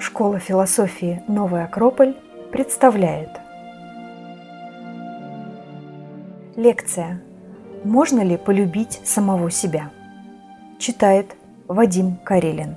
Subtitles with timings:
[0.00, 2.16] Школа философии «Новый Акрополь»
[2.50, 3.28] представляет
[6.56, 7.22] Лекция
[7.84, 9.90] «Можно ли полюбить самого себя?»
[10.78, 11.36] Читает
[11.68, 12.76] Вадим Карелин.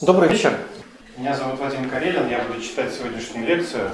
[0.00, 0.58] Добрый вечер.
[1.18, 2.30] Меня зовут Вадим Карелин.
[2.30, 3.90] Я буду читать сегодняшнюю лекцию.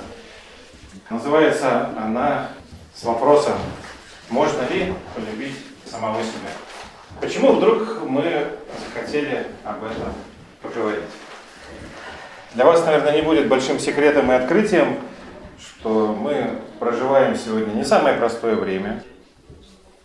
[1.10, 2.50] Называется она
[2.94, 3.58] с вопросом
[4.28, 6.69] «Можно ли полюбить самого себя?»
[7.20, 8.46] Почему вдруг мы
[8.88, 10.14] захотели об этом
[10.62, 11.04] поговорить?
[12.54, 14.98] Для вас, наверное, не будет большим секретом и открытием,
[15.58, 19.04] что мы проживаем сегодня не самое простое время,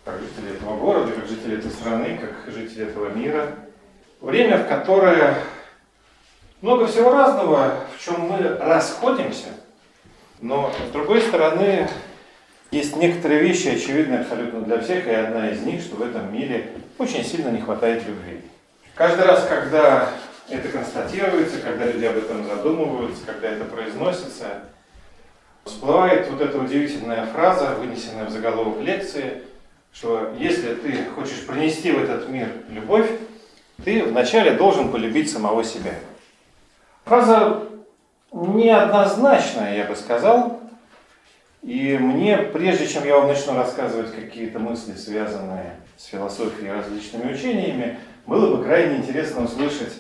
[0.04, 3.48] как жители этого города, как жители этой страны, как жители этого мира.
[4.20, 5.36] Время, в которое
[6.62, 9.48] много всего разного, в чем мы расходимся,
[10.42, 11.88] но с другой стороны,
[12.72, 16.72] есть некоторые вещи, очевидные абсолютно для всех, и одна из них, что в этом мире
[16.98, 18.42] очень сильно не хватает любви.
[18.96, 20.10] Каждый раз, когда
[20.50, 24.62] это констатируется, когда люди об этом задумываются, когда это произносится,
[25.64, 29.44] всплывает вот эта удивительная фраза, вынесенная в заголовок лекции,
[29.94, 33.10] что если ты хочешь принести в этот мир любовь,
[33.84, 35.94] ты вначале должен полюбить самого себя.
[37.06, 37.64] Фраза
[38.32, 40.60] неоднозначная, я бы сказал,
[41.66, 47.34] и мне, прежде чем я вам начну рассказывать какие-то мысли, связанные с философией и различными
[47.34, 49.94] учениями, было бы крайне интересно услышать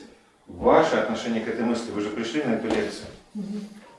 [0.45, 1.89] ваше отношение к этой мысли.
[1.89, 3.07] Вы же пришли на эту лекцию.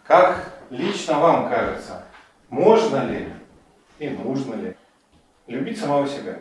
[0.05, 2.05] Как лично вам кажется,
[2.51, 3.31] можно ли
[3.99, 4.77] и нужно ли
[5.49, 6.39] любить самого себя?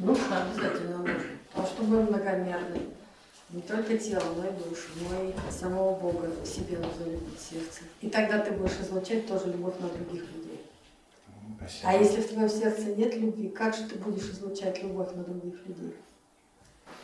[0.00, 1.14] Нужно, обязательно нужно.
[1.52, 2.80] Потому что мы многомерны.
[3.54, 7.82] Не только тело, но и душу, но и самого Бога в себе нужно любить сердце.
[8.00, 10.60] И тогда ты будешь излучать тоже любовь на других людей.
[11.58, 11.88] Спасибо.
[11.88, 15.64] А если в твоем сердце нет любви, как же ты будешь излучать любовь на других
[15.68, 15.94] людей?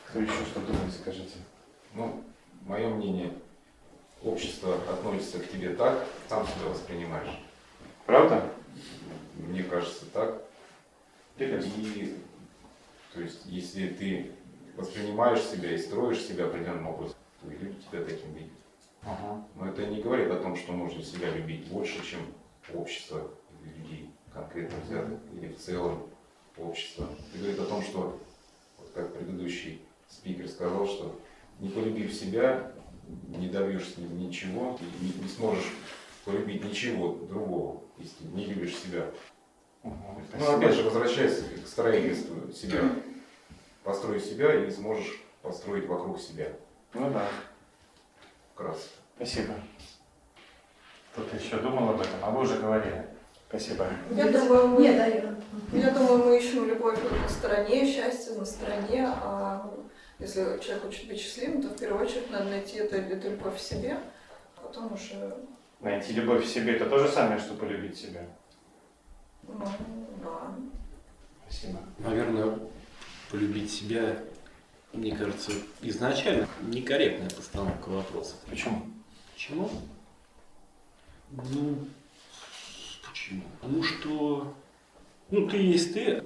[0.09, 1.37] Кто еще что думает, скажите.
[1.95, 2.21] Ну,
[2.67, 3.33] мое мнение,
[4.21, 7.39] общество относится к тебе так, сам себя воспринимаешь.
[8.07, 8.51] Правда?
[9.37, 10.43] Мне кажется так.
[11.37, 11.71] Интересно.
[11.77, 12.17] И,
[13.15, 14.33] то есть, если ты
[14.81, 18.53] воспринимаешь себя и строишь себя определенным образом, то и люди тебя таким видят.
[19.03, 19.45] Ага.
[19.57, 22.21] Но это не говорит о том, что нужно себя любить больше, чем
[22.75, 23.31] общество
[23.63, 26.03] или людей конкретно взятых, или в целом
[26.57, 27.09] общество.
[27.31, 28.21] Это говорит о том, что,
[28.79, 31.19] вот как предыдущий спикер сказал, что
[31.59, 32.73] не полюбив себя,
[33.29, 35.73] не добьешься ничего, и не, не сможешь
[36.25, 39.07] полюбить ничего другого, если не любишь себя.
[39.83, 42.93] Ну, опять же, возвращаясь к строительству себя.
[43.85, 46.49] Построй себя и сможешь построить вокруг себя.
[46.95, 47.27] Ну да,
[48.55, 48.89] Вкратце.
[49.17, 49.55] спасибо.
[51.13, 53.07] Кто-то еще думал об этом, а вы уже говорили.
[53.49, 53.89] Спасибо.
[54.13, 55.07] Я думаю, мы, Нет, да,
[55.77, 59.69] я думаю, мы ищем любовь на стороне, счастье на стороне, а
[60.21, 63.61] если человек хочет быть счастливым, то в первую очередь надо найти это, эту любовь в
[63.61, 63.99] себе,
[64.57, 65.37] а потом уже,
[65.81, 68.21] Найти любовь в себе– это то же самое, что полюбить себя.
[69.49, 69.65] ну,
[70.23, 70.55] да.
[71.49, 71.79] Спасибо.
[71.99, 72.59] Наверное,
[73.31, 74.19] полюбить себя,
[74.93, 75.53] мне кажется,
[75.83, 78.35] изначально некорректная постановка вопроса.
[78.49, 78.87] Почему?
[79.35, 79.71] Почему?
[81.31, 81.79] Ну,
[83.09, 83.43] почему?
[83.61, 84.55] Потому что,
[85.31, 86.25] ну, ты есть ты,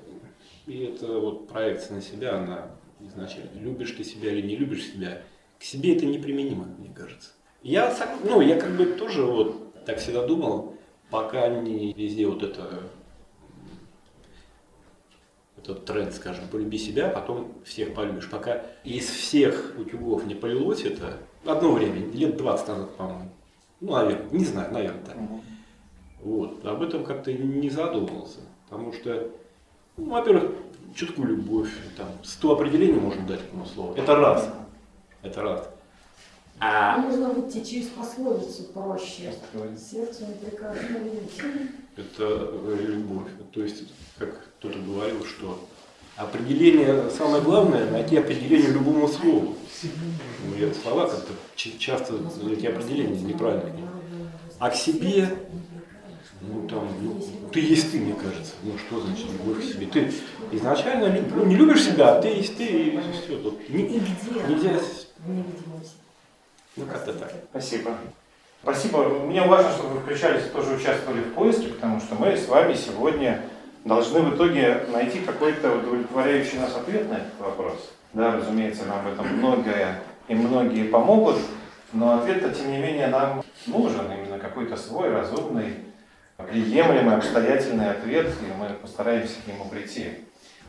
[0.67, 2.71] и это вот проекция на себя, она
[3.01, 3.51] изначально.
[3.61, 5.23] Любишь ты себя или не любишь себя,
[5.59, 7.31] к себе это неприменимо, мне кажется.
[7.63, 7.95] Я,
[8.25, 10.77] ну, я как бы тоже вот так всегда думал,
[11.11, 12.83] пока не везде вот это
[15.69, 18.29] м, этот тренд, скажем, полюби себя, потом всех полюбишь.
[18.31, 23.31] Пока из всех утюгов не полилось это, одно время, лет 20 назад, по-моему.
[23.81, 25.17] Ну, наверное, не знаю, наверное, так.
[26.23, 26.65] Вот.
[26.65, 28.41] Об этом как-то не задумывался.
[28.69, 29.31] Потому что,
[29.97, 30.53] ну, во-первых,
[30.95, 33.95] чуткую любовь, там, сто определений можно дать этому слову.
[33.95, 34.51] Это раз.
[35.23, 35.71] Это раз.
[36.67, 39.35] А Нужно выйти через пословицу проще.
[39.77, 40.91] Сердцу не прикажешь
[41.97, 43.29] это э, любовь.
[43.53, 43.85] То есть,
[44.19, 45.61] как кто-то говорил, что
[46.17, 49.57] определение, самое главное, найти определение любому слову.
[49.83, 52.15] Ну, это слова как-то часто
[52.51, 53.75] эти определения неправильные.
[54.59, 55.29] А к себе,
[56.41, 57.21] ну там, ну,
[57.53, 58.53] ты есть ты, мне кажется.
[58.63, 59.87] Ну что значит любовь к себе?
[59.87, 60.13] Ты
[60.53, 63.37] изначально ну, не любишь себя, а ты есть ты, и все.
[63.37, 64.55] Тут не- И где?
[64.55, 65.45] нельзя, себе.
[66.77, 67.33] Ну как-то так.
[67.51, 67.93] Спасибо.
[68.63, 69.09] Спасибо.
[69.27, 73.43] Мне важно, чтобы вы включались тоже участвовали в поиске, потому что мы с вами сегодня
[73.85, 77.93] должны в итоге найти какой-то удовлетворяющий нас ответ на этот вопрос.
[78.15, 81.37] Да, разумеется, нам в этом многое и многие помогут,
[81.93, 85.75] но ответ-то, тем не менее, нам нужен именно какой-то свой разумный,
[86.39, 90.11] приемлемый, обстоятельный ответ, и мы постараемся к нему прийти.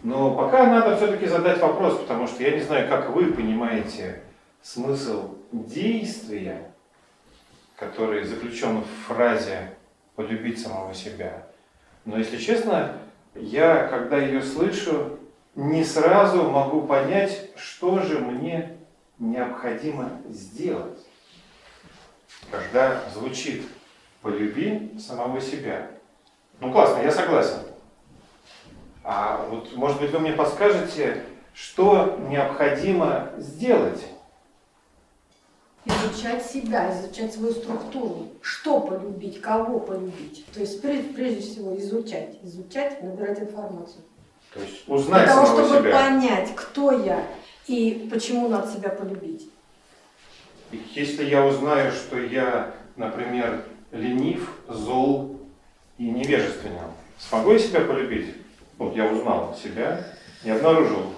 [0.04, 4.22] Но пока надо все-таки задать вопрос, потому что я не знаю, как вы понимаете
[4.66, 6.72] смысл действия,
[7.76, 9.76] который заключен в фразе
[10.16, 11.46] «полюбить самого себя».
[12.04, 12.98] Но если честно,
[13.36, 15.20] я, когда ее слышу,
[15.54, 18.76] не сразу могу понять, что же мне
[19.20, 21.00] необходимо сделать,
[22.50, 23.68] когда звучит
[24.24, 25.92] «полюби самого себя».
[26.60, 27.60] Ну классно, я согласен.
[29.04, 31.24] А вот, может быть, вы мне подскажете,
[31.54, 34.04] что необходимо сделать?
[35.86, 38.28] Изучать себя, изучать свою структуру.
[38.42, 40.46] Что полюбить, кого полюбить.
[40.54, 42.38] То есть прежде, прежде всего изучать.
[42.44, 44.02] Изучать, набирать информацию.
[44.54, 45.92] То есть узнать Для того, самого чтобы себя.
[45.92, 47.28] понять, кто я
[47.68, 49.50] и почему надо себя полюбить.
[50.72, 55.40] Если я узнаю, что я, например, ленив, зол
[55.98, 58.36] и невежественен, смогу я себя полюбить?
[58.78, 60.04] Вот я узнал себя
[60.44, 61.14] и обнаружил.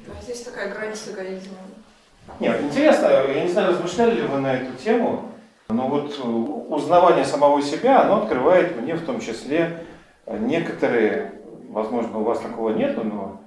[0.00, 1.69] Да, здесь такая грань с эгоизмом.
[2.38, 5.24] Нет, интересно, я не знаю, размышляли ли вы на эту тему,
[5.68, 9.84] но вот э, узнавание самого себя, оно открывает мне в том числе
[10.26, 11.32] э, некоторые,
[11.68, 13.40] возможно, у вас такого нету, но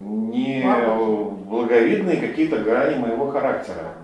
[0.00, 0.64] не
[1.44, 3.94] благовидные какие-то грани моего характера.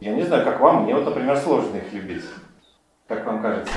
[0.00, 2.24] Я не знаю, как вам, мне вот, например, сложно их любить.
[3.08, 3.72] Как вам кажется?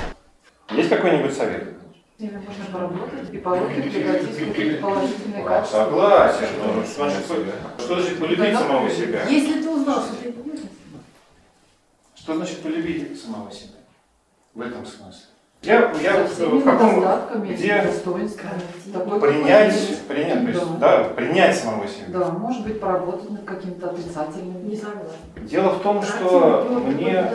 [0.72, 1.79] Есть какой-нибудь совет?
[2.20, 5.84] С ними можно поработать и получить положительные качества.
[5.84, 6.48] Согласен.
[6.58, 9.24] но что значит, полюбить самого себя?
[9.24, 10.60] Если ты узнал, что ты любишь,
[12.14, 13.78] Что значит полюбить самого себя?
[14.52, 15.22] В этом смысле.
[15.62, 17.90] Я, я в каком, где
[19.18, 20.98] принять, принять, то есть, Да.
[20.98, 22.04] да, принять самого себя.
[22.08, 24.68] Да, может быть, поработать над каким-то отрицательным.
[24.68, 25.16] не согласна.
[25.36, 27.32] Дело в том, что мне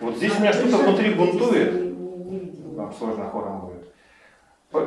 [0.00, 1.96] вот здесь у меня что-то внутри бунтует.
[2.76, 3.75] Вам сложно хором будет.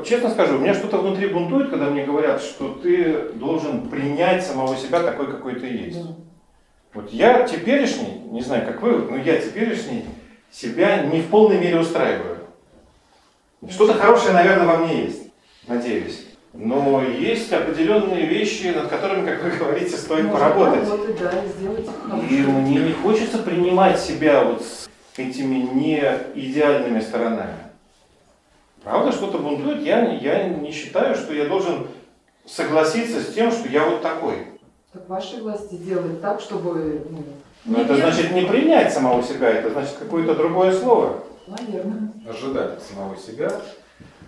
[0.05, 4.75] Честно скажу, у меня что-то внутри бунтует, когда мне говорят, что ты должен принять самого
[4.75, 5.99] себя такой, какой ты есть.
[6.93, 10.05] Вот я теперешний, не знаю, как вы, но я теперешний
[10.51, 12.37] себя не в полной мере устраиваю.
[13.69, 15.31] Что-то хорошее, наверное, во мне есть,
[15.67, 16.25] надеюсь.
[16.53, 20.89] Но есть определенные вещи, над которыми, как вы говорите, стоит Можно поработать.
[20.89, 21.31] поработать, да,
[22.27, 26.01] и И мне не хочется принимать себя вот с этими не
[26.33, 27.68] идеальными сторонами.
[28.83, 31.87] Правда, что-то бунтует, я, не- я не считаю, что я должен
[32.45, 34.47] согласиться с тем, что я вот такой.
[34.93, 37.23] Так вашей власти сделать так, чтобы, ну,
[37.65, 41.23] Но это значит не принять самого себя, это значит какое-то другое слово.
[41.47, 42.11] наверное.
[42.27, 43.51] Ожидать от самого себя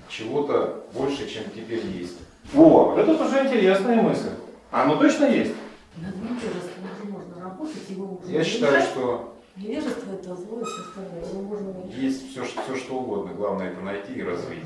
[0.09, 2.17] чего-то больше, чем теперь есть.
[2.53, 4.29] Во, вот это уже интересная мысль.
[4.71, 5.53] А оно точно есть?
[5.97, 10.81] Над невежеством уже можно работать, его можно Я считаю, что Невежество это зло и все
[10.81, 11.29] остальное.
[11.29, 13.33] Его можно есть все, что- все, что угодно.
[13.33, 14.63] Главное это найти и развить.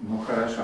[0.00, 0.62] Ну хорошо.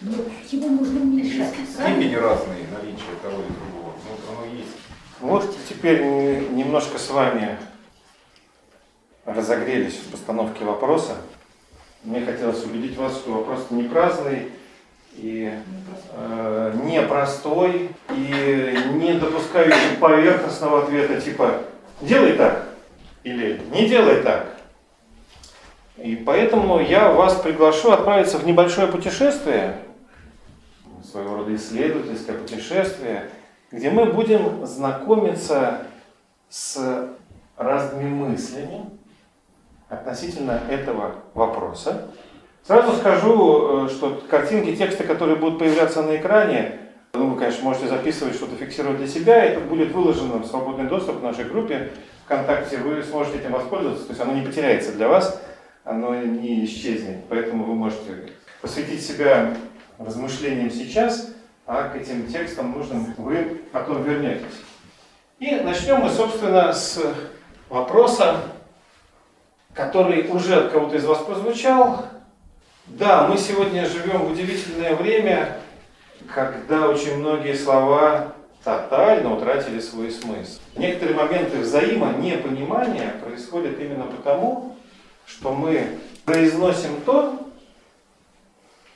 [0.00, 0.12] Но
[0.50, 1.54] его можно уменьшать.
[1.72, 3.94] Степени разные наличия того или другого.
[4.04, 4.76] Ну, оно есть.
[5.20, 6.02] Вот теперь
[6.50, 7.58] немножко с вами
[9.24, 11.16] разогрелись в постановке вопроса.
[12.02, 14.50] Мне хотелось убедить вас, что вопрос не праздный
[15.16, 15.52] и
[16.12, 21.62] э, непростой, и не допускающий поверхностного ответа типа
[22.00, 22.64] «делай так»
[23.22, 24.54] или «не делай так».
[25.96, 29.76] И поэтому я вас приглашу отправиться в небольшое путешествие,
[31.02, 33.30] своего рода исследовательское путешествие,
[33.70, 35.82] где мы будем знакомиться
[36.48, 37.08] с
[37.56, 38.86] разными мыслями
[39.88, 42.08] относительно этого вопроса.
[42.66, 46.78] Сразу скажу, э, что картинки, тексты, которые будут появляться на экране,
[47.12, 51.16] ну, вы, конечно, можете записывать, что-то фиксировать для себя, это будет выложено в свободный доступ
[51.16, 51.92] в нашей группе
[52.24, 55.42] ВКонтакте, вы сможете этим воспользоваться, то есть оно не потеряется для вас,
[55.84, 59.54] оно не исчезнет, поэтому вы можете посвятить себя
[59.98, 61.34] размышлениям сейчас,
[61.66, 64.46] а к этим текстам нужным вы потом вернетесь.
[65.38, 66.98] И начнем мы, собственно, с
[67.68, 68.36] вопроса,
[69.74, 72.06] который уже от кого-то из вас прозвучал.
[72.86, 75.56] Да, мы сегодня живем в удивительное время,
[76.34, 80.60] когда очень многие слова тотально утратили свой смысл.
[80.76, 84.76] Некоторые моменты взаимонепонимания происходят именно потому,
[85.24, 87.48] что мы произносим то,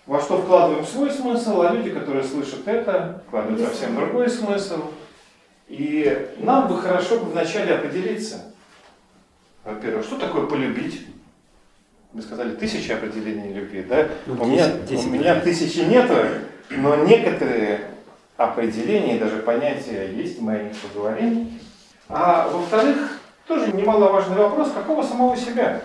[0.05, 4.91] во что вкладываем свой смысл, а люди, которые слышат это, вкладывают совсем другой смысл.
[5.67, 8.55] И нам бы хорошо бы вначале определиться.
[9.65, 11.07] Во-первых, что такое полюбить?
[12.13, 14.09] Вы сказали тысячи определений любви, да?
[14.25, 16.15] Ну, у, меня, 10, 10, у меня тысячи нету,
[16.71, 17.81] но некоторые
[18.39, 21.61] определения даже понятия есть, мы о них поговорим.
[22.09, 25.83] А во-вторых, тоже немаловажный вопрос, какого самого себя?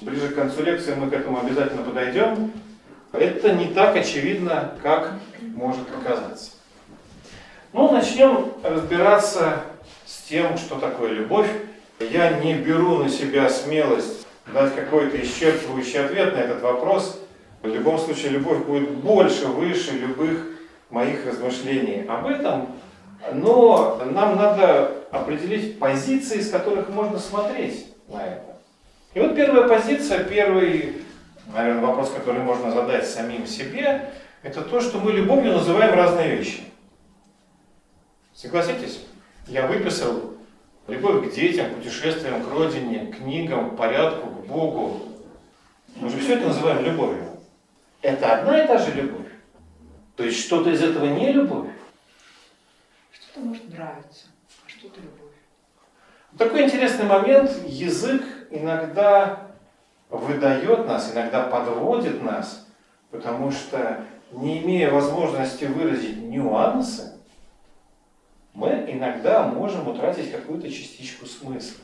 [0.00, 2.52] Ближе к концу лекции мы к этому обязательно подойдем.
[3.12, 6.52] это не так очевидно, как может показаться.
[7.72, 9.64] Ну, начнем разбираться
[10.06, 11.50] с тем, что такое любовь.
[11.98, 17.20] Я не беру на себя смелость дать какой-то исчерпывающий ответ на этот вопрос.
[17.62, 20.46] В любом случае, любовь будет больше, выше любых
[20.88, 22.68] моих размышлений об этом.
[23.32, 28.56] Но нам надо определить позиции, с которых можно смотреть на это.
[29.12, 31.02] И вот первая позиция, первый,
[31.52, 34.10] наверное, вопрос, который можно задать самим себе,
[34.42, 36.62] это то, что мы любовью называем разные вещи.
[38.34, 39.04] Согласитесь?
[39.48, 40.29] Я выписал
[40.90, 45.00] любовь к детям, путешествиям к родине, книгам, порядку, к Богу.
[45.96, 47.26] Мы же все это называем любовью.
[48.02, 49.28] Это одна и та же любовь.
[50.16, 51.70] То есть что-то из этого не любовь.
[53.12, 54.26] Что-то может нравиться,
[54.66, 55.30] а что-то любовь.
[56.36, 57.50] Такой интересный момент.
[57.66, 59.50] Язык иногда
[60.08, 62.66] выдает нас, иногда подводит нас,
[63.10, 67.09] потому что не имея возможности выразить нюансы,
[68.54, 71.82] мы иногда можем утратить какую-то частичку смысла.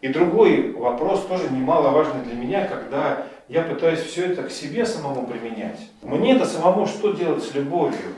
[0.00, 5.26] И другой вопрос, тоже немаловажный для меня, когда я пытаюсь все это к себе самому
[5.26, 5.90] применять.
[6.02, 8.14] Мне-то самому что делать с любовью?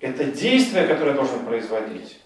[0.00, 2.20] Это действие, которое я должен производить?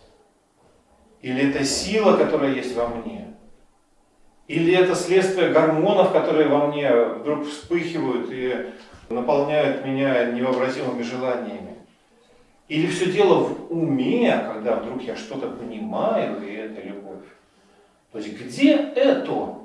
[1.22, 3.34] Или это сила, которая есть во мне?
[4.46, 8.72] Или это следствие гормонов, которые во мне вдруг вспыхивают и
[9.08, 11.74] наполняют меня невообразимыми желаниями?
[12.68, 17.25] Или все дело в уме, когда вдруг я что-то понимаю, и это любовь?
[18.12, 19.59] То есть где это?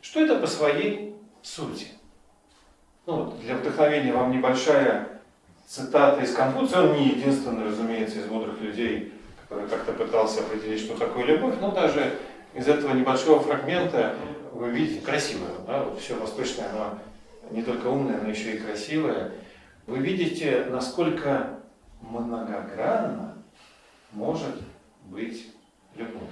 [0.00, 1.88] Что это по своей сути?
[3.06, 5.20] Ну, вот для вдохновения вам небольшая
[5.66, 6.82] цитата из Конфуция.
[6.82, 9.12] Он не единственный, разумеется, из мудрых людей,
[9.42, 11.54] который как-то пытался определить, что такое любовь.
[11.60, 12.18] Но даже
[12.54, 14.16] из этого небольшого фрагмента
[14.52, 15.52] вы видите красивое.
[15.66, 15.84] Да?
[15.84, 16.98] Вот все восточное, оно
[17.50, 19.32] не только умное, но еще и красивое.
[19.86, 21.60] Вы видите, насколько
[22.00, 23.34] многогранно
[24.12, 24.62] может
[25.04, 25.52] быть
[25.94, 26.22] любовь.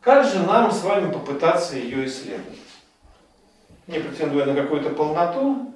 [0.00, 2.58] Как же нам с вами попытаться ее исследовать?
[3.86, 5.72] Не претендуя на какую-то полноту,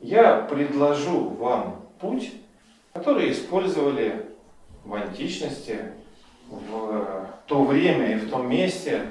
[0.00, 2.32] я предложу вам путь,
[2.92, 4.26] который использовали
[4.84, 5.92] в античности,
[6.48, 9.06] в то время и в том месте,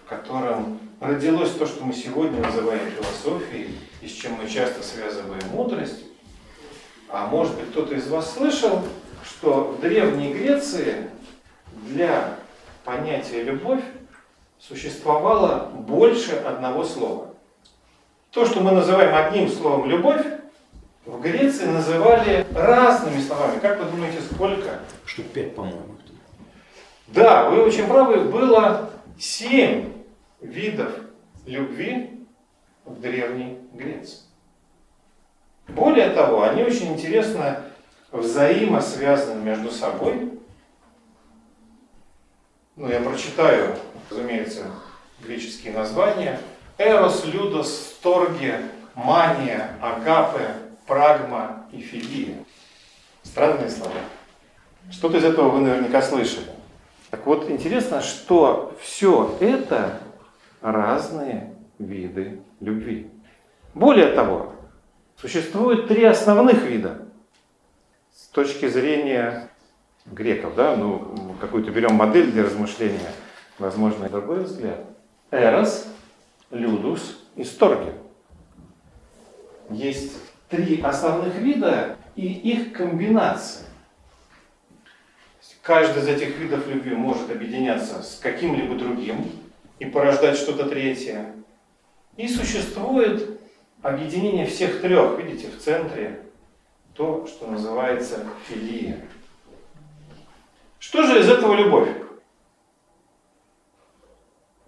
[0.00, 5.42] в котором родилось то, что мы сегодня называем философией, и с чем мы часто связываем
[5.52, 6.04] мудрость.
[7.12, 8.80] А может быть кто-то из вас слышал,
[9.22, 11.10] что в Древней Греции
[11.86, 12.38] для
[12.84, 13.82] понятия любовь
[14.58, 17.34] существовало больше одного слова.
[18.30, 20.24] То, что мы называем одним словом любовь,
[21.04, 23.58] в Греции называли разными словами.
[23.58, 24.80] Как вы думаете, сколько?
[25.04, 25.96] Штук пять, по-моему.
[27.08, 28.20] Да, вы очень правы.
[28.20, 29.92] Было семь
[30.40, 30.92] видов
[31.44, 32.26] любви
[32.86, 34.20] в Древней Греции.
[35.68, 37.64] Более того, они очень интересно
[38.10, 40.32] взаимосвязаны между собой.
[42.76, 43.76] Ну, я прочитаю,
[44.10, 44.64] разумеется,
[45.20, 46.40] греческие названия.
[46.78, 48.60] Эрос, Людос, Сторге,
[48.94, 50.54] Мания, Агапе,
[50.86, 52.36] Прагма и Филия.
[53.22, 53.94] Странные слова.
[54.90, 56.46] Что-то из этого вы наверняка слышали.
[57.10, 60.00] Так вот, интересно, что все это
[60.60, 63.10] разные виды любви.
[63.74, 64.51] Более того,
[65.16, 67.02] существует три основных вида
[68.14, 69.48] с точки зрения
[70.06, 73.12] греков, да, ну, какую-то берем модель для размышления,
[73.58, 74.84] возможно, другой взгляд.
[75.30, 75.86] Эрос,
[76.50, 77.90] Людус и Сторги.
[79.70, 80.12] Есть
[80.48, 83.66] три основных вида и их комбинация.
[85.62, 89.30] Каждый из этих видов любви может объединяться с каким-либо другим
[89.78, 91.32] и порождать что-то третье.
[92.16, 93.31] И существует
[93.82, 96.22] объединение всех трех, видите, в центре
[96.94, 99.04] то, что называется филия.
[100.78, 101.88] Что же из этого любовь?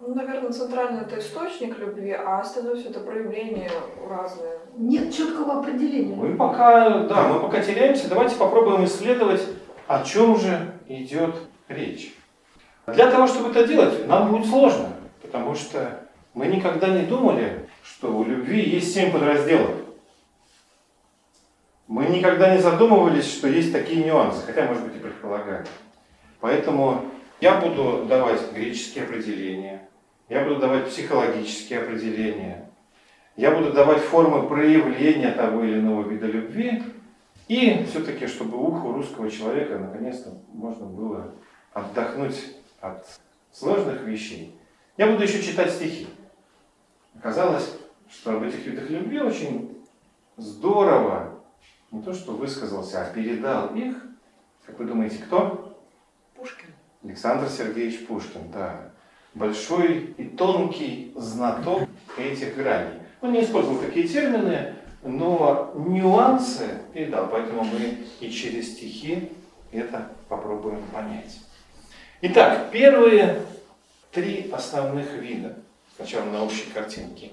[0.01, 3.71] Ну, наверное, центральный это источник любви, а остальное все это проявление
[4.07, 4.59] разное.
[4.77, 6.15] Нет четкого определения.
[6.15, 8.09] Мы пока, да, мы пока теряемся.
[8.09, 9.43] Давайте попробуем исследовать,
[9.87, 11.35] о чем же идет
[11.69, 12.15] речь.
[12.87, 14.89] Для того, чтобы это делать, нам будет сложно,
[15.23, 16.03] потому что
[16.35, 19.71] мы никогда не думали, что у любви есть семь подразделов.
[21.87, 25.67] Мы никогда не задумывались, что есть такие нюансы, хотя, может быть, и предполагали.
[26.41, 27.05] Поэтому
[27.41, 29.89] я буду давать греческие определения,
[30.31, 32.71] я буду давать психологические определения,
[33.37, 36.83] я буду давать формы проявления того или иного вида любви,
[37.49, 41.35] и все-таки, чтобы уху русского человека наконец-то можно было
[41.75, 42.43] отдохнуть
[42.81, 43.07] от
[43.53, 44.59] сложных вещей.
[44.97, 46.07] Я буду еще читать стихи.
[47.19, 47.71] Оказалось,
[48.11, 49.85] что об этих видах любви очень
[50.37, 51.35] здорово
[51.91, 53.97] не то что высказался, а передал их,
[54.67, 55.79] как вы думаете, кто?
[56.35, 56.69] Пушкин.
[57.05, 58.91] Александр Сергеевич Пушкин, да.
[59.35, 63.01] Большой и тонкий знаток этих граней.
[63.21, 69.31] Он не использовал такие термины, но нюансы передал, поэтому мы и через стихи
[69.71, 71.41] это попробуем понять.
[72.23, 73.43] Итак, первые
[74.13, 75.59] три основных вида.
[75.97, 77.33] Сначала на общей картинке.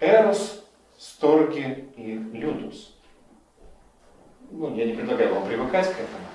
[0.00, 0.64] Эрос,
[0.96, 2.94] Сторги и Людус.
[4.50, 6.26] Ну, я не предлагаю вам привыкать к этому.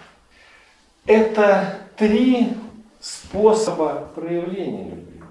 [1.05, 2.53] Это три
[2.99, 5.23] способа проявления любви.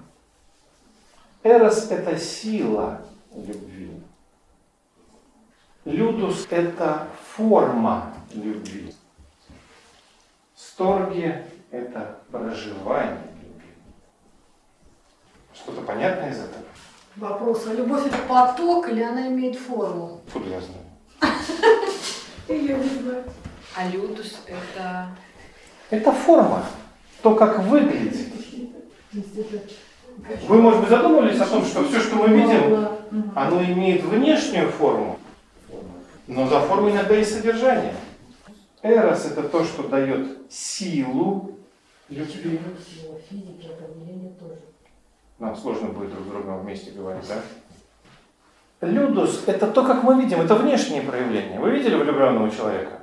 [1.43, 3.01] Эрос– это сила
[3.33, 4.01] любви.
[5.85, 8.93] Людус– это форма любви.
[10.55, 11.35] Сторги–
[11.71, 13.32] это проживание.
[15.63, 16.63] Что-то понятное из этого?
[17.15, 20.21] Вопрос, а любовь это поток или она имеет форму?
[20.27, 21.35] Откуда я знаю?
[22.49, 23.23] Я не знаю.
[23.75, 25.07] А Людус это...
[25.89, 26.65] Это форма,
[27.21, 28.17] то, как выглядит.
[30.47, 32.89] Вы, может быть, задумывались о том, что все, что мы видим,
[33.35, 35.17] оно имеет внешнюю форму,
[36.27, 37.93] но за формой иногда есть содержание.
[38.81, 41.57] Эрос– это то, что дает силу
[42.09, 42.59] любви.
[43.29, 44.59] Физики определение тоже.
[45.39, 47.41] Нам сложно будет друг с другом вместе говорить, да?
[48.87, 51.59] Людус– это то, как мы видим, это внешние проявления.
[51.59, 52.99] Вы видели влюбленного человека?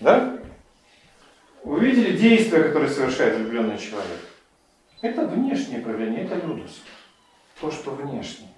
[0.00, 0.38] Да?
[1.64, 4.20] Вы видели действия, которые совершает влюбленный человек?
[5.00, 6.82] Это внешнее проявление, это людус.
[7.60, 8.50] То, что внешнее.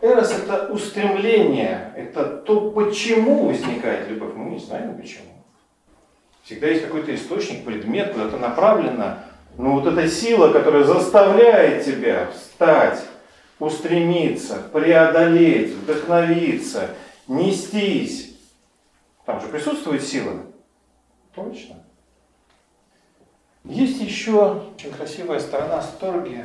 [0.00, 4.34] Эрос– это устремление, это то, почему возникает любовь.
[4.34, 5.32] Мы не знаем почему.
[6.44, 9.18] Всегда есть какой-то источник, предмет, куда-то направлено.
[9.58, 13.02] Но вот эта сила, которая заставляет тебя встать,
[13.58, 16.90] устремиться, преодолеть, вдохновиться,
[17.28, 18.36] нестись.
[19.24, 20.46] Там же присутствует сила.
[21.34, 21.76] Точно.
[23.64, 26.44] Есть еще очень красивая сторона сторги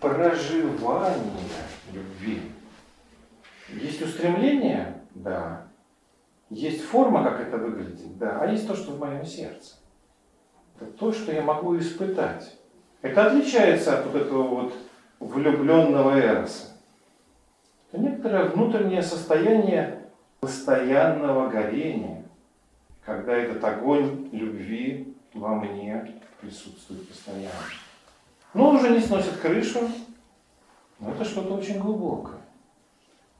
[0.00, 1.22] проживания
[1.92, 2.42] любви.
[3.68, 5.66] Есть устремление, да.
[6.48, 8.40] Есть форма, как это выглядит, да.
[8.40, 9.74] А есть то, что в моем сердце.
[10.98, 12.56] То, что я могу испытать.
[13.02, 14.74] Это отличается от вот этого вот
[15.20, 16.76] влюбленного эроса.
[17.90, 20.06] Это некоторое внутреннее состояние
[20.40, 22.24] постоянного горения,
[23.04, 27.50] когда этот огонь любви во мне присутствует постоянно.
[28.52, 29.88] Но он уже не сносит крышу,
[30.98, 32.40] но это что-то очень глубокое.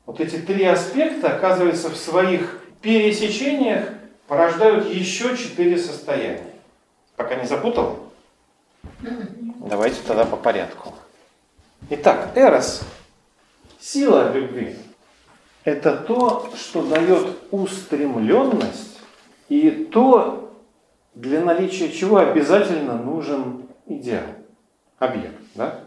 [0.05, 3.89] Вот эти три аспекта, оказывается, в своих пересечениях
[4.29, 6.56] порождают еще четыре состояния.
[7.17, 8.13] Пока не запутал?
[9.01, 10.95] Давайте тогда по порядку.
[11.91, 12.83] Итак, эрос,
[13.81, 14.77] сила любви,
[15.65, 18.99] это то, что дает устремленность
[19.49, 20.55] и то,
[21.15, 24.27] для наличия чего обязательно нужен идеал,
[24.99, 25.41] объект.
[25.55, 25.81] Да?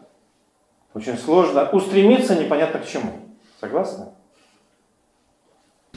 [0.93, 3.13] Очень сложно устремиться непонятно к чему.
[3.59, 4.07] Согласны?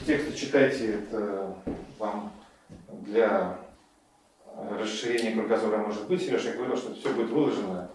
[0.05, 1.55] Тексты читайте, это
[1.97, 2.31] вам
[2.87, 3.57] для
[4.79, 6.23] расширения кругозора может быть.
[6.23, 7.89] Сережа, говорил, что все будет выложено.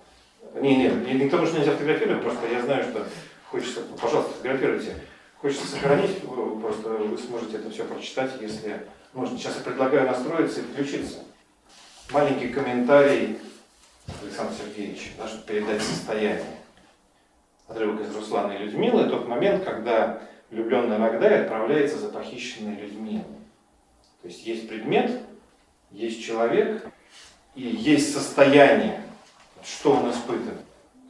[0.55, 3.07] Не, не, не к тому, что нельзя фотографировать, просто я знаю, что
[3.51, 4.95] хочется, пожалуйста, фотографируйте.
[5.41, 9.39] Хочется сохранить, просто вы сможете это все прочитать, если можно.
[9.39, 11.19] Сейчас я предлагаю настроиться и включиться.
[12.11, 13.39] Маленький комментарий
[14.23, 16.45] Александр Сергеевич, да, чтобы передать состояние.
[17.69, 23.25] Отрывок из Руслана и Людмилы, тот момент, когда влюбленная Магдай отправляется за похищенной Людмилой.
[24.23, 25.21] То есть есть предмет,
[25.91, 26.87] есть человек
[27.55, 29.01] и есть состояние.
[29.63, 30.61] Что он испытывает?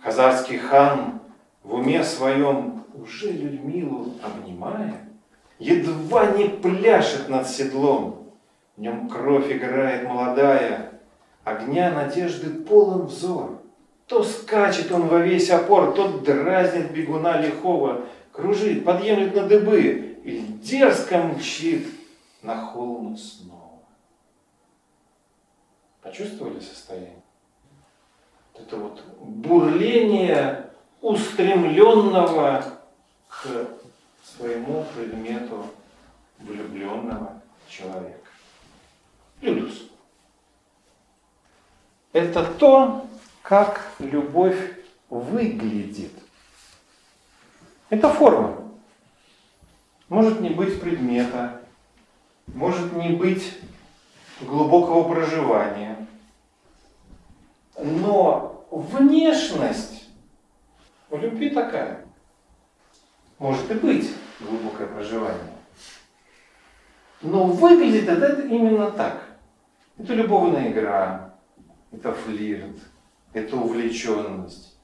[0.02, 1.20] Хазарский хан
[1.62, 4.94] в уме своем уже Людмилу обнимая,
[5.58, 8.32] едва не пляшет над седлом.
[8.76, 10.92] В нем кровь играет молодая,
[11.44, 13.60] огня надежды полон взор.
[14.06, 20.40] То скачет он во весь опор, то дразнит бегуна лихого, кружит, подъемлет на дыбы и
[20.62, 21.86] дерзко мчит
[22.42, 23.57] на холм снова.
[26.08, 27.22] Почувствовали состояние?
[28.54, 30.70] Это вот бурление
[31.02, 32.64] устремленного
[33.28, 33.68] к
[34.24, 35.66] своему предмету
[36.38, 38.30] влюбленного человека.
[39.42, 39.90] Людус.
[42.14, 43.06] Это то,
[43.42, 44.78] как любовь
[45.10, 46.12] выглядит.
[47.90, 48.66] Это форма.
[50.08, 51.60] Может не быть предмета,
[52.46, 53.58] может не быть
[54.40, 56.06] глубокого проживания.
[57.80, 60.08] Но внешность
[61.10, 62.04] у любви такая.
[63.38, 65.52] Может и быть глубокое проживание.
[67.22, 69.24] Но выглядит это именно так.
[69.96, 71.34] Это любовная игра,
[71.90, 72.78] это флирт,
[73.32, 74.78] это увлеченность,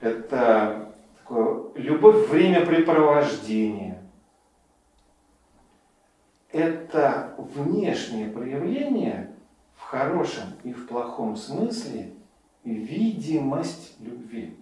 [0.00, 3.91] это такое любовь времяпрепровождения.
[6.52, 9.34] Это внешнее проявление
[9.74, 12.12] в хорошем и в плохом смысле
[12.62, 14.56] видимость любви.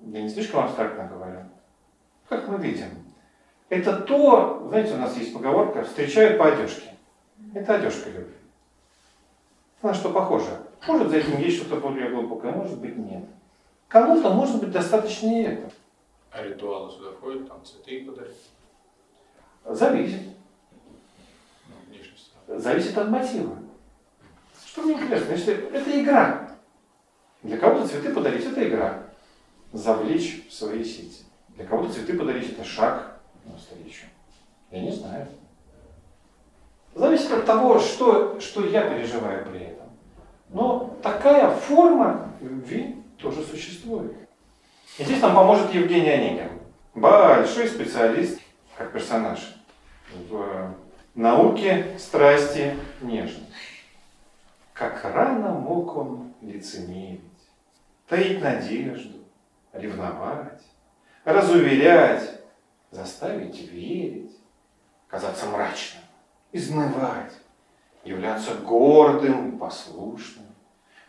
[0.00, 1.40] Я не слишком абстрактно говорю.
[2.28, 2.88] Как мы видим?
[3.68, 6.94] Это то, знаете, у нас есть поговорка, встречают по одежке.
[7.54, 8.34] Это одежка любви.
[9.82, 10.62] На что похоже?
[10.86, 13.24] Может, за этим есть что-то более глубокое, может быть, нет.
[13.88, 15.70] Кому-то, может быть, достаточно и это.
[16.30, 18.50] А ритуалы сюда входят, там цветы подарить,
[19.64, 20.20] Зависит.
[22.46, 22.58] ну.
[22.58, 23.56] Зависит от мотива.
[24.66, 25.32] Что мне интересно?
[25.32, 26.50] Если это игра.
[27.42, 29.02] Для кого-то цветы подарить– это игра.
[29.72, 31.24] Завлечь в свои сети.
[31.50, 34.06] Для кого-то цветы подарить– это шаг навстречу.
[34.70, 35.26] Я не знаю.
[36.94, 39.86] Зависит от того, что, что я переживаю при этом.
[40.50, 44.12] Но такая форма любви тоже существует.
[44.98, 46.50] И здесь нам поможет Евгений Онегин.
[46.94, 48.40] Большой специалист,
[48.76, 49.56] как персонаж,
[50.28, 50.74] в
[51.14, 53.52] науке страсти нежности.
[54.72, 57.20] Как рано мог он лицемерить,
[58.08, 59.18] таить надежду,
[59.72, 60.62] ревновать,
[61.24, 62.40] разуверять,
[62.90, 64.36] заставить верить,
[65.08, 66.02] казаться мрачным,
[66.52, 67.32] изнывать,
[68.04, 70.46] являться гордым послушным,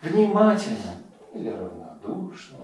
[0.01, 2.61] внимательным или равнодушным.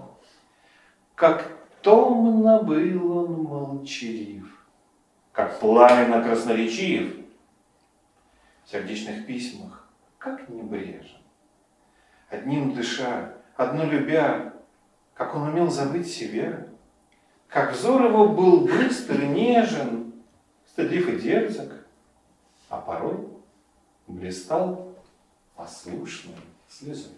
[1.16, 1.48] Как
[1.82, 4.41] томно был он молчалив,
[5.32, 7.16] как пламенно красноречив
[8.64, 11.18] в сердечных письмах, как небрежен.
[12.28, 14.54] Одним дыша, одно любя,
[15.14, 16.66] как он умел забыть себя,
[17.48, 20.12] как взор его был быстр и нежен,
[20.66, 21.86] стыдлив и дерзок,
[22.68, 23.28] а порой
[24.06, 24.94] блистал
[25.54, 26.36] послушной
[26.68, 27.12] слезой.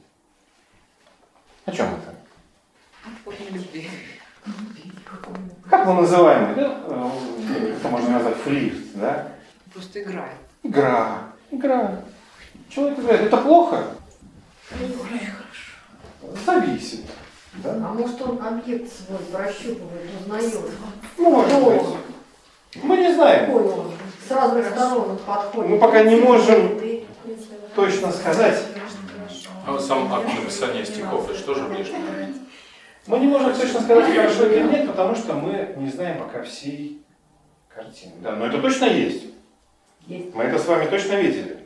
[1.64, 2.14] О чем это?
[5.70, 6.78] Как мы называем это?
[6.86, 9.28] Э, Это можно назвать флирт, да?
[9.72, 10.36] Просто играет.
[10.62, 11.18] Игра.
[11.50, 12.00] Игра.
[12.68, 13.20] Человек играет.
[13.22, 13.84] Это плохо?
[16.44, 17.04] Зависит.
[17.54, 17.72] Да?
[17.74, 20.54] А может он объект свой прощупывает, узнает?
[21.18, 21.82] Может быть.
[22.82, 23.50] Мы не знаем.
[23.50, 23.92] Он?
[24.26, 25.70] С разных сторон он подходит.
[25.70, 26.80] Мы пока не можем
[27.74, 28.62] точно сказать.
[29.66, 31.96] А вот сам акт написания стихов, это что же внешне?
[33.06, 37.02] Мы не можем точно сказать, хорошо или нет, потому что мы не знаем пока всей
[37.68, 38.12] картины.
[38.20, 39.26] Да, но это точно есть.
[40.06, 40.34] Есть.
[40.34, 41.58] Мы это с вами точно видели.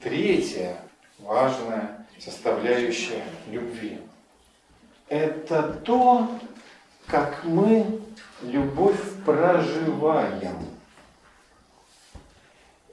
[0.00, 0.76] Третья
[1.18, 3.98] важная составляющая любви–
[5.08, 6.30] это то,
[7.06, 8.00] как мы
[8.42, 10.56] любовь проживаем.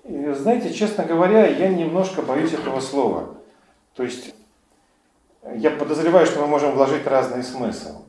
[0.03, 3.35] И, знаете, честно говоря, я немножко боюсь этого слова.
[3.95, 4.33] То есть
[5.55, 8.05] я подозреваю, что мы можем вложить разный смысл.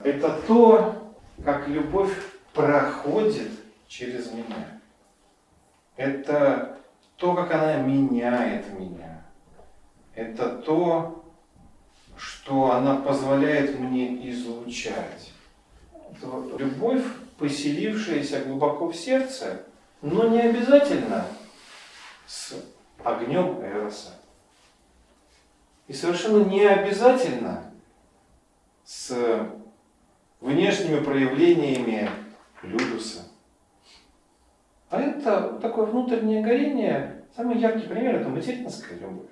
[0.00, 1.14] Это то,
[1.44, 2.12] как любовь
[2.52, 3.50] проходит
[3.86, 4.80] через меня.
[5.96, 6.78] Это
[7.16, 9.24] то, как она меняет меня.
[10.14, 11.24] Это то,
[12.16, 15.32] что она позволяет мне излучать.
[16.10, 17.04] Это любовь,
[17.38, 19.62] поселившаяся глубоко в сердце,
[20.02, 21.24] но не обязательно
[22.26, 22.54] с
[23.02, 24.17] огнем Эроса.
[25.88, 27.72] И совершенно не обязательно
[28.84, 29.50] с
[30.40, 32.10] внешними проявлениями
[32.62, 33.22] Людуса.
[34.90, 37.24] А это такое внутреннее горение.
[37.34, 39.30] Самый яркий пример– это материнская любовь.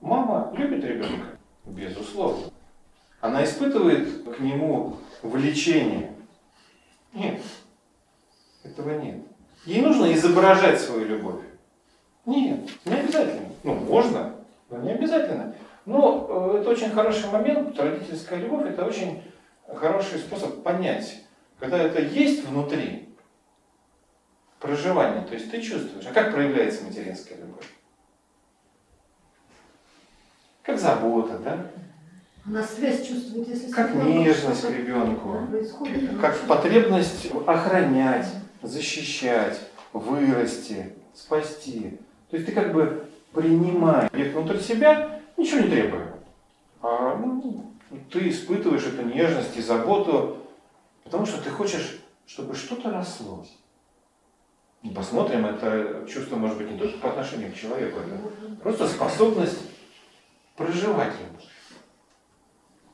[0.00, 1.38] Мама любит ребенка?
[1.64, 2.50] Безусловно.
[3.20, 6.12] Она испытывает к нему влечение?
[7.12, 7.40] Нет.
[8.62, 9.22] Этого нет.
[9.64, 11.42] Ей нужно изображать свою любовь?
[12.24, 13.45] Нет, не обязательно.
[13.62, 14.34] Ну, можно,
[14.70, 15.54] но не обязательно.
[15.84, 19.22] Но э, это очень хороший момент, родительская любовь– это очень
[19.74, 21.22] хороший способ понять,
[21.58, 23.08] когда это есть внутри,
[24.60, 26.06] проживание, то есть ты чувствуешь.
[26.06, 27.66] А как проявляется материнская любовь?
[30.62, 31.66] Как забота, да?
[32.44, 35.36] Она связь чувствует, если Как нежность к ребенку.
[36.20, 38.26] как потребность охранять,
[38.62, 39.60] защищать,
[39.92, 41.98] вырасти, спасти.
[42.30, 43.05] То есть ты как бы
[43.36, 46.14] принимаешь их внутрь себя, ничего не требуя.
[46.80, 47.72] А ну,
[48.10, 50.38] ты испытываешь эту нежность и заботу,
[51.04, 53.44] потому что ты хочешь, чтобы что-то росло.
[54.82, 59.60] И Посмотрим, это чувство может быть не только по отношению к человеку, это просто способность
[60.56, 61.12] проживать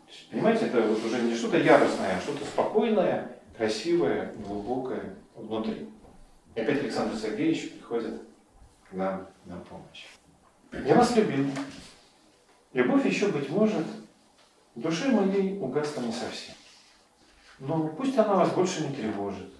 [0.09, 5.88] есть, Понимаете, это вот уже не что-то яростное, а что-то спокойное, красивое, глубокое внутри.
[6.55, 8.22] И опять Александр Сергеевич приходит
[8.88, 10.07] к нам на помощь.
[10.72, 11.50] Я вас любил.
[12.72, 13.87] Любовь еще, быть может,
[14.74, 16.54] в душе моей угасла не совсем.
[17.58, 19.52] Но пусть она вас больше не тревожит.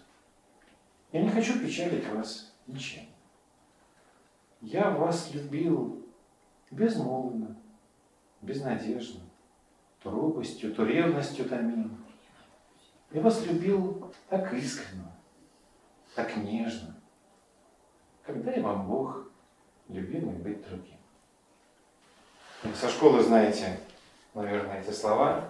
[1.13, 3.05] Я не хочу печалить вас ничем.
[4.63, 6.07] Я вас любил
[6.71, 7.57] безмолвно,
[8.41, 9.21] безнадежно,
[10.03, 11.91] то робостью, то ревностью томил.
[13.11, 15.15] Я вас любил так искренно,
[16.15, 16.97] так нежно.
[18.23, 19.29] Когда и вам Бог,
[19.89, 21.02] любимый, быть другим.
[22.63, 23.81] Со школы знаете,
[24.35, 25.45] наверное, эти слова.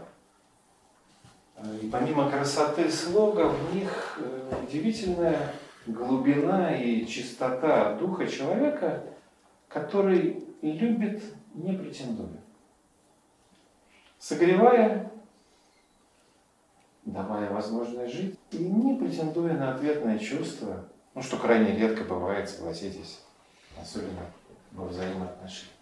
[1.82, 5.52] И помимо красоты слога, в них э, удивительная
[5.86, 9.04] глубина и чистота духа человека,
[9.68, 11.22] который любит,
[11.54, 12.40] не претендуя.
[14.18, 15.12] Согревая,
[17.04, 23.20] давая возможность жить и не претендуя на ответное чувство, ну, что крайне редко бывает, согласитесь,
[23.78, 24.24] особенно
[24.72, 25.76] во взаимоотношениях.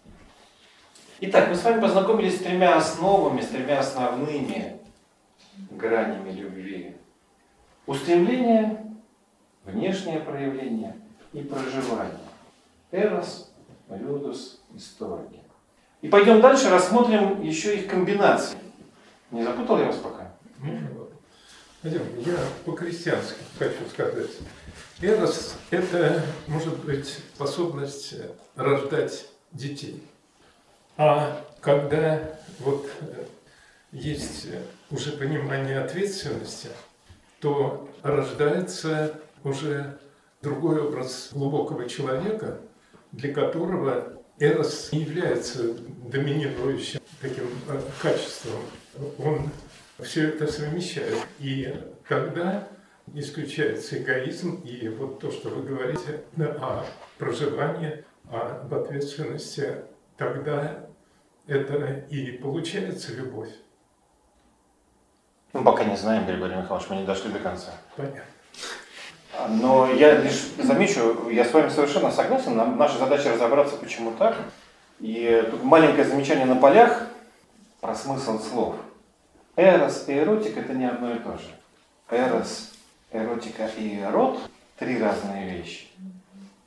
[1.23, 4.79] Итак, мы с вами познакомились с тремя основами, с тремя основными
[5.69, 6.95] гранями любви.
[7.85, 8.83] Устремление,
[9.63, 10.97] внешнее проявление
[11.31, 12.17] и проживание.
[12.91, 13.51] Эрос,
[13.87, 15.41] Людус, Исторги.
[16.01, 18.57] И пойдем дальше, рассмотрим еще их комбинации.
[19.29, 20.33] Не запутал я вас пока?
[21.83, 24.31] Вадим, я по-крестьянски хочу сказать.
[24.99, 28.15] Эрос– это, может быть, способность
[28.55, 30.01] рождать детей.
[30.97, 32.89] А когда вот
[33.91, 34.47] есть
[34.89, 36.69] уже понимание ответственности,
[37.39, 39.97] то рождается уже
[40.41, 42.59] другой образ глубокого человека,
[43.11, 48.61] для которого Эрос не является доминирующим таким э, качеством.
[49.19, 49.49] Он
[49.99, 51.17] все это совмещает.
[51.39, 51.73] И
[52.07, 52.67] когда
[53.13, 56.85] исключается эгоизм и вот то, что вы говорите о
[57.17, 59.75] проживании, об ответственности,
[60.21, 60.77] тогда
[61.47, 63.49] это и получается любовь.
[65.51, 67.71] Мы пока не знаем, Григорий Михайлович, мы не дошли до конца.
[67.95, 68.21] Понятно.
[69.49, 74.37] Но я лишь замечу, я с вами совершенно согласен, нам, наша задача разобраться, почему так.
[74.99, 77.07] И тут маленькое замечание на полях
[77.79, 78.75] про смысл слов.
[79.55, 81.49] Эрос и эротик это не одно и то же.
[82.11, 82.73] Эрос,
[83.11, 84.39] эротика и эрот–
[84.77, 85.87] три разные вещи.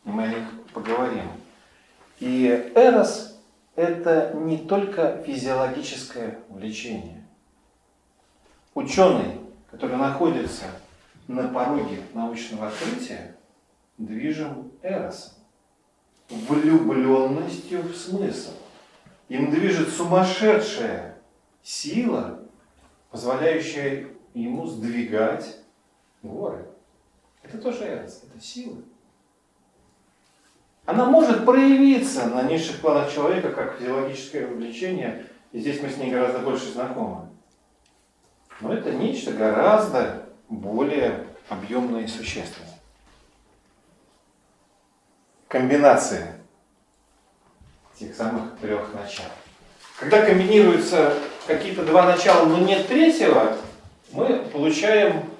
[0.04, 1.28] И мы о них поговорим.
[2.18, 3.30] И эрос–
[3.76, 7.26] это не только физиологическое влечение.
[8.74, 10.66] Ученый, который находится
[11.26, 13.36] на пороге научного открытия,
[13.98, 15.34] движим эросом,
[16.28, 18.52] влюбленностью в смысл.
[19.28, 21.16] Им движет сумасшедшая
[21.62, 22.40] сила,
[23.10, 25.56] позволяющая ему сдвигать
[26.22, 26.66] горы.
[27.42, 28.76] Это тоже эрос, это сила.
[30.86, 36.10] Она может проявиться на низших планах человека как физиологическое увлечение, и здесь мы с ней
[36.10, 37.28] гораздо больше знакомы.
[38.60, 42.68] Но это нечто гораздо более объемное и существенное.
[45.48, 46.36] Комбинация
[47.98, 49.24] тех самых трех начал.
[49.98, 51.14] Когда комбинируются
[51.46, 53.56] какие-то два начала, но нет третьего,
[54.12, 55.30] мы получаем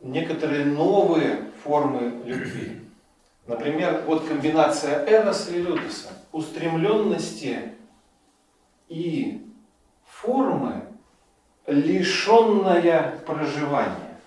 [0.00, 2.87] некоторые новые формы любви.
[3.48, 7.72] Например, вот комбинация Эроса и Людоса, устремленности
[8.88, 9.50] и
[10.04, 10.84] формы,
[11.66, 14.18] лишенная проживания.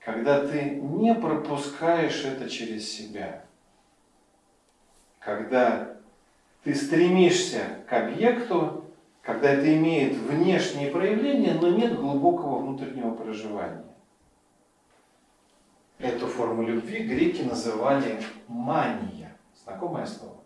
[0.00, 3.44] Когда ты не пропускаешь это через себя.
[5.20, 5.96] Когда
[6.64, 8.84] ты стремишься к объекту,
[9.22, 13.91] когда это имеет внешние проявления, но нет глубокого внутреннего проживания.
[16.02, 19.36] Эту форму любви греки называли мания.
[19.62, 20.40] Знакомое слово?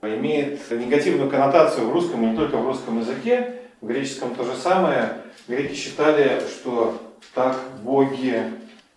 [0.00, 3.56] Имеет негативную коннотацию в русском и не только в русском языке.
[3.82, 5.18] В греческом то же самое.
[5.46, 7.00] Греки считали, что
[7.34, 8.50] так боги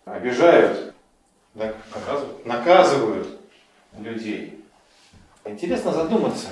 [0.06, 0.93] обижают,
[1.56, 3.28] наказывают, наказывают
[4.00, 4.63] людей.
[5.43, 6.47] Интересно задуматься.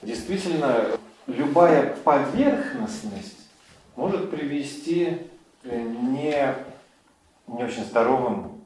[0.00, 0.86] Действительно,
[1.26, 3.48] любая поверхностность
[3.96, 5.18] может привести
[5.62, 6.54] не,
[7.46, 8.64] не очень здоровым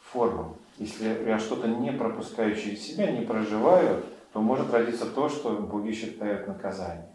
[0.00, 0.56] формам.
[0.78, 5.92] Если я что-то не пропускающее из себя, не проживаю, то может родиться то, что боги
[5.92, 7.06] считают наказанием.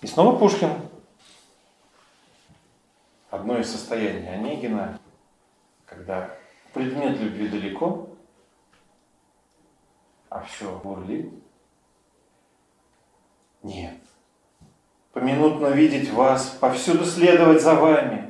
[0.00, 0.70] И снова Пушкин.
[3.30, 4.98] Одно из состояний Онегина,
[5.86, 6.36] когда
[6.72, 8.08] предмет любви далеко,
[10.28, 11.32] а все бурлит.
[13.62, 13.94] Нет.
[15.12, 18.29] Поминутно видеть вас, повсюду следовать за вами.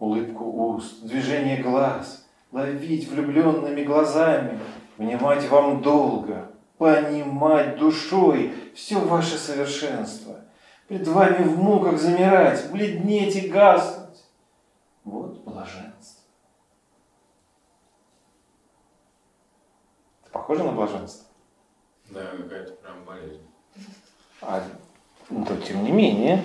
[0.00, 4.58] Уст, движение глаз, ловить влюбленными глазами,
[4.96, 10.40] внимать вам долго, понимать душой все ваше совершенство,
[10.88, 14.24] пред вами в муках замирать, бледнеть и гаснуть.
[15.04, 16.22] Вот блаженство.
[20.22, 21.26] Это похоже на блаженство?
[22.10, 23.46] Да, какая-то прям болезнь.
[24.42, 24.62] А,
[25.28, 26.42] но тем не менее,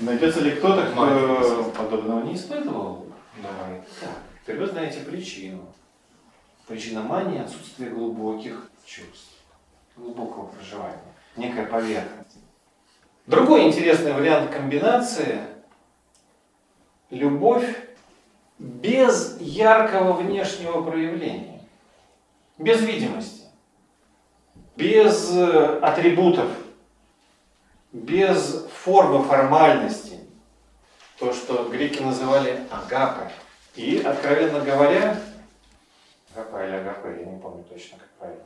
[0.00, 3.06] найдется ли кто-то, кто подобного не испытывал?
[3.42, 3.82] Давай.
[4.44, 5.64] Так, вы знаете причину.
[6.66, 9.36] Причина мании– отсутствие глубоких чувств,
[9.96, 12.38] глубокого проживания, некая поверхность.
[13.26, 15.40] Другой интересный вариант комбинации–
[17.10, 17.76] любовь
[18.58, 21.60] без яркого внешнего проявления,
[22.58, 23.42] без видимости,
[24.76, 26.50] без э, атрибутов,
[27.96, 30.20] без формы формальности.
[31.18, 33.28] То, что греки называли агапой.
[33.74, 35.18] И, откровенно говоря,
[36.34, 38.44] агапа или агапа, я не помню точно, как правильно.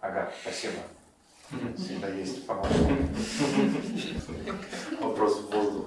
[0.00, 0.74] Агап, спасибо.
[1.76, 3.10] Всегда есть помощник.
[5.00, 5.86] Вопрос в воздух.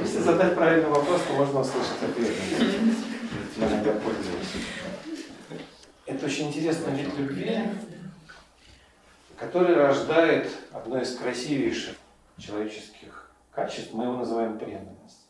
[0.00, 2.32] Если задать правильный вопрос, то можно услышать ответ.
[3.56, 4.66] Я иногда пользуюсь.
[6.06, 7.60] Это очень интересный вид любви,
[9.44, 11.96] который рождает одно из красивейших
[12.38, 15.26] человеческих качеств, мы его называем преданность.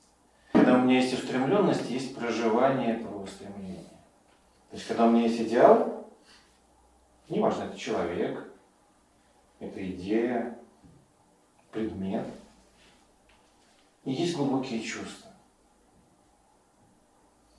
[0.52, 3.82] Когда у меня есть устремленность, есть проживание этого устремления.
[4.70, 6.08] То есть, когда у меня есть идеал,
[7.28, 8.52] неважно, это человек,
[9.58, 10.58] это идея,
[11.72, 12.26] предмет,
[14.04, 15.32] и есть глубокие чувства.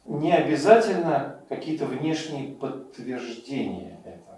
[0.05, 4.35] Не обязательно какие-то внешние подтверждения этого.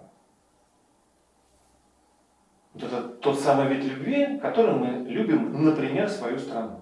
[2.80, 6.80] Это тот самый вид любви, которым мы любим, например, свою страну.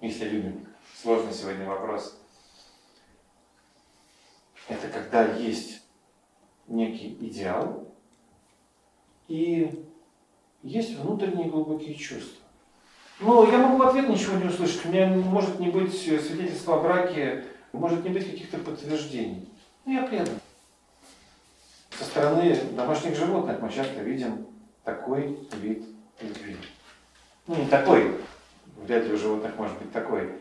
[0.00, 0.66] Если любим.
[1.00, 2.20] Сложный сегодня вопрос.
[4.68, 5.82] Это когда есть
[6.66, 7.88] некий идеал
[9.28, 9.86] и
[10.62, 12.44] есть внутренние глубокие чувства.
[13.20, 14.84] Но я могу в ответ ничего не услышать.
[14.86, 19.48] У меня может не быть свидетельства о браке, может не быть каких-то подтверждений.
[19.84, 20.39] Но я предан.
[22.00, 24.46] Со стороны домашних животных мы часто видим
[24.84, 25.84] такой вид
[26.22, 26.56] любви.
[27.46, 28.16] Ну, не такой,
[28.78, 30.32] вряд ли у животных может быть такой.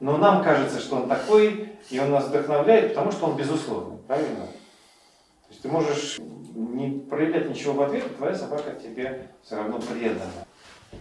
[0.00, 4.46] Но нам кажется, что он такой, и он нас вдохновляет, потому что он безусловный, правильно?
[4.46, 9.78] То есть ты можешь не проявлять ничего в ответ, и твоя собака тебе все равно
[9.78, 10.32] предана.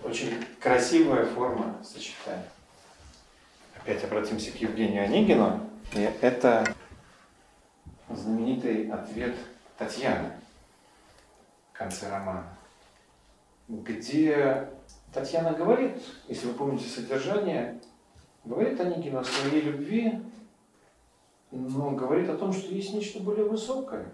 [0.04, 2.45] Очень красивая форма сочетания.
[3.82, 5.60] Опять обратимся к Евгению Онегину.
[5.93, 6.67] И это
[8.12, 9.34] знаменитый ответ
[9.77, 10.31] Татьяны
[11.71, 12.47] в конце романа,
[13.67, 14.69] где
[15.12, 17.81] Татьяна говорит, если вы помните содержание,
[18.43, 20.21] говорит Онегину о своей любви,
[21.51, 24.12] но говорит о том, что есть нечто более высокое,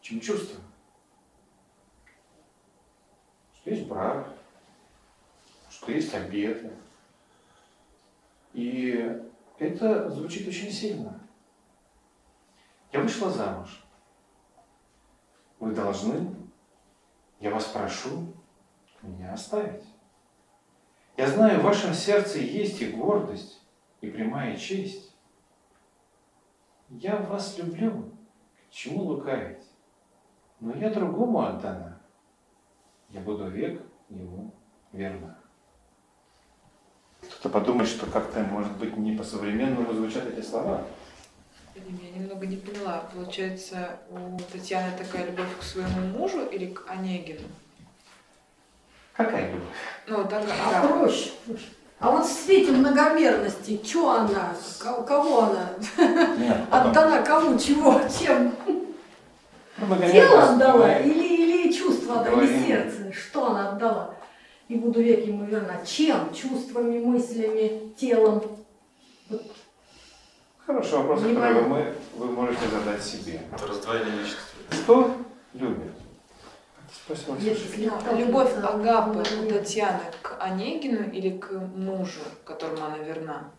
[0.00, 0.60] чем чувство.
[3.54, 4.28] Что есть брак,
[5.70, 6.72] что есть обеты.
[8.52, 9.22] И
[9.58, 11.20] это звучит очень сильно.
[12.92, 13.85] Я вышла замуж.
[15.58, 16.34] Вы должны,
[17.40, 18.34] я вас прошу,
[19.02, 19.84] меня оставить.
[21.16, 23.62] Я знаю, в вашем сердце есть и гордость,
[24.00, 25.14] и прямая честь.
[26.90, 28.12] Я вас люблю,
[28.68, 29.64] к чему лукавить?
[30.60, 32.00] Но я другому отдана.
[33.10, 34.54] Я буду век ему
[34.92, 35.38] верна.
[37.20, 40.84] Кто-то подумает, что как-то, может быть, не по-современному звучат эти слова.
[41.76, 43.04] Я немного не поняла.
[43.14, 47.46] Получается, у Татьяны такая любовь к своему мужу или к Онегину?
[49.14, 49.68] Какая любовь?
[50.06, 50.88] Ну, так, А да.
[50.88, 51.30] проще.
[51.98, 55.70] А вот в свете многомерности, что она, ко- кого она
[56.36, 56.90] Нет, потом.
[56.90, 58.54] отдана, кому, чего, чем?
[59.78, 63.12] Ну, Тело отдала или, или чувство отдала, или сердце?
[63.12, 64.14] Что она отдала?
[64.68, 65.82] И буду век ему верна.
[65.86, 66.34] Чем?
[66.34, 68.42] Чувствами, мыслями, телом?
[70.66, 73.40] Хороший вопрос, Не который мы, вы можете задать себе.
[73.52, 74.56] Это раздвоение личности.
[74.82, 75.16] Кто
[75.54, 75.92] любит?
[77.08, 79.48] Отталкиваться Любовь Агапы у.
[79.48, 83.52] Татьяны к Онегину или к мужу, которому она верна?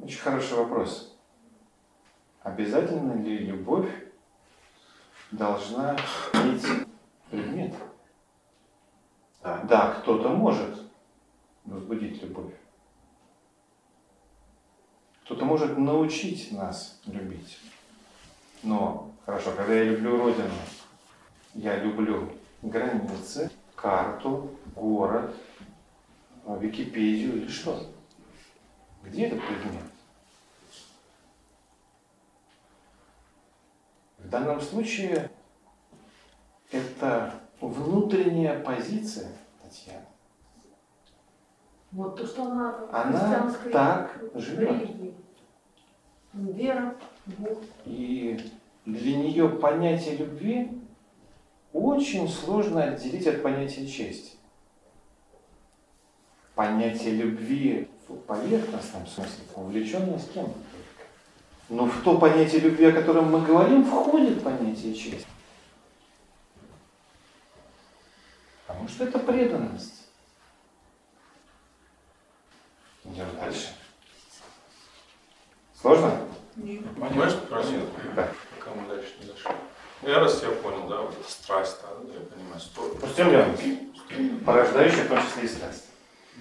[0.00, 1.16] Очень хороший вопрос.
[2.42, 3.90] Обязательно ли любовь
[5.30, 5.96] должна
[6.32, 6.66] иметь
[7.30, 7.74] предмет?
[9.44, 10.82] Да, да кто-то может
[11.66, 12.52] возбудить любовь.
[15.30, 17.56] Кто-то может научить нас любить.
[18.64, 20.50] Но, хорошо, когда я люблю Родину,
[21.54, 25.32] я люблю границы, карту, город,
[26.58, 27.80] Википедию или что?
[29.04, 29.84] Где этот предмет?
[34.18, 35.30] В данном случае
[36.72, 39.30] это внутренняя позиция
[39.62, 40.06] Татьяны.
[41.92, 44.70] Вот то, что она, Она так живет.
[44.70, 45.19] религии.
[46.32, 46.94] Вера,
[47.26, 47.58] Бог.
[47.84, 48.52] И
[48.86, 50.70] для нее понятие любви
[51.72, 54.36] очень сложно отделить от понятия чести.
[56.54, 60.52] Понятие любви в поверхностном смысле, увлеченность кем?
[61.68, 65.26] Но в то понятие любви, о котором мы говорим, входит понятие чести.
[68.66, 70.08] Потому что это преданность.
[73.04, 73.68] Идем дальше.
[75.80, 76.12] Сложно?
[76.56, 77.80] Понимаешь, спросил?
[78.14, 78.28] Да.
[78.58, 79.50] Пока мы дальше не дошли.
[80.02, 82.82] Ну, я раз тебя понял, да, вот эта страсть, да, да, я понимаю, сто...
[83.02, 85.86] Устремленность, порождающая в том числе и страсть.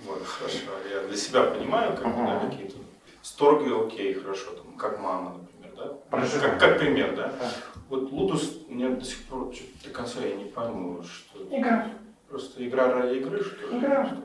[0.05, 0.57] Вот, хорошо.
[0.93, 2.77] Я для себя понимаю, как бы, да, какие-то
[3.21, 5.93] сторги, окей, хорошо, там, как мама, например, да?
[6.09, 6.49] Проживание.
[6.51, 7.27] Как, как пример, да?
[7.39, 7.51] Да.
[7.89, 9.51] Вот Лудус, мне до сих пор
[9.83, 11.89] до конца я не пойму, что Игра.
[12.29, 13.77] просто игра ради игры, что ли?
[13.79, 14.05] Игра.
[14.05, 14.17] Что?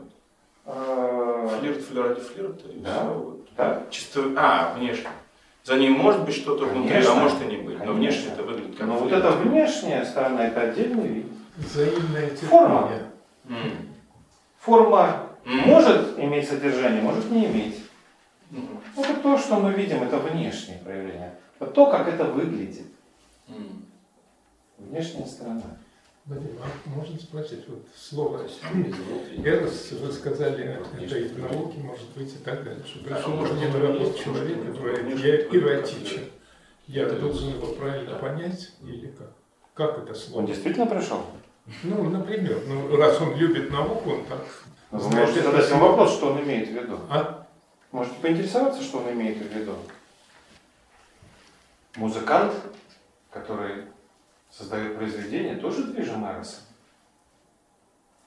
[0.66, 3.00] Э, Флирт, флирт ради флирта, и Да.
[3.00, 3.43] всё, вот.
[3.56, 3.82] Да.
[3.90, 5.08] Чисто, а, внешне.
[5.64, 7.78] За ним может быть что-то внутри, а может и не быть.
[7.78, 7.94] Но Конечно.
[7.94, 11.26] внешне это выглядит как Но вот эта внешняя сторона, это отдельный вид.
[11.72, 12.28] Терпение.
[12.36, 12.90] Форма.
[13.48, 13.88] М.
[14.58, 15.58] Форма М.
[15.60, 17.82] может иметь содержание, может не иметь.
[18.50, 18.80] Мгм.
[18.96, 21.34] Это то, что мы видим, это внешнее проявление.
[21.58, 22.86] Это то, как это выглядит.
[23.48, 23.86] М.
[24.78, 25.62] Внешняя сторона.
[26.26, 28.46] Вадим, а можно спросить, вот слово
[29.44, 33.74] «эрос», вы сказали, это из науки, может быть, и так далее, что пришел может, один
[33.74, 36.30] работ есть, человек может, и говорит, я эротичен.
[36.86, 39.32] Я должен его правильно понять или как?
[39.74, 40.46] Как это Он слово?
[40.46, 41.26] действительно пришел?
[41.82, 44.44] Ну, например, ну, раз он любит науку, он так
[44.92, 47.00] Вы знает можете задать ему вопрос, что он имеет в виду.
[47.10, 47.46] А?
[47.92, 49.74] Можете поинтересоваться, что он имеет в виду.
[51.96, 52.54] Музыкант,
[53.30, 53.84] который
[54.56, 56.62] создает произведение, тоже движим эросом.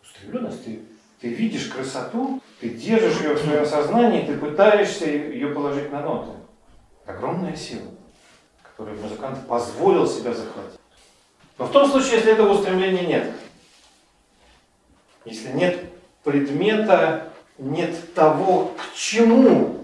[0.02, 0.66] Устремленность.
[0.66, 0.82] Ты,
[1.22, 6.32] ты видишь красоту, ты держишь ее в своем сознании, ты пытаешься ее положить на ноты.
[7.06, 7.90] Огромная сила,
[8.62, 10.80] которую музыкант позволил себя захватить.
[11.58, 13.34] Но в том случае, если этого устремления нет,
[15.26, 15.86] если нет
[16.24, 19.76] предмета, нет того, к чему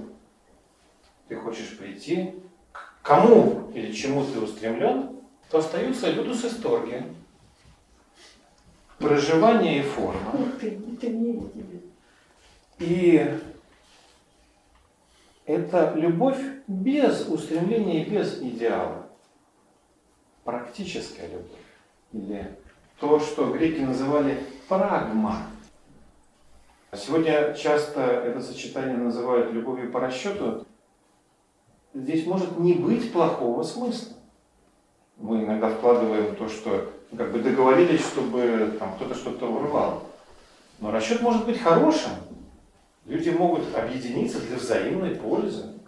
[1.28, 2.36] ты хочешь прийти,
[2.72, 5.23] к кому или чему ты устремлен,
[5.54, 7.04] то остаются людус исторги,
[8.98, 10.34] проживание и форма.
[12.80, 13.40] И
[15.46, 19.08] это любовь без устремления и без идеала.
[20.44, 21.60] Практическая любовь.
[22.14, 22.58] Или
[23.00, 25.52] то, что греки называли прагма.
[26.94, 30.66] Сегодня часто это сочетание называют любовью по расчету.
[31.94, 34.18] Здесь может не быть плохого смысла.
[35.18, 40.04] Мы иногда вкладываем то, что ну, как бы договорились, чтобы там кто-то что-то урвал.
[40.80, 42.12] Но расчет может быть хорошим.
[43.06, 45.80] Люди могут объединиться для взаимной пользы.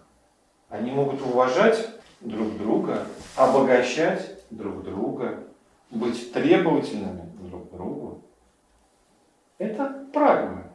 [0.68, 1.88] Они могут уважать
[2.20, 3.06] друг друга,
[3.36, 5.44] обогащать друг друга,
[5.90, 8.22] быть требовательными друг к другу.
[9.58, 10.72] Это прагма.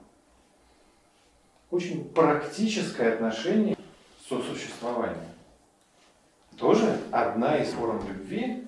[1.69, 5.30] Очень практическое отношение к сосуществованию.
[6.57, 8.67] Тоже одна из форм любви,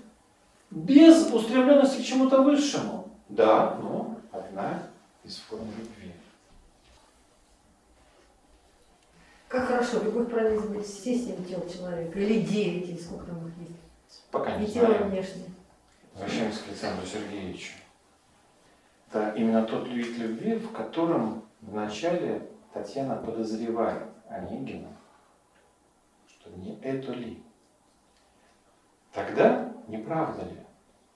[0.71, 3.09] без устремленности к чему-то высшему.
[3.29, 4.83] Да, но одна
[5.23, 6.11] из форм любви.
[9.47, 12.17] Как хорошо, любовь пронизывает все семь тел человека.
[12.19, 14.23] Или девять, или сколько там их есть.
[14.31, 15.05] Пока не И тело знаю.
[15.09, 15.49] внешнее.
[16.13, 17.73] Возвращаемся к Александру Сергеевичу.
[19.09, 24.89] Это именно тот вид любви, в котором вначале Татьяна подозревает Онегина,
[26.27, 27.42] что не это ли.
[29.13, 30.57] Тогда, не правда ли,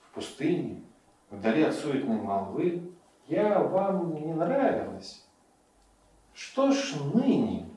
[0.01, 0.83] в пустыне,
[1.29, 2.91] вдали от суетной молвы,
[3.27, 5.25] я вам не нравилась.
[6.33, 7.67] Что ж ныне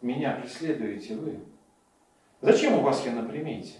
[0.00, 1.40] меня преследуете вы?
[2.40, 3.74] Зачем у вас я на примете?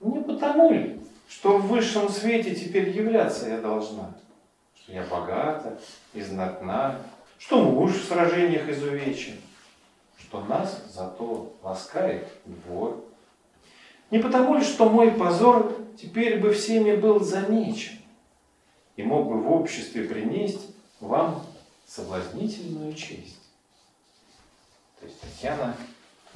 [0.00, 4.14] Не потому ли, что в высшем свете теперь являться я должна,
[4.74, 5.78] что я богата
[6.12, 6.98] и знатна,
[7.38, 9.36] что муж в сражениях изувечен,
[10.18, 13.04] что нас зато ласкает двор.
[14.12, 17.98] Не потому ли, что мой позор теперь бы всеми был замечен
[18.96, 21.42] и мог бы в обществе принести вам
[21.86, 23.40] соблазнительную честь.
[25.00, 25.74] То есть Татьяна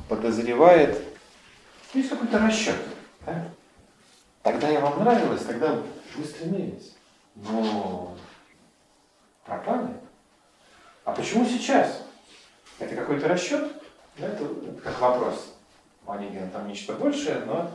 [0.08, 1.04] подозревает,
[1.92, 2.76] ну, есть какой-то расчет.
[3.26, 3.46] Да?
[4.42, 5.82] Тогда я вам нравилась, тогда
[6.16, 6.94] вы стремились.
[7.34, 8.16] Но
[9.44, 9.88] пропали.
[11.04, 12.06] А почему сейчас?
[12.78, 13.70] Это какой-то расчет?
[14.16, 15.55] Это, это как вопрос.
[16.06, 17.70] Онегина там нечто большее, но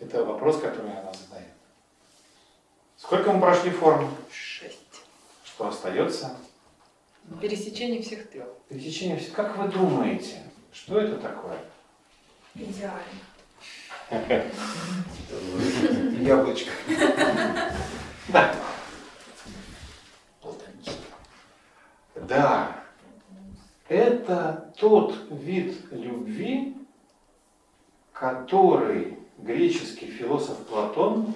[0.00, 1.48] это вопрос, который она задает.
[2.96, 4.14] Сколько мы прошли форм?
[4.30, 4.78] Шесть.
[5.44, 6.36] Что остается?
[7.40, 8.48] Пересечение всех трех.
[8.68, 9.16] Пересечение.
[9.18, 10.42] всех- Как вы думаете,
[10.72, 11.58] что это такое?
[12.54, 13.00] Идеально.
[16.20, 16.70] Яблочко.
[18.28, 18.54] Да.
[22.28, 22.76] Да.
[23.88, 26.76] Это тот вид любви,
[28.24, 31.34] который греческий философ Платон,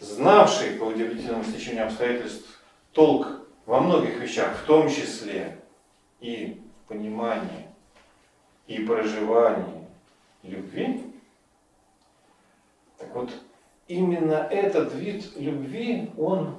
[0.00, 2.60] знавший по удивительному стечению обстоятельств
[2.90, 5.60] толк во многих вещах, в том числе
[6.18, 7.68] и в понимании
[8.66, 9.86] и проживании
[10.42, 11.04] любви,
[12.98, 13.30] так вот,
[13.86, 16.56] именно этот вид любви он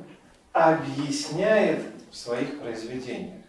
[0.54, 3.44] объясняет в своих произведениях,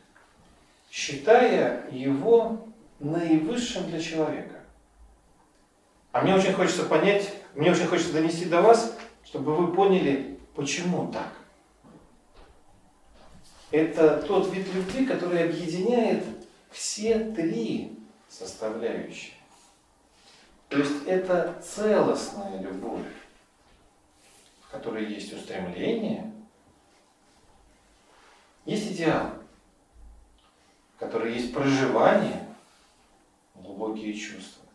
[0.90, 2.66] считая его
[2.98, 4.55] наивысшим для человека.
[6.16, 11.12] А мне очень хочется понять, мне очень хочется донести до вас, чтобы вы поняли, почему
[11.12, 11.30] так.
[13.70, 16.24] Это тот вид любви, который объединяет
[16.70, 17.98] все три
[18.30, 19.34] составляющие.
[20.70, 23.04] То есть это целостная любовь,
[24.62, 26.32] в которой есть устремление,
[28.64, 29.32] есть идеал,
[30.94, 32.48] в которой есть проживание,
[33.54, 34.65] глубокие чувства,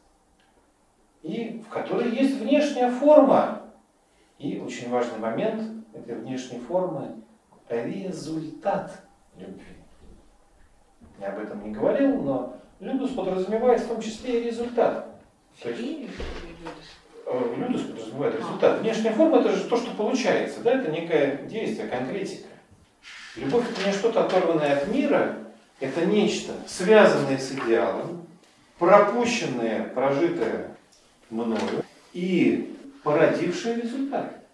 [1.23, 3.61] и в которой есть внешняя форма.
[4.37, 7.15] И очень важный момент этой внешней формы–
[7.69, 9.01] результат
[9.37, 9.77] любви.
[11.19, 15.07] Я об этом не говорил, но Людус подразумевает в том числе и результат.
[15.61, 16.09] То есть
[17.27, 18.79] э, Людус подразумевает результат.
[18.81, 22.47] Внешняя форма это же то, что получается, да, это некое действие, конкретика.
[23.35, 25.37] Любовь это не что-то оторванное от мира,
[25.79, 28.25] это нечто, связанное с идеалом,
[28.77, 30.70] пропущенное, прожитое
[31.31, 34.45] мною и породившее результат.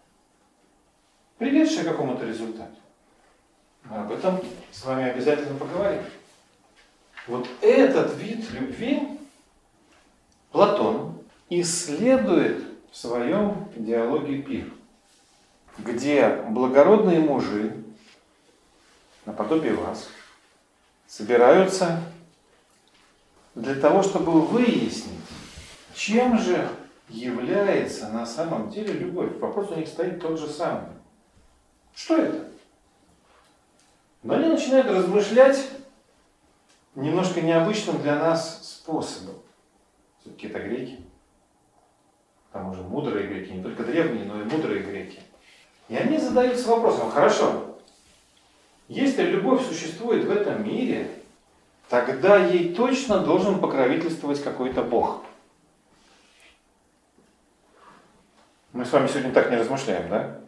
[1.37, 2.75] Приведшее к какому-то результату.
[3.83, 4.39] Мы об этом
[4.71, 6.03] с вами обязательно поговорим.
[7.27, 9.19] Вот этот вид любви
[10.51, 14.71] Платон исследует в своем диалоге «Пир»,
[15.77, 17.83] где благородные мужи,
[19.25, 20.09] наподобие вас,
[21.05, 22.01] собираются
[23.55, 25.26] для того, чтобы выяснить,
[25.97, 26.69] чем же
[27.09, 29.35] является на самом деле любовь.
[29.39, 30.91] Вопрос у них стоит тот же самый.
[31.95, 32.47] Что это?
[34.21, 35.69] Но они начинают размышлять
[36.93, 39.35] немножко необычным для нас способом.
[40.19, 40.99] Все-таки это греки.
[42.49, 45.19] К тому же мудрые греки, не только древние, но и мудрые греки.
[45.89, 47.77] И они задаются вопросом, хорошо,
[48.87, 51.09] если любовь существует в этом мире,
[51.89, 55.23] тогда ей точно должен покровительствовать какой-то Бог.
[58.77, 60.39] Мы с вами сегодня так не размышляем, да?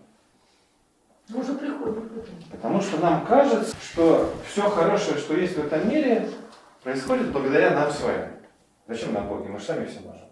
[1.30, 2.38] Мы уже приходим к этому.
[2.52, 6.30] Потому что нам кажется, что все хорошее, что есть в этом мире,
[6.84, 8.34] происходит благодаря нам с вами.
[8.88, 9.48] Зачем нам боги?
[9.48, 10.28] Мы же сами все можем.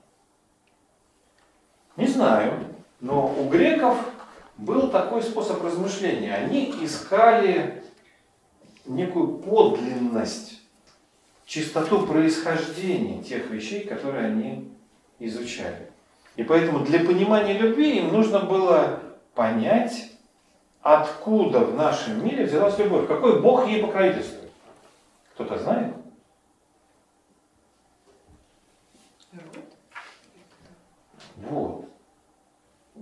[1.95, 2.65] Не знаю,
[2.99, 3.97] но у греков
[4.57, 6.35] был такой способ размышления.
[6.35, 7.81] Они искали
[8.85, 10.61] некую подлинность,
[11.47, 14.71] чистоту происхождения тех вещей, которые они
[15.17, 15.89] изучали.
[16.37, 18.99] И поэтому для понимания любви им нужно было
[19.33, 20.11] понять,
[20.81, 23.07] откуда в нашем мире взялась любовь.
[23.07, 24.51] Какой Бог ей покровительствует?
[25.33, 25.95] Кто-то знает?
[31.37, 31.89] Вот.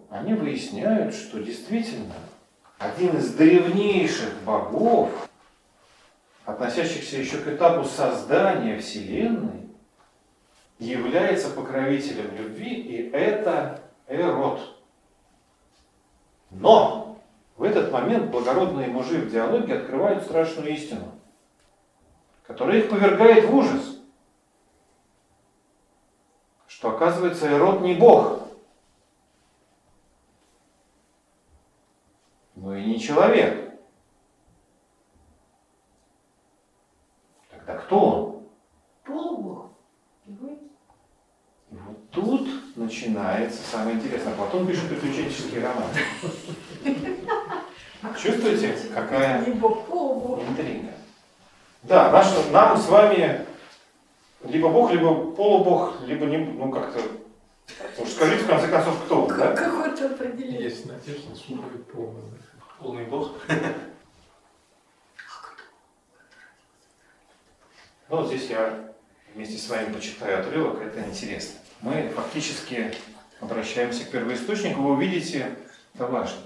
[0.10, 2.16] Они выясняют, что действительно
[2.80, 5.10] один из древнейших богов,
[6.46, 9.65] относящихся еще к этапу создания Вселенной,
[10.80, 14.84] является покровителем любви, и это Эрот.
[16.52, 17.20] Но
[17.58, 21.12] в этот момент благородные мужи в диалоге открывают страшную истину,
[22.44, 24.00] которая их повергает в ужас,
[26.68, 28.46] что оказывается Эрот не Бог,
[32.56, 33.80] но и не человек.
[37.50, 38.48] Тогда кто он?
[39.04, 39.72] Полубог.
[40.26, 44.34] И вот тут начинается самое интересное.
[44.36, 45.90] Платон пишет приключенческий роман.
[48.22, 50.94] Чувствуете, какая интрига?
[51.84, 53.46] Да, наш, нам с вами
[54.44, 57.00] либо бог, либо полубог, либо не, ну как-то,
[57.98, 59.56] уж скажите в конце концов, кто вы, да?
[59.56, 60.64] Какое-то определение.
[60.64, 62.22] Есть надежда, что будет полный.
[62.80, 63.32] Полный бог.
[68.08, 68.94] Ну, вот здесь я
[69.34, 71.60] вместе с вами почитаю отрывок, это интересно.
[71.86, 72.92] Мы фактически
[73.40, 75.56] обращаемся к первоисточнику, вы увидите,
[75.94, 76.42] это важно.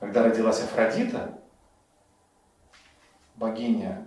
[0.00, 1.40] Когда родилась Афродита,
[3.36, 4.06] богиня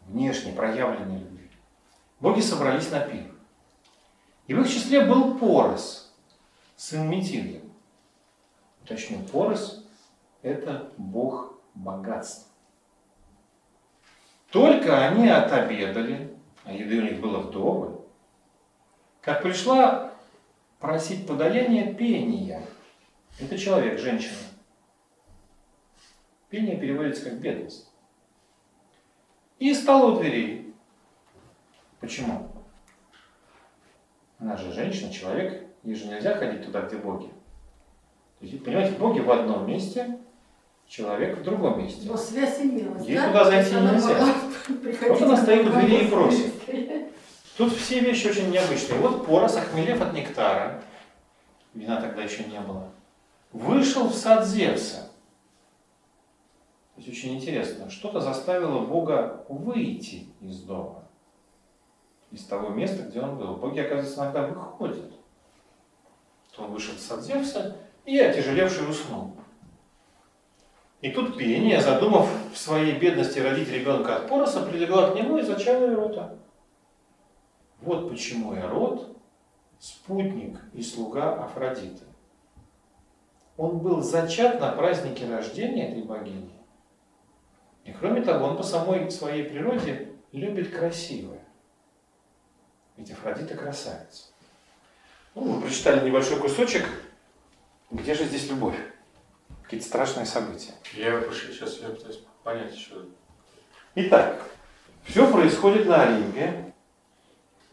[0.00, 1.48] внешне проявленной любви,
[2.18, 3.32] боги собрались на пир.
[4.48, 6.12] И в их числе был Порос,
[6.74, 7.60] сын Метилья.
[8.82, 9.86] Уточню, Порос–
[10.42, 12.50] это бог богатства.
[14.50, 18.03] Только они отобедали, а еды у них было вдоволь,
[19.24, 20.12] как пришла
[20.78, 22.62] просить подаяния пения.
[23.40, 24.36] Это человек, женщина.
[26.50, 27.90] Пение переводится как бедность.
[29.58, 30.74] И стала у дверей.
[32.00, 32.50] Почему?
[34.38, 37.28] Она же женщина, человек, ей же нельзя ходить туда, где боги.
[38.38, 40.18] То есть, понимаете, боги в одном месте,
[40.86, 42.06] человек в другом месте.
[42.06, 43.28] Но связь имелась, Ей да?
[43.28, 44.34] туда зайти она нельзя.
[45.08, 46.52] Вот она на стоит у дверей и просит.
[47.56, 48.98] Тут все вещи очень необычные.
[48.98, 50.82] Вот Порос, охмелев от нектара,
[51.72, 52.88] вина тогда еще не было,
[53.52, 55.10] вышел в сад Зевса.
[56.94, 61.04] То есть очень интересно, что-то заставило Бога выйти из дома,
[62.30, 63.56] из того места, где он был.
[63.56, 65.12] Боги, оказывается, иногда выходят.
[66.52, 69.32] То он вышел в сад Зевса и, отяжелевший, уснул.
[71.00, 75.42] И тут пение, задумав в своей бедности родить ребенка от Пороса, прилегла к нему и
[75.42, 76.38] зачала Ирота.
[77.84, 79.14] Вот почему Ирод–
[79.78, 82.04] спутник и слуга Афродиты.
[83.58, 86.58] Он был зачат на празднике рождения этой богини.
[87.84, 91.44] И кроме того, он по самой своей природе любит красивое.
[92.96, 94.28] Ведь Афродита красавица.
[95.34, 96.88] Ну, мы прочитали небольшой кусочек.
[97.90, 98.78] Где же здесь любовь?
[99.64, 100.72] Какие-то страшные события.
[100.94, 102.94] Я сейчас я пытаюсь понять еще.
[103.94, 104.42] Итак,
[105.04, 106.73] все происходит на Олимпе,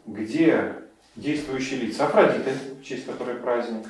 [0.06, 0.74] где
[1.16, 3.86] действующие лица Афродиты, в честь которой праздник,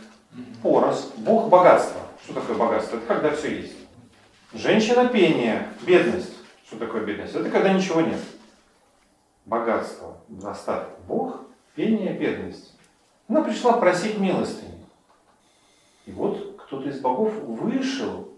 [0.63, 2.01] Порос, бог богатства.
[2.25, 2.97] Что такое богатство?
[2.97, 3.77] Это когда все есть.
[4.55, 6.33] Женщина пение, бедность.
[6.67, 7.35] Что такое бедность?
[7.35, 8.21] Это когда ничего нет.
[9.45, 10.99] Богатство, достаток.
[11.07, 11.43] Бог,
[11.75, 12.75] пение, бедность.
[13.29, 14.87] Она пришла просить милостыни.
[16.07, 18.33] И вот кто-то из богов вышел,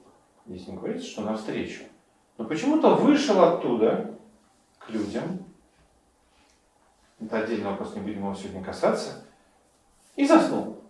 [0.47, 1.85] здесь не говорится, что навстречу,
[2.39, 4.18] но почему-то вышел оттуда
[4.79, 5.45] к людям,
[7.27, 9.25] это отдельный вопрос, не будем его сегодня касаться,
[10.16, 10.83] и заснул.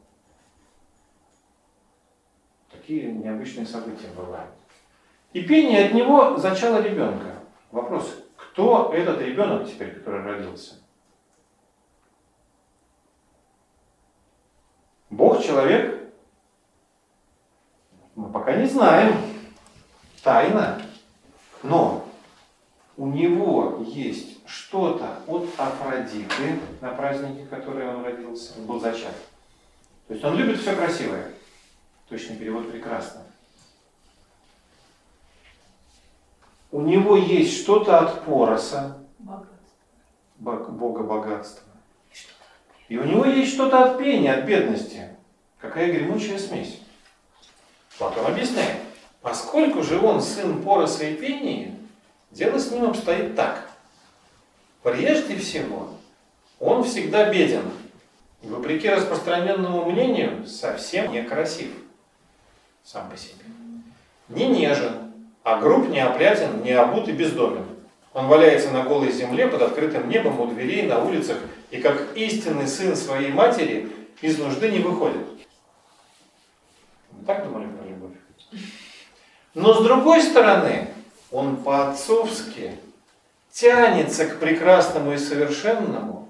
[2.70, 4.51] Такие необычные события бывают.
[5.32, 7.37] И пение от него зачало ребенка.
[7.70, 10.76] Вопрос, кто этот ребенок теперь, который родился?
[15.11, 16.12] Бог, человек?
[18.14, 19.16] Мы пока не знаем.
[20.22, 20.80] Тайна.
[21.62, 22.03] Но
[22.97, 29.14] у него есть что-то от Афродиты на празднике, который он родился, он был зачат.
[30.07, 31.32] То есть он любит все красивое.
[32.09, 33.22] Точный перевод прекрасно.
[36.70, 39.57] У него есть что-то от Пороса, Богатство.
[40.38, 41.62] бог- бога богатства.
[42.88, 45.16] И у него есть что-то от пения, от бедности.
[45.59, 46.80] Какая гремучая смесь.
[47.97, 48.78] Платон объясняет.
[49.22, 51.74] Поскольку же он сын Пороса и пении,
[52.35, 53.68] дело с ним обстоит так.
[54.82, 55.91] Прежде всего,
[56.59, 57.64] он всегда беден.
[58.43, 61.70] И вопреки распространенному мнению, совсем некрасив
[62.82, 63.45] сам по себе.
[64.28, 65.12] Не нежен,
[65.43, 67.64] а груб, неопрятен, не обут и бездомен.
[68.12, 71.39] Он валяется на голой земле под открытым небом у дверей, на улицах,
[71.70, 73.89] и как истинный сын своей матери
[74.20, 75.26] из нужды не выходит.
[77.11, 78.12] Вы так думали про любовь?
[79.55, 80.93] Но с другой стороны,
[81.35, 82.76] он по-отцовски
[83.51, 86.28] тянется к прекрасному и совершенному.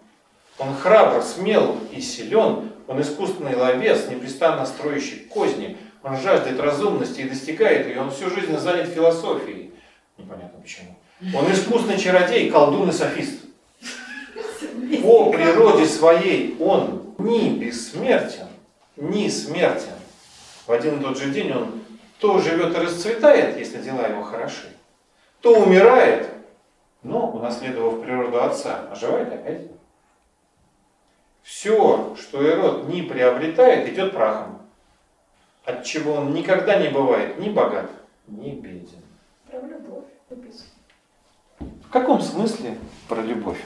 [0.57, 7.29] Он храбр, смел и силен, он искусственный ловец, непрестанно строящий козни, он жаждет разумности и
[7.29, 9.73] достигает ее, он всю жизнь занят философией.
[10.17, 10.97] Непонятно почему.
[11.35, 13.41] Он искусный чародей, колдун и софист.
[15.03, 18.49] По природе своей он ни бессмертен,
[18.97, 19.99] ни смертен.
[20.67, 21.83] В один и тот же день он
[22.21, 24.74] то живет и расцветает, если дела его хороши,
[25.45, 26.31] то умирает,
[27.03, 29.71] но, унаследовав природу отца, оживает опять.
[31.43, 34.63] Все, что Ирод не приобретает, идет прахом,
[35.67, 37.91] от чего он никогда не бывает ни богат,
[38.27, 39.03] ни беден.
[39.47, 40.71] Про любовь написано.
[41.59, 43.63] В каком смысле про любовь?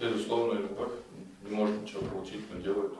[0.00, 0.90] Безусловно, любовь.
[1.42, 2.94] Не может ничего получить, но делает.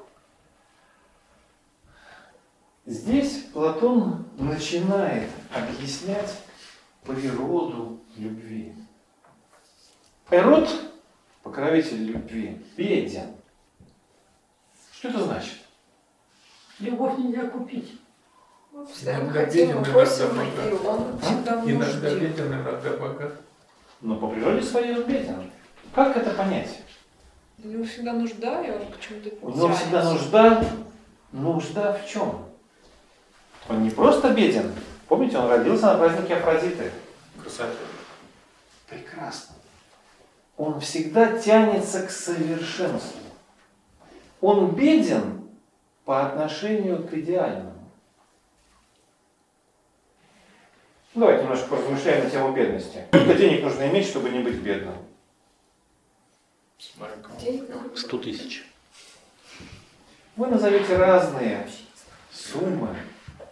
[2.86, 6.43] Здесь Платон начинает объяснять
[7.04, 8.74] природу любви.
[10.30, 10.68] Эрот,
[11.42, 13.36] покровитель любви, беден.
[14.92, 15.58] Что это значит?
[16.80, 18.00] Любовь нельзя купить.
[18.72, 23.34] Постоянно Иногда беден, просим, иногда и он всегда в Иногда беден, иногда богат.
[24.00, 25.50] Но по природе своей он беден.
[25.94, 26.82] Как это понять?
[27.62, 30.64] У него всегда нужда, и он почему-то У него всегда нужда.
[31.32, 32.46] Нужда в чем?
[33.68, 34.72] Он не просто беден.
[35.08, 36.90] Помните, он родился на празднике Афродиты.
[37.40, 37.72] Красота.
[38.88, 39.56] Прекрасно.
[40.56, 43.20] Он всегда тянется к совершенству.
[44.40, 45.48] Он беден
[46.04, 47.72] по отношению к идеальному.
[51.14, 53.06] Ну, Давайте немножко поразмышляем на тему бедности.
[53.08, 54.96] Сколько денег нужно иметь, чтобы не быть бедным?
[56.78, 57.40] Смотри, кого.
[57.40, 57.96] Денег надо.
[57.96, 58.66] 100 тысяч.
[60.36, 61.68] Вы назовете разные
[62.32, 62.96] суммы,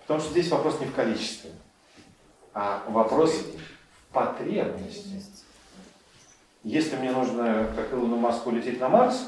[0.02, 1.50] потому что здесь вопрос не в количестве,
[2.54, 5.22] а вопрос в потребности.
[6.64, 9.26] Если мне нужно, как Илону Маску, лететь на Марс,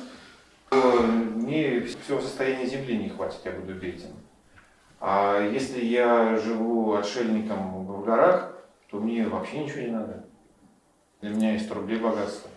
[0.70, 4.12] то мне всего состояния Земли не хватит, я буду беден.
[5.00, 8.56] А если я живу отшельником в горах,
[8.90, 10.24] то мне вообще ничего не надо.
[11.20, 12.50] Для меня есть 100 рублей богатства.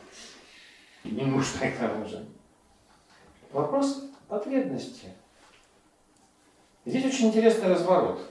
[1.03, 2.25] И не нужно тому же.
[3.51, 5.07] Вопрос потребности.
[6.87, 8.21] Здесь очень интересный разворот.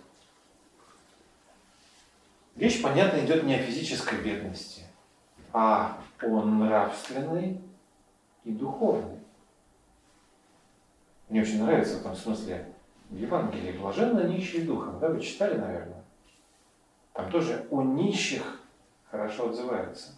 [2.57, 4.85] Речь, понятно, идет не о физической бедности,
[5.53, 7.61] а о нравственной
[8.45, 9.19] и духовной.
[11.29, 12.73] Мне очень нравится в том смысле
[13.11, 15.01] в Евангелии блаженно нищие духом.
[15.01, 16.03] Да, вы читали, наверное?
[17.13, 18.63] Там тоже о нищих
[19.11, 20.13] хорошо отзывается.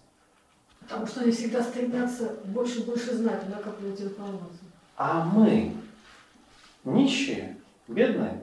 [0.78, 4.70] Потому что они всегда стремятся больше и больше знать, накапливать информацию.
[4.96, 5.74] А мы
[6.84, 7.57] нищие,
[7.88, 8.40] бедные,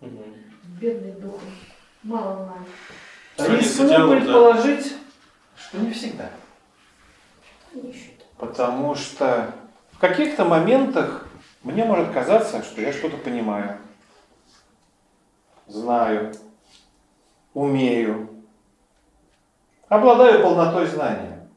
[0.00, 1.48] Бедный духом.
[2.04, 2.54] Мало.
[3.36, 4.94] Творится Рискну предположить,
[5.56, 6.30] что не всегда.
[8.36, 9.52] Потому что
[9.92, 11.26] в каких-то моментах
[11.64, 13.78] мне может казаться, что я что-то понимаю,
[15.66, 16.32] знаю,
[17.52, 18.28] умею,
[19.88, 21.48] обладаю полнотой знания.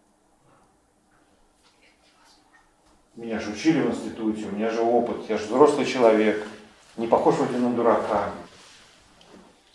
[3.16, 6.48] Меня же учили в институте, у меня же опыт, я же взрослый человек,
[7.02, 8.30] не похож вроде на дурака.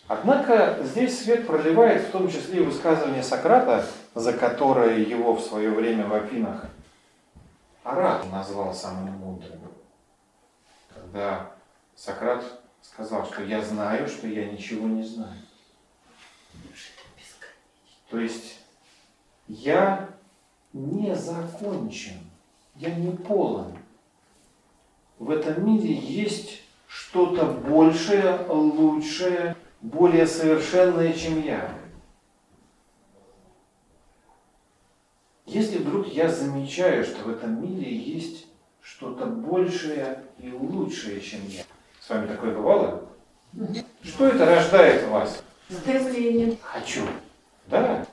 [0.07, 5.69] Однако здесь свет проливает в том числе и высказывание Сократа, за которое его в свое
[5.69, 6.65] время в Афинах
[7.83, 9.59] Арат назвал самым мудрым.
[10.93, 11.51] Когда
[11.95, 12.43] Сократ
[12.81, 15.41] сказал, что я знаю, что я ничего не знаю.
[18.09, 18.59] То есть
[19.49, 20.09] я
[20.71, 22.19] не закончен,
[22.75, 23.77] я не полон.
[25.19, 26.61] В этом мире есть
[26.97, 31.69] что-то большее, лучшее, более совершенное, чем я.
[35.45, 38.47] Если вдруг я замечаю, что в этом мире есть
[38.81, 41.63] что-то большее и лучшее, чем я.
[42.01, 43.07] С вами такое бывало?
[44.03, 45.43] Что это рождает в вас?
[45.69, 46.57] Стремление.
[46.61, 47.01] Хочу.
[47.67, 48.05] Да.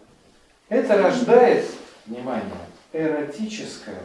[0.68, 1.64] Это рождает,
[2.07, 2.53] внимание,
[2.93, 4.03] эротическое,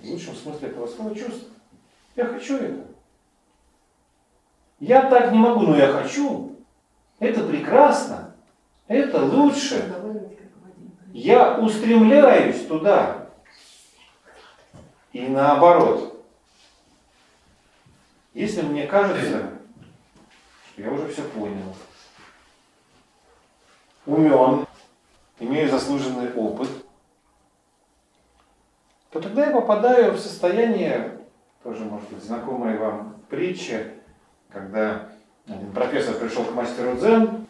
[0.00, 1.48] в лучшем смысле этого слова, чувство.
[2.14, 2.93] Я хочу это.
[4.80, 6.56] Я так не могу, но я хочу.
[7.18, 8.34] Это прекрасно.
[8.88, 9.94] Это лучше.
[11.12, 13.28] Я устремляюсь туда.
[15.12, 16.14] И наоборот.
[18.34, 19.50] Если мне кажется,
[20.72, 21.72] что я уже все понял,
[24.06, 24.66] умен,
[25.38, 26.68] имею заслуженный опыт,
[29.10, 31.20] то тогда я попадаю в состояние,
[31.62, 33.93] тоже может быть знакомая вам притча,
[34.54, 35.08] когда
[35.46, 37.46] один профессор пришел к мастеру дзен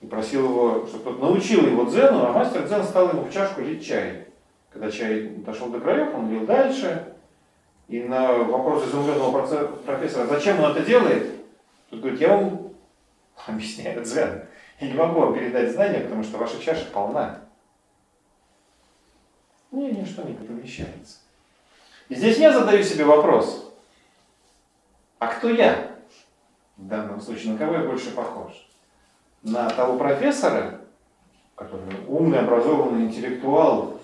[0.00, 3.62] и просил его, чтобы тот научил его дзену, а мастер дзен стал ему в чашку
[3.62, 4.26] лить чай.
[4.70, 7.14] Когда чай дошел до краев, он лил дальше,
[7.88, 9.46] и на вопрос изумленного
[9.86, 11.30] профессора, зачем он это делает,
[11.90, 12.72] тот говорит, я вам
[13.46, 14.44] объясняю дзен.
[14.80, 17.40] Я не могу вам передать знания, потому что ваша чаша полна.
[19.70, 21.18] Мне ничто не помещается.
[22.08, 23.72] И здесь я задаю себе вопрос.
[25.18, 25.91] А кто я?
[26.82, 28.68] В данном случае, на кого я больше похож?
[29.44, 30.80] На того профессора,
[31.54, 34.00] который умный, образованный, интеллектуал,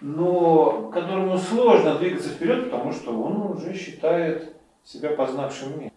[0.00, 5.90] но которому сложно двигаться вперед, потому что он уже считает себя познавшим мир.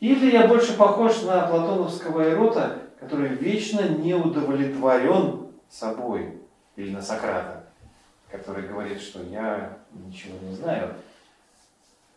[0.00, 6.40] Или я больше похож на платоновского эрота, который вечно не удовлетворен собой,
[6.76, 7.66] или на Сократа,
[8.30, 10.94] который говорит, что я ничего не знаю.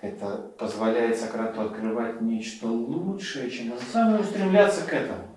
[0.03, 5.29] Это позволяет Сократу открывать нечто лучшее, чем он сам, и устремляться к этому.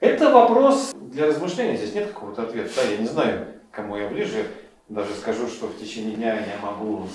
[0.00, 2.68] Это вопрос для размышления, здесь нет какого-то ответа.
[2.74, 4.44] Да, я не знаю, кому я ближе,
[4.88, 7.06] даже скажу, что в течение дня я могу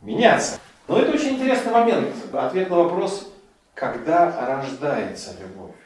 [0.00, 0.58] меняться.
[0.88, 2.08] Но это очень интересный момент.
[2.32, 3.32] Ответ на вопрос,
[3.74, 5.76] когда рождается любовь.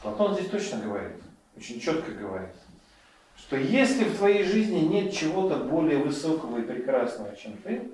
[0.00, 1.16] Платон здесь точно говорит,
[1.56, 2.54] очень четко говорит,
[3.36, 7.90] что если в твоей жизни нет чего-то более высокого и прекрасного, чем ты,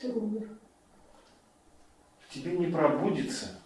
[0.00, 0.48] Ты умер.
[2.20, 3.60] в тебе не пробудится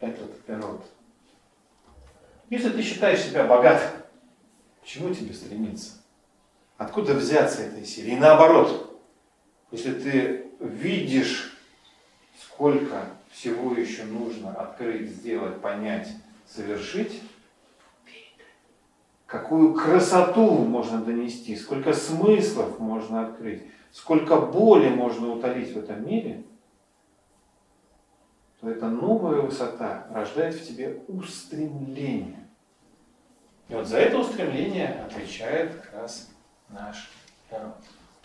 [0.00, 0.84] этот эрот.
[2.48, 4.02] Если ты считаешь себя богатым,
[4.82, 5.98] к чему тебе стремиться?
[6.78, 8.14] Откуда взяться этой силе?
[8.14, 9.00] И наоборот,
[9.70, 11.56] если ты видишь,
[12.42, 16.08] сколько всего еще нужно открыть, сделать, понять,
[16.44, 17.22] совершить,
[19.30, 23.62] какую красоту можно донести, сколько смыслов можно открыть,
[23.92, 26.42] сколько боли можно утолить в этом мире,
[28.60, 32.48] то эта новая высота рождает в тебе устремление.
[33.68, 36.28] И вот за это устремление отвечает как раз
[36.68, 37.08] наш
[37.52, 37.76] народ.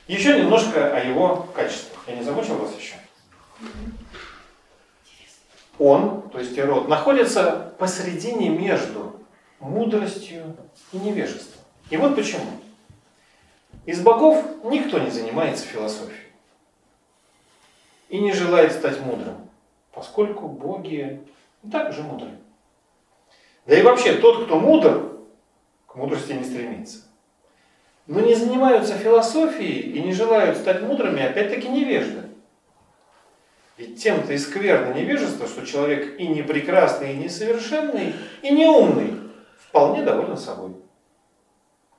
[0.07, 2.03] Еще немножко о его качествах.
[2.07, 2.95] Я не замучил вас еще?
[5.77, 9.14] Он, то есть Ирод, находится посредине между
[9.65, 10.55] мудростью
[10.93, 11.61] и невежеством.
[11.89, 12.45] И вот почему.
[13.85, 16.31] Из богов никто не занимается философией
[18.09, 19.49] и не желает стать мудрым,
[19.91, 21.21] поскольку боги
[21.63, 22.31] и так уже мудры.
[23.65, 25.19] Да и вообще тот, кто мудр,
[25.87, 26.99] к мудрости не стремится.
[28.07, 32.21] Но не занимаются философией и не желают стать мудрыми, опять-таки невежды.
[33.77, 38.67] Ведь тем-то и скверно невежество, что человек и не прекрасный, и не совершенный, и не
[38.67, 39.24] умный,
[39.75, 40.73] вполне доволен собой.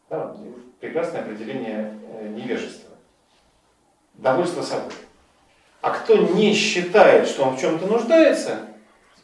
[0.09, 0.35] Да,
[0.81, 2.89] прекрасное определение э, невежества.
[4.15, 4.93] Довольство собой.
[5.83, 8.61] А кто не считает, что он в чем-то нуждается,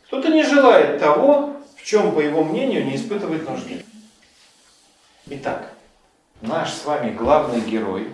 [0.05, 3.83] кто-то не желает того, в чем, по его мнению, не испытывает нужды.
[5.29, 5.73] Итак,
[6.43, 8.11] наш с вами главный герой,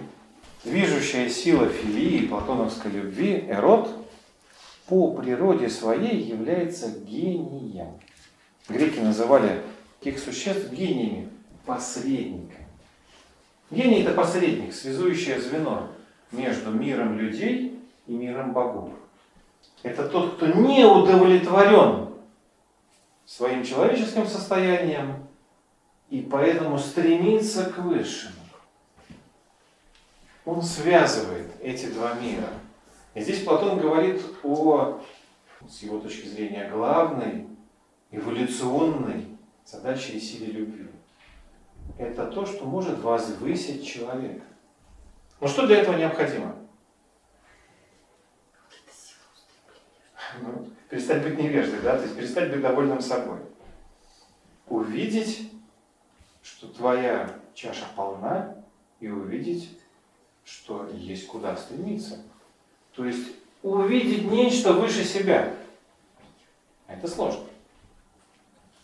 [0.63, 3.91] движущая сила филии и платоновской любви, Эрот,
[4.87, 7.99] по природе своей является гением.
[8.69, 9.63] Греки называли
[9.99, 11.29] таких существ гениями,
[11.67, 12.67] посредниками.
[13.71, 15.89] Гений– это посредник, связующее звено
[16.33, 18.91] между миром людей и миром богов.
[19.83, 22.09] Это тот, кто не удовлетворен
[23.27, 25.27] своим человеческим состоянием
[26.09, 28.35] и поэтому стремится к высшему.
[30.47, 32.49] Он связывает эти два мира.
[33.15, 35.01] И здесь Платон говорит о,
[35.69, 37.47] с его точки зрения, главной
[38.11, 39.38] эволюционной
[39.71, 40.89] задаче и силе любви.
[41.99, 44.45] Это то, что может возвысить человека.
[45.41, 46.57] Но что для этого необходимо?
[50.41, 51.97] Ну, перестать быть невеждой, да?
[51.97, 53.41] То есть перестать быть довольным собой.
[54.69, 55.51] Увидеть,
[56.43, 58.57] что твоя чаша полна,
[59.01, 59.79] и увидеть,
[60.45, 62.23] что есть куда стремиться.
[62.93, 63.29] То есть
[63.63, 65.55] увидеть нечто выше себя.
[66.87, 67.48] Это сложно.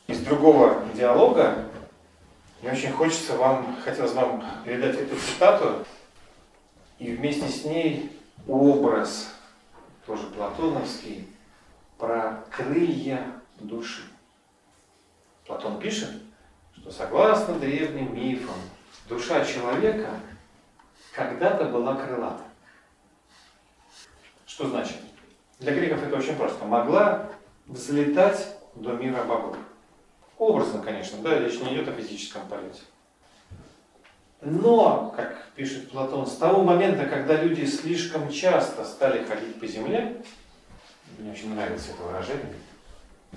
[0.07, 1.67] Из другого диалога
[2.61, 5.85] мне очень хочется вам, хотелось вам передать эту цитату,
[6.99, 8.11] и вместе с ней
[8.47, 9.35] образ,
[10.07, 11.29] тоже платоновский,
[11.99, 13.27] про крылья
[13.59, 14.03] души.
[15.47, 16.11] Платон пишет,
[16.77, 18.57] что согласно древним мифам,
[19.09, 20.11] душа человека
[21.15, 22.43] когда-то была крылата.
[24.47, 24.97] Что значит?
[25.59, 26.65] Для греков это очень просто.
[26.65, 27.31] Могла
[27.67, 29.57] взлетать до мира богов.
[30.39, 32.81] Образно, конечно, да, речь не идет о физическом полете.
[34.41, 40.23] Но, как пишет Платон, с того момента, когда люди слишком часто стали ходить по земле,
[41.19, 42.55] мне очень нравится это выражение,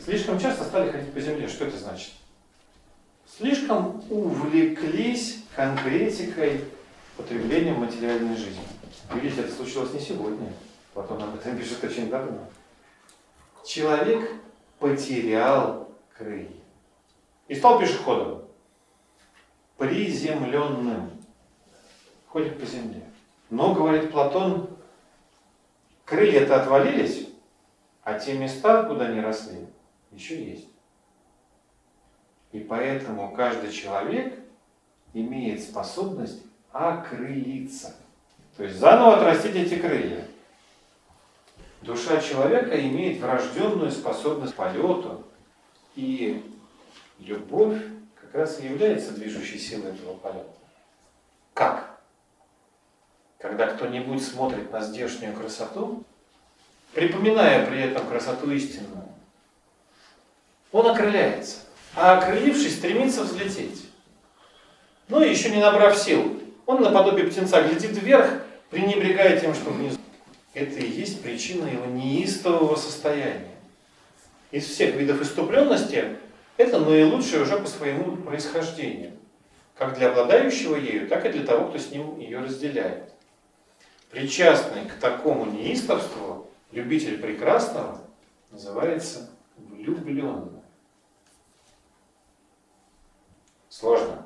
[0.04, 2.12] слишком часто стали ходить по земле, что это значит?
[3.38, 6.66] Слишком увлеклись конкретикой,
[7.16, 8.64] потреблением материальной жизни.
[9.14, 10.52] Видите, это случилось не сегодня.
[10.94, 12.40] Платон об этом пишет очень давно.
[13.64, 14.32] Человек
[14.80, 16.50] потерял крылья
[17.48, 18.44] и стал пешеходом,
[19.78, 21.12] приземленным,
[22.28, 23.04] ходит по земле.
[23.50, 24.70] Но, говорит Платон,
[26.06, 27.30] крылья-то отвалились,
[28.04, 29.68] а те места, куда они росли,
[30.12, 30.68] еще есть.
[32.52, 34.40] И поэтому каждый человек
[35.14, 36.42] имеет способность
[36.72, 37.96] окрылиться.
[38.56, 40.26] То есть заново отрастить эти крылья.
[41.82, 45.24] Душа человека имеет врожденную способность к полету,
[45.96, 46.44] и
[47.20, 47.82] любовь
[48.20, 50.50] как раз и является движущей силой этого полета.
[51.54, 52.00] Как?
[53.40, 56.04] Когда кто-нибудь смотрит на здешнюю красоту,
[56.94, 59.06] припоминая при этом красоту истинную,
[60.72, 61.58] он окрыляется.
[61.96, 63.90] а окрылившись, стремится взлететь.
[65.08, 69.98] Но еще не набрав сил, он наподобие птенца глядит вверх, пренебрегая тем, что внизу.
[70.54, 73.56] Это и есть причина его неистового состояния.
[74.52, 76.18] Из всех видов иступленности
[76.58, 79.14] это наилучшее уже по своему происхождению,
[79.76, 83.14] как для обладающего ею, так и для того, кто с ним ее разделяет.
[84.10, 88.02] Причастный к такому неистовству любитель прекрасного
[88.52, 90.62] называется влюбленным.
[93.70, 94.26] Сложно.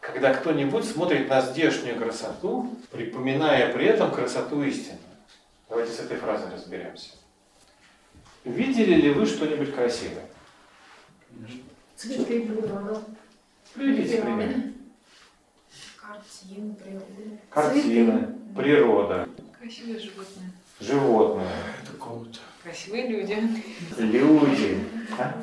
[0.00, 4.98] Когда кто-нибудь смотрит на здешнюю красоту, припоминая при этом красоту истины.
[5.68, 7.10] Давайте с этой фразой разберемся.
[8.44, 10.27] Видели ли вы что-нибудь красивое?
[11.96, 13.02] Цветы, природа.
[13.74, 14.54] Приведите пример.
[16.00, 17.04] Картины, природа.
[17.50, 19.28] Картины, природа,
[19.58, 20.50] Красивые животные.
[20.80, 21.48] животные,
[21.82, 22.38] Это круто.
[22.62, 23.62] Красивые люди.
[23.98, 24.84] люди.
[25.18, 25.42] А?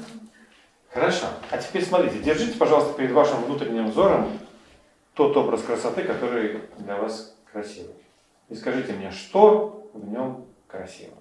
[0.89, 1.27] Хорошо.
[1.51, 4.39] А теперь смотрите, держите, пожалуйста, перед вашим внутренним взором
[5.13, 7.95] тот образ красоты, который для вас красивый.
[8.49, 11.15] И скажите мне, что в нем красиво?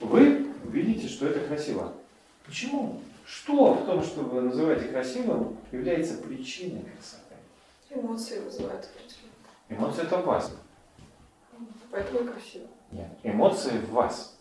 [0.00, 1.92] Вы видите, что это красиво.
[2.44, 3.00] Почему?
[3.24, 7.36] Что в том, что вы называете красивым, является причиной красоты?
[7.90, 9.32] Эмоции вызывают определенные.
[9.68, 10.52] Эмоции это вас.
[11.90, 12.66] Поэтому и красиво.
[12.90, 14.38] Нет, эмоции в вас.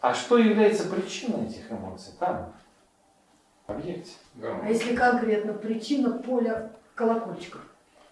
[0.00, 2.52] А что является причиной этих эмоций там,
[3.66, 4.12] в объекте?
[4.42, 7.60] А если конкретно причина поля колокольчиков?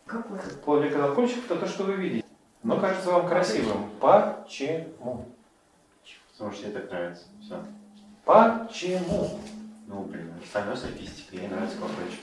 [0.07, 0.41] Какое?
[0.65, 2.25] Поле колокольчиков– это то, что вы видите.
[2.63, 3.91] Но кажется вам красивым.
[4.01, 5.27] Почему?
[6.39, 7.25] Потому что мне так нравится.
[7.41, 7.65] Все.
[8.25, 9.41] Почему?
[9.89, 12.21] Ну, блин, остальное софистика, ей нравится колокольчик.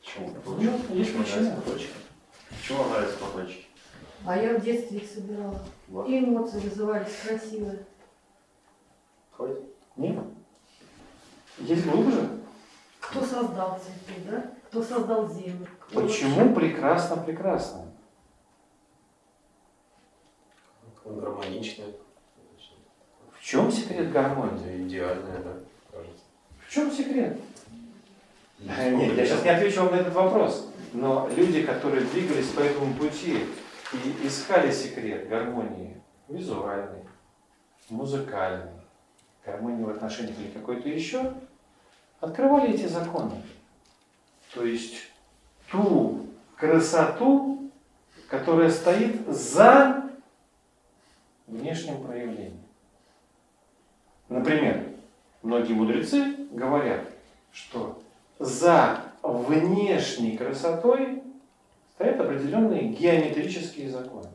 [0.00, 0.30] Почему?
[0.46, 1.40] Ну, есть Почему причина.
[1.42, 1.90] нравится колокольчик?
[2.48, 3.66] Почему вам нравятся колокольчики?
[4.26, 5.60] А я в детстве их собирала.
[5.88, 6.08] Вот.
[6.08, 7.84] И эмоции вызывались красивые.
[9.32, 9.60] Ходит?
[9.96, 10.24] Нет.
[11.58, 12.40] Есть глубже.
[13.00, 14.50] Кто создал цветы, да?
[14.68, 15.66] Кто создал землю?
[15.80, 17.92] Кто Почему прекрасно прекрасно?
[21.04, 21.92] Гармоничное.
[23.44, 24.64] В чем секрет гармонии?
[24.64, 25.52] Это идеальное, да,
[25.92, 26.24] кажется.
[26.66, 27.38] В чем секрет?
[28.60, 30.70] Да, Нет, я сейчас не отвечу вам на этот вопрос.
[30.94, 33.40] Но люди, которые двигались по этому пути
[33.92, 37.04] и искали секрет гармонии визуальной,
[37.90, 38.72] музыкальной,
[39.44, 41.34] гармонии в отношениях или какой-то еще,
[42.20, 43.42] открывали эти законы.
[44.54, 44.94] То есть
[45.70, 47.70] ту красоту,
[48.26, 50.10] которая стоит за
[51.46, 52.63] внешним проявлением.
[54.44, 54.94] Например,
[55.40, 57.08] многие мудрецы говорят,
[57.50, 58.02] что
[58.38, 61.22] за внешней красотой
[61.94, 64.28] стоят определенные геометрические законы.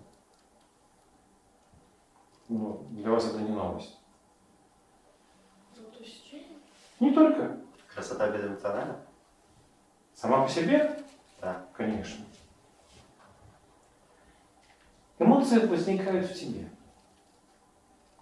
[2.48, 4.00] Ну, для вас это не новость.
[7.00, 7.60] Не только.
[7.94, 9.00] Красота безэмоциональна?
[10.16, 11.04] Сама по себе?
[11.40, 11.68] Да.
[11.74, 12.26] Конечно.
[15.20, 16.68] Эмоции возникают в тебе.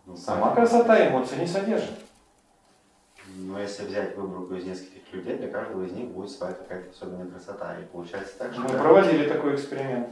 [0.08, 2.00] Ну, Сама красота эмоций не содержит.
[3.36, 7.28] Но если взять выборку из нескольких людей, для каждого из них будет своя какая-то особенная
[7.28, 7.78] красота.
[7.78, 8.62] И получается так, что...
[8.62, 10.10] Мы проводили такой эксперимент.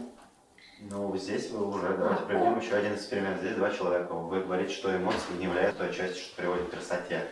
[0.82, 3.40] Ну, здесь вы уже, давайте проведем еще один эксперимент.
[3.40, 4.14] Здесь два человека.
[4.14, 7.28] Вы говорите, что эмоции не являются той частью, что приводит к красоте.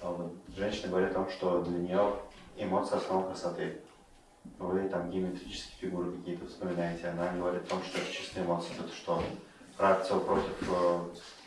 [0.00, 2.12] А Женщина говорит о том, что для нее
[2.56, 3.80] эмоции основа красоты.
[4.60, 7.08] Вы там геометрические фигуры какие-то вспоминаете.
[7.08, 8.70] Она говорит о том, что это чисто эмоции.
[8.78, 9.20] Это что?
[9.76, 10.52] Рацио против...
[10.70, 10.98] э,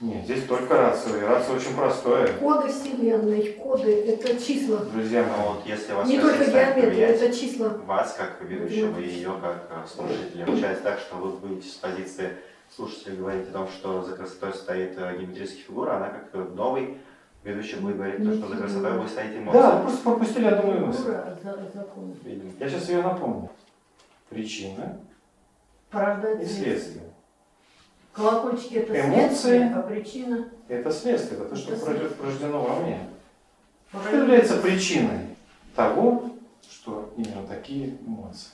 [0.02, 1.16] Нет, здесь только рацио.
[1.16, 2.34] И рацио очень простое.
[2.34, 4.80] Коды Вселенной, коды– это числа.
[4.80, 7.70] Друзья Ну вот если вас Не только геометрия, это числа.
[7.70, 10.46] вас как ведущего и ее как э, слушателя.
[10.46, 12.32] Получается так, что вы будете с позиции
[12.76, 16.98] слушателя говорить о том, что за красотой стоит э, геометрическая фигура, она как новый
[17.46, 19.62] ведущий будет говорить, то, что за красотой будет стоять эмоция.
[19.62, 20.98] да, вы просто пропустили одну мою мысль.
[21.04, 22.14] Фигура за- закон.
[22.60, 23.50] Я сейчас ее напомню.
[24.30, 25.00] Причина
[25.90, 27.06] Порождает и следствие.
[28.18, 29.30] Колокольчики– это Эмоции.
[29.30, 33.00] следствие, а причина Это следствие, это то, что Это пройдет- порождено во мне.
[33.92, 35.36] Что является причиной
[35.76, 36.32] того,
[36.68, 38.50] что именно такие эмоции?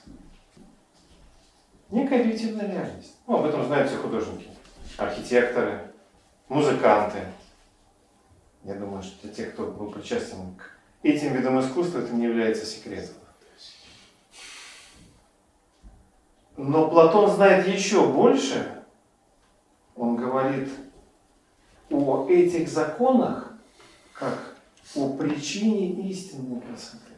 [1.91, 3.15] Некая объективная реальность.
[3.25, 4.49] Ну, об этом знают все художники,
[4.97, 5.93] архитекторы,
[6.49, 7.19] музыканты.
[8.65, 10.71] Я думаю, что для тех, кто был причастен к
[11.03, 13.15] этим видам искусства, это не является секретом.
[16.57, 18.72] Но Платон знает еще больше.
[19.95, 20.69] Он говорит
[21.89, 23.53] о этих законах
[24.13, 24.55] как
[24.95, 27.13] о причине истинной красоты.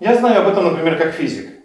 [0.00, 1.64] Я знаю об этом, например, как физик.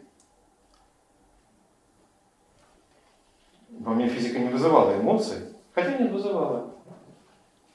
[3.70, 5.38] Во мне физика не вызывала эмоций,
[5.74, 6.76] хотя не вызывала.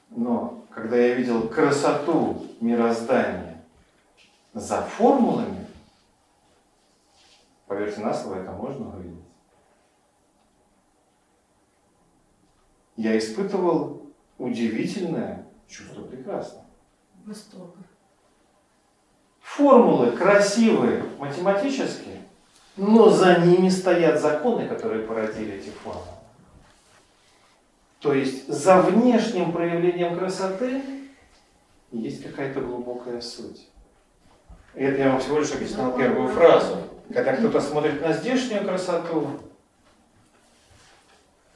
[0.09, 3.63] Но когда я видел красоту мироздания
[4.53, 5.67] за формулами,
[7.67, 9.24] поверьте на слово, это можно увидеть.
[12.95, 16.65] Я испытывал удивительное чувство прекрасного.
[17.25, 17.77] Восторга.
[19.41, 22.21] Формулы красивые, математические,
[22.77, 26.05] но за ними стоят законы, которые породили эти формулы.
[27.99, 30.81] То есть за внешним проявлением красоты
[31.91, 33.67] есть какая-то глубокая суть.
[34.75, 36.77] И это я вам всего лишь объяснил первую фразу.
[37.13, 39.39] Когда кто-то смотрит на здешнюю красоту,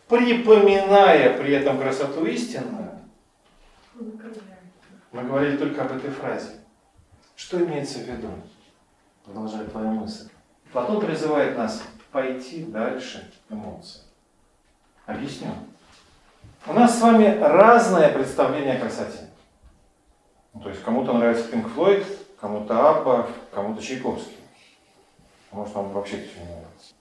[0.10, 3.00] припоминая при этом красоту истинную,
[5.12, 6.60] мы говорили только об этой фразе.
[7.36, 8.30] Что имеется в виду?
[9.24, 10.30] Продолжая твою мысль.
[10.72, 11.82] Платон призывает нас
[12.12, 14.02] пойти дальше эмоций.
[15.06, 15.50] Объясню.
[16.68, 19.30] У нас с вами разное представление о красоте.
[20.54, 22.06] Ну, то есть кому-то нравится Пинк Флойд,
[22.40, 24.38] кому-то Абба, кому-то Чайковский.
[25.52, 26.94] Может, вам вообще все не нравится.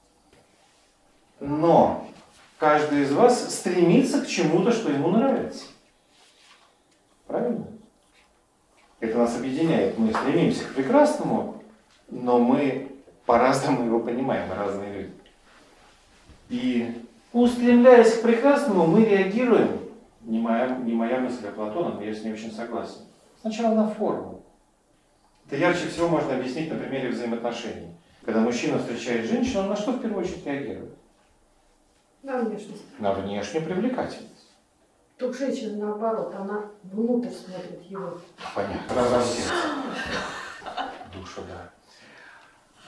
[1.41, 2.09] Но
[2.59, 5.65] каждый из вас стремится к чему-то, что ему нравится.
[7.27, 7.67] Правильно?
[9.01, 9.97] Это нас объединяет.
[9.97, 11.63] Мы стремимся к прекрасному,
[12.11, 12.93] но мы
[13.27, 15.13] по-разному его понимаем, разные люди.
[16.49, 17.03] И
[17.33, 19.81] устремляясь к прекрасному, мы реагируем,
[20.23, 23.03] не моя, не моя мысль, а Платона, но я с ней очень согласен.
[23.41, 24.43] Сначала на форму.
[25.47, 27.89] Это ярче всего можно объяснить на примере взаимоотношений.
[28.25, 30.98] Когда мужчина встречает женщину, он на что в первую очередь реагирует?
[32.23, 32.85] На внешность.
[32.99, 34.49] На внешнюю привлекательность.
[35.17, 38.21] Только женщина наоборот, она внутрь смотрит его.
[38.55, 39.23] Понятно.
[39.23, 39.53] Сердце.
[41.13, 41.71] Душу, да.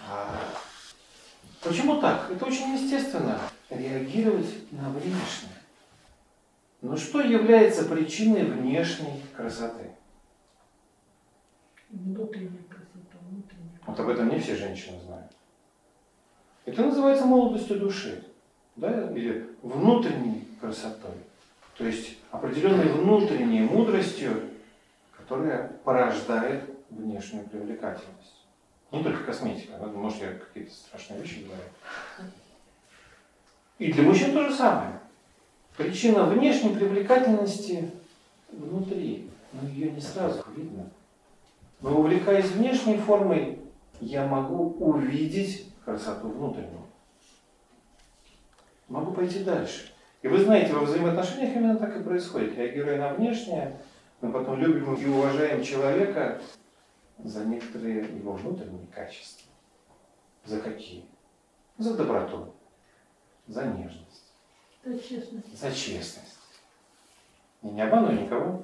[0.09, 0.41] А,
[1.62, 2.31] почему так?
[2.31, 3.39] Это очень естественно.
[3.68, 5.55] Реагировать на внешнее.
[6.83, 9.91] Но что является причиной внешней красоты?
[11.91, 13.81] Внутренняя красота, внутренняя.
[13.87, 15.33] Вот об этом не все женщины знают.
[16.64, 18.24] Это называется молодостью души.
[18.81, 19.11] Да?
[19.12, 21.12] Или внутренней красотой.
[21.76, 24.41] То есть определенной внутренней мудростью,
[25.16, 28.47] которая порождает внешнюю привлекательность.
[28.91, 29.87] Не только косметика, да?
[29.87, 32.33] может я какие-то страшные вещи говорю.
[33.78, 34.99] И для мужчин то же самое.
[35.76, 37.91] Причина внешней привлекательности
[38.51, 40.91] внутри, но ее не сразу видно.
[41.81, 43.59] Но увлекаясь внешней формой,
[44.01, 46.80] я могу увидеть красоту внутреннюю.
[48.91, 49.93] Могу пойти дальше.
[50.20, 52.59] И вы знаете, во взаимоотношениях именно так и происходит.
[52.59, 53.80] Реагируя на внешнее,
[54.20, 56.43] мы потом любим и уважаем человека
[57.18, 59.49] за некоторые его внутренние качества.
[60.45, 61.05] За какие?
[61.78, 62.53] За доброту,
[63.47, 64.32] за нежность,
[64.84, 65.59] Это честность.
[65.59, 66.38] за честность.
[67.62, 68.62] Я не обману никого.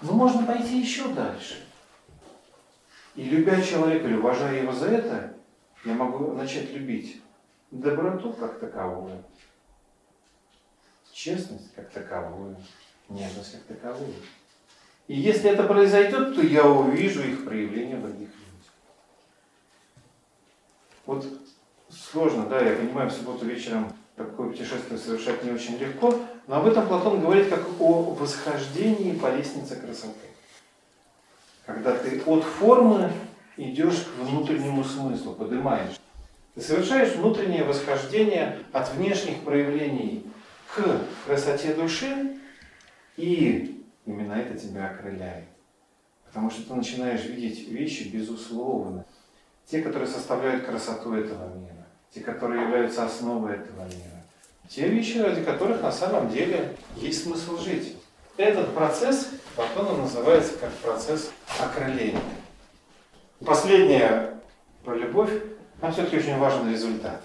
[0.00, 1.62] Но можно пойти еще дальше.
[3.14, 5.34] И любя человека или уважая его за это,
[5.84, 7.20] я могу начать любить
[7.72, 9.24] доброту как таковую,
[11.12, 12.56] честность как таковую,
[13.08, 14.14] нежность как таковую.
[15.08, 18.72] И если это произойдет, то я увижу их проявление в других людях.
[21.06, 21.26] Вот
[21.88, 26.14] сложно, да, я понимаю, в субботу вечером такое путешествие совершать не очень легко,
[26.46, 30.28] но об этом Платон говорит как о восхождении по лестнице красоты.
[31.64, 33.12] Когда ты от формы
[33.56, 35.98] идешь к внутреннему смыслу, поднимаешь.
[36.54, 40.26] Ты совершаешь внутреннее восхождение от внешних проявлений
[40.74, 42.38] к красоте души,
[43.16, 45.44] и именно это тебя окрыляет.
[46.26, 49.04] Потому что ты начинаешь видеть вещи безусловно.
[49.66, 54.24] Те, которые составляют красоту этого мира, те, которые являются основой этого мира,
[54.68, 57.96] те вещи, ради которых на самом деле есть смысл жить.
[58.36, 61.30] Этот процесс Платоном называется как процесс
[61.60, 62.20] окрыления.
[63.44, 64.34] Последнее
[64.84, 65.30] про любовь,
[65.82, 67.20] там все-таки очень важен результат.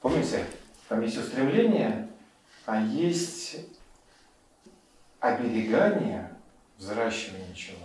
[0.00, 0.46] Помните,
[0.88, 2.08] там есть устремление,
[2.64, 3.56] а есть
[5.20, 6.34] оберегание,
[6.78, 7.84] взращивание чего-то.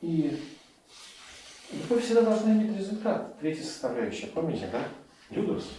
[0.00, 0.42] И
[1.70, 3.38] любовь всегда должна иметь результат.
[3.38, 4.82] Третья составляющая, помните, да?
[5.28, 5.72] Людус.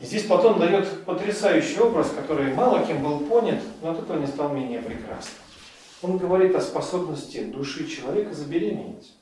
[0.00, 4.26] И здесь Платон дает потрясающий образ, который мало кем был понят, но от этого не
[4.26, 5.42] стал менее прекрасным.
[6.00, 9.12] Он говорит о способности души человека забеременеть.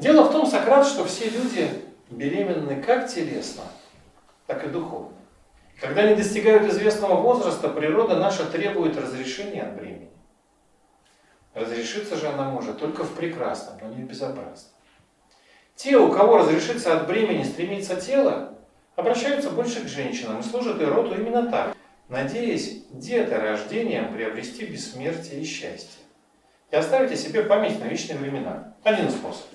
[0.00, 1.68] Дело в том, Сократ, что все люди
[2.08, 3.64] беременны как телесно,
[4.46, 5.12] так и духовно.
[5.78, 10.10] Когда они достигают известного возраста, природа наша требует разрешения от бремени.
[11.54, 14.72] Разрешиться же она может только в прекрасном, но не в безопасном.
[15.76, 18.54] Те, у кого разрешиться от бремени стремится тело,
[18.96, 21.76] обращаются больше к женщинам и служат и роду именно так.
[22.08, 26.04] надеясь деторождением приобрести бессмертие и счастье.
[26.70, 28.74] И оставить себе память на вечные времена.
[28.82, 29.46] Один способ.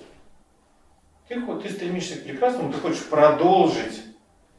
[1.28, 4.02] Ты, ты стремишься к прекрасному, ты хочешь продолжить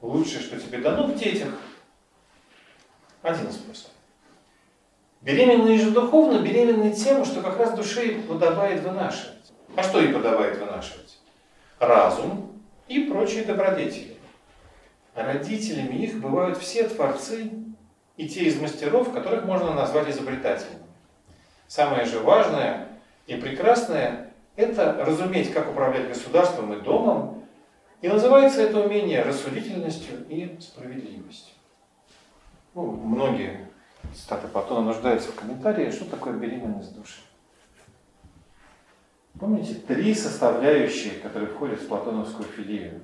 [0.01, 1.53] лучшее, что тебе дано в детях.
[3.21, 3.91] Один способ.
[5.21, 9.53] Беременные же духовно беременны тем, что как раз душе подобает вынашивать.
[9.75, 11.19] А что ей подобает вынашивать?
[11.79, 14.17] Разум и прочие добродетели.
[15.15, 17.51] Родителями их бывают все творцы
[18.17, 20.83] и те из мастеров, которых можно назвать изобретателями.
[21.67, 22.89] Самое же важное
[23.25, 24.25] и прекрасное–
[24.57, 27.45] это разуметь, как управлять государством и домом,
[28.01, 31.53] и называется это умение рассудительностью и справедливостью.
[32.73, 33.69] Ну, многие
[34.13, 37.21] цитаты Платона нуждаются в комментарии, что такое беременность души.
[39.39, 43.01] Помните, три составляющие, которые входят в платоновскую филию.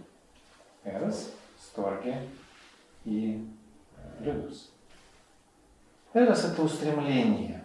[0.83, 1.31] Эрос,
[1.61, 2.17] Сторге
[3.05, 3.47] и
[4.19, 4.71] Людус.
[6.13, 7.62] Эрос– это устремление.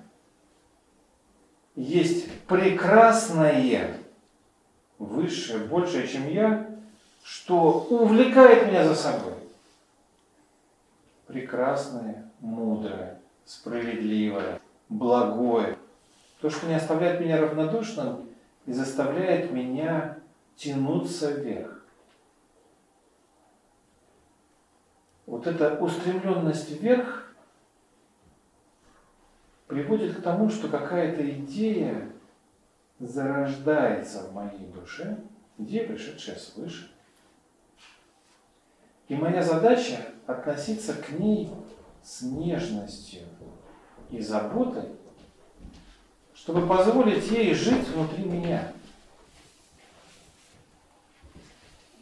[1.79, 3.97] Есть прекрасное,
[4.99, 6.69] высшее, большее, чем я,
[7.23, 9.35] что увлекает меня за собой.
[11.29, 15.79] Прекрасное, мудрое, справедливое, благое.
[16.41, 18.29] То, что не оставляет меня равнодушным
[18.67, 20.19] и заставляет меня
[20.57, 21.85] тянуться вверх.
[25.27, 27.28] Вот эта устремленность вверх
[29.69, 32.11] приводит к тому, что какая-то идея
[32.99, 35.19] зарождается в моей душе,
[35.59, 36.91] идея, пришедшая свыше.
[39.07, 41.51] И моя задача относиться к ней
[42.03, 43.23] с нежностью
[44.11, 44.89] и заботой,
[46.35, 48.73] чтобы позволить ей жить внутри меня.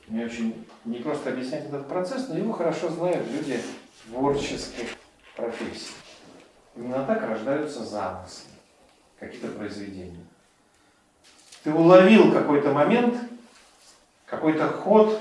[0.06, 3.60] Мне очень не просто объяснять этот процесс, но его хорошо знают люди
[4.04, 4.96] творческих
[5.34, 5.94] профессий.
[6.76, 8.50] Именно так рождаются замыслы,
[9.18, 10.24] какие-то произведения.
[11.62, 13.16] Ты уловил какой-то момент,
[14.26, 15.18] какой-то ход,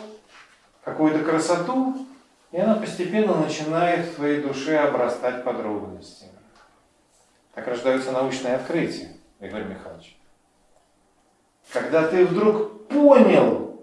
[0.83, 2.05] какую-то красоту,
[2.51, 6.31] и она постепенно начинает в твоей душе обрастать подробностями.
[7.53, 10.17] Так рождаются научные открытия, Игорь Михайлович.
[11.71, 13.81] Когда ты вдруг понял,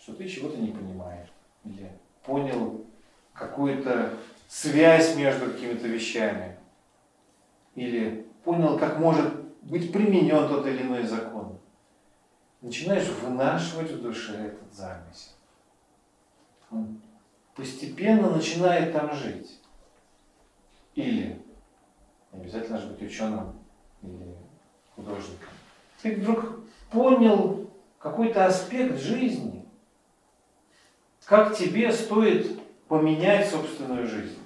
[0.00, 1.28] что ты чего-то не понимаешь,
[1.64, 1.90] или
[2.24, 2.86] понял
[3.34, 4.14] какую-то
[4.48, 6.58] связь между какими-то вещами,
[7.74, 11.60] или понял, как может быть применен тот или иной закон,
[12.62, 15.32] начинаешь вынашивать в душе этот замысел.
[16.70, 17.00] Он
[17.54, 19.60] постепенно начинает там жить.
[20.94, 21.40] Или,
[22.32, 23.58] не обязательно же быть ученым
[24.02, 24.34] или
[24.96, 25.48] художником,
[26.02, 26.60] ты вдруг
[26.90, 29.66] понял какой-то аспект жизни,
[31.24, 32.58] как тебе стоит
[32.88, 34.37] поменять собственную жизнь.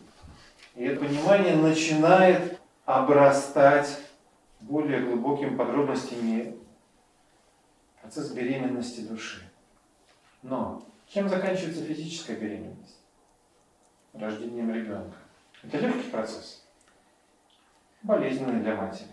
[0.75, 3.99] И это понимание начинает обрастать
[4.61, 6.57] более глубокими подробностями
[8.01, 9.43] процесс беременности души.
[10.43, 12.99] Но чем заканчивается физическая беременность?
[14.13, 15.17] Рождением ребенка.
[15.63, 16.65] Это легкий процесс.
[18.03, 19.11] Болезненный для матери.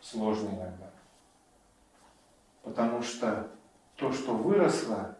[0.00, 0.90] Сложный иногда.
[2.62, 3.48] Потому что
[3.96, 5.16] то, что выросло,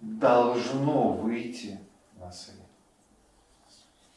[0.00, 1.78] должно выйти
[2.16, 2.65] на свет.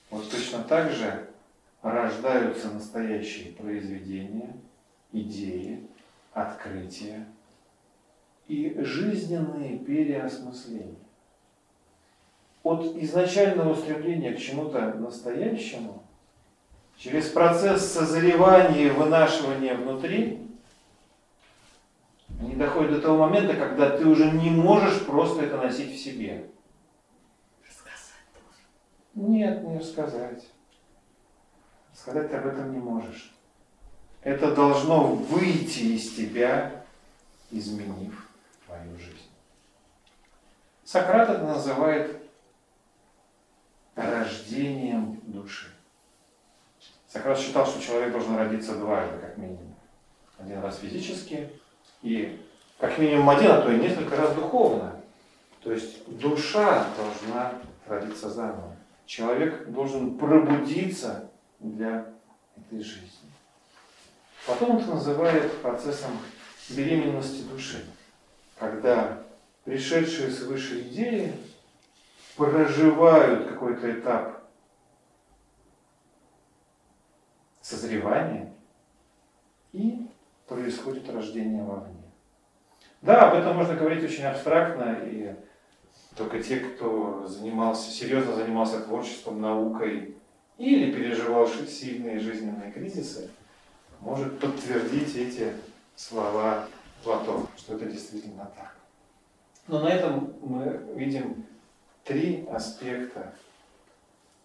[0.10, 1.28] Вот точно так же
[1.82, 4.56] рождаются настоящие произведения,
[5.12, 5.88] идеи,
[6.34, 7.26] открытия,
[8.48, 10.96] и жизненные переосмысления.
[12.64, 16.04] От изначального стремления к чему-то настоящему,
[16.98, 20.46] через процесс созревания и вынашивания внутри,
[22.42, 26.50] они доходят до того момента, когда ты уже не можешь просто это носить в себе.
[29.16, 30.48] Нет, не рассказать.
[31.94, 33.36] Сказать ты об этом не можешь.
[34.22, 36.84] Это должно выйти из тебя,
[37.52, 38.30] изменив
[38.66, 39.30] твою жизнь.
[40.84, 42.22] Сократ это называет
[43.96, 45.68] рождением души.
[47.08, 49.76] Сократ считал, что человек должен родиться дважды, как минимум.
[50.38, 51.50] Один раз физически
[52.02, 52.40] и
[52.80, 55.02] как минимум один, а то и несколько раз духовно.
[55.62, 57.54] То есть душа должна
[57.88, 58.69] родиться заново.
[59.10, 62.14] Человек должен пробудиться для
[62.56, 63.10] этой жизни.
[64.46, 66.12] Потом это называет процессом
[66.70, 67.84] беременности души
[68.60, 69.24] когда
[69.64, 71.34] пришедшие свыше идеи
[72.36, 74.44] проживают какой-то этап
[77.62, 78.54] созревания
[79.72, 80.08] и
[80.48, 81.96] происходит рождение вовне.
[83.02, 85.34] Да, об этом можно говорить очень абстрактно, и
[86.20, 90.18] только те, кто занимался, серьезно занимался творчеством, наукой
[90.58, 93.30] или переживал сильные жизненные кризисы,
[94.02, 95.54] может подтвердить эти
[95.96, 96.68] слова
[97.06, 98.76] Платона, что это действительно так.
[99.68, 101.46] Но на этом мы видим
[102.04, 103.34] три аспекта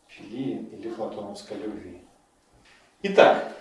[0.07, 2.03] филии или платоновской любви.
[3.03, 3.53] Итак,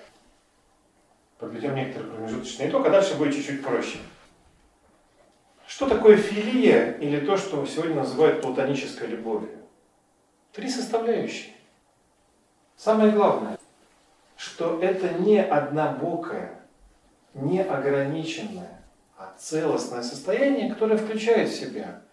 [1.39, 3.97] подведем некоторый промежуточный итог, а дальше будет чуть-чуть проще.
[5.75, 9.57] Что такое филия или то, что сегодня называют платонической любовью?
[10.51, 11.55] Три составляющие.
[12.77, 13.57] Самое главное,
[14.37, 16.59] что это не однобокое,
[17.33, 18.83] не ограниченное,
[19.17, 22.03] а целостное состояние, которое включает в себя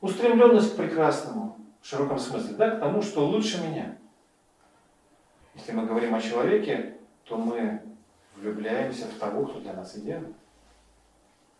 [0.00, 3.98] устремленность к прекрасному, в широком смысле, да, к тому, что лучше меня.
[5.56, 6.94] Если мы говорим о человеке,
[7.24, 7.82] то мы
[8.36, 10.32] влюбляемся в того, кто для нас идеален.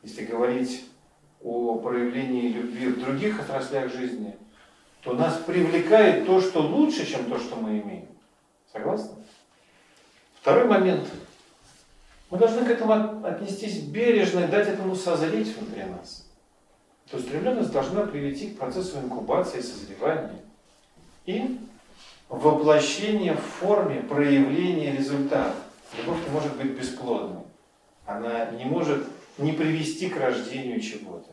[0.04, 0.88] Если говорить
[1.42, 4.36] о проявлении любви в других отраслях жизни,
[5.02, 8.08] то нас привлекает то, что лучше, чем то, что мы имеем.
[8.72, 9.22] Согласны?
[10.40, 11.08] Второй момент.
[12.30, 16.26] Мы должны к этому от- отнестись бережно и дать этому созреть внутри нас.
[17.10, 20.42] То есть стремленность должна привести к процессу инкубации, созревания
[21.24, 21.58] и
[22.28, 25.54] воплощения в форме проявления результата.
[25.96, 27.42] Любовь не может быть бесплодной.
[28.04, 29.06] Она не может
[29.38, 31.30] не привести к рождению чего-то.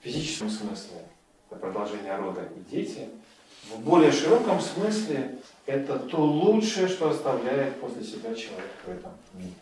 [0.00, 1.06] В физическом смысле
[1.48, 3.08] это продолжение рода и дети.
[3.70, 9.54] В более широком смысле это то лучшее, что оставляет после себя человек в этом мире.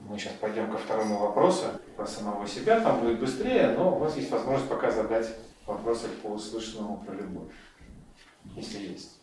[0.00, 1.66] Мы сейчас пойдем ко второму вопросу
[1.96, 5.28] про самого себя, там будет быстрее, но у вас есть возможность пока задать
[5.66, 7.52] вопросы по услышанному про любовь,
[8.56, 9.20] если есть.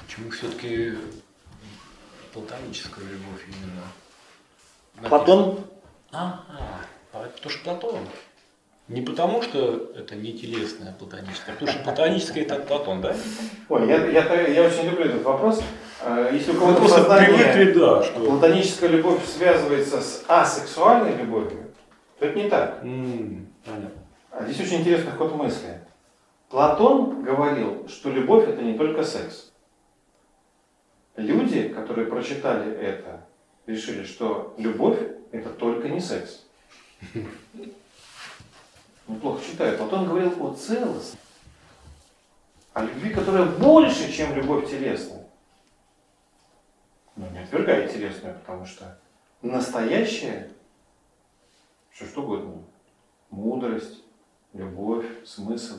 [0.00, 0.92] Почему все-таки
[2.32, 3.82] платоническая любовь именно?
[5.02, 5.60] Платон?
[6.12, 6.40] Ага,
[7.12, 8.00] а это тоже Платон.
[8.86, 13.16] Не потому, что это не телесная платоническая, а потому что платоническая это Платон, да?
[13.70, 15.62] Ой, я, я, я очень люблю этот вопрос.
[16.02, 18.20] Э, Если у кого-то привыкли, сознании да, что...
[18.20, 21.72] платоническая любовь связывается с асексуальной любовью,
[22.18, 22.80] то это не так.
[22.80, 23.90] Понятно.
[24.30, 25.80] А Здесь очень интересный ход мысли.
[26.50, 29.50] Платон говорил, что любовь это не только секс.
[31.16, 33.24] Люди, которые прочитали это,
[33.66, 34.98] решили, что любовь
[35.32, 36.44] это только не секс.
[39.08, 39.78] Неплохо читают.
[39.78, 41.18] Платон говорил о целостности,
[42.72, 45.26] о любви, которая больше, чем любовь телесная.
[47.16, 48.98] Но не отвергая телесную, потому что
[49.42, 50.50] настоящее,
[51.90, 52.62] все что угодно,
[53.30, 54.02] мудрость,
[54.52, 55.76] любовь, смысл,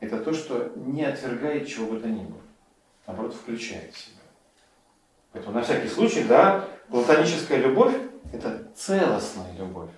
[0.00, 2.42] это то, что не отвергает чего бы то ни было,
[3.06, 4.20] наоборот, включает в себя.
[5.32, 7.94] Поэтому на всякий случай, да, платоническая любовь–
[8.32, 9.90] это целостная любовь,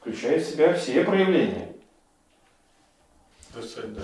[0.00, 1.72] включает в себя все проявления.
[3.52, 4.02] То есть, да,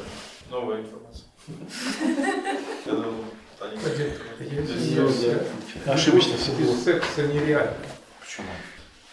[0.50, 1.26] новая информация.
[2.86, 3.24] Я думал.
[5.86, 6.76] Ошибочно всё без было.
[6.76, 7.76] секса нереально.
[8.20, 8.48] Почему?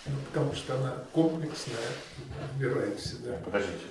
[0.06, 1.76] Ну, потому что она комплексная,
[2.56, 3.34] вбирает в себя.
[3.46, 3.86] Подождите.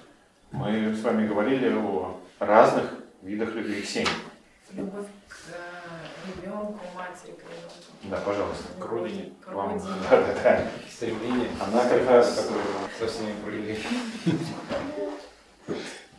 [0.51, 2.87] Мы с вами говорили о разных
[3.23, 4.09] видах любви к семье.
[4.73, 5.78] Любовь к э,
[6.37, 7.75] ребенку, матери к ребенку.
[8.05, 8.65] Да, пожалуйста.
[8.79, 9.79] К родине, К Вам.
[9.79, 10.71] Да, да, да.
[10.95, 12.65] Стремление, Она как раз- которое
[12.99, 13.83] со всеми проявлением.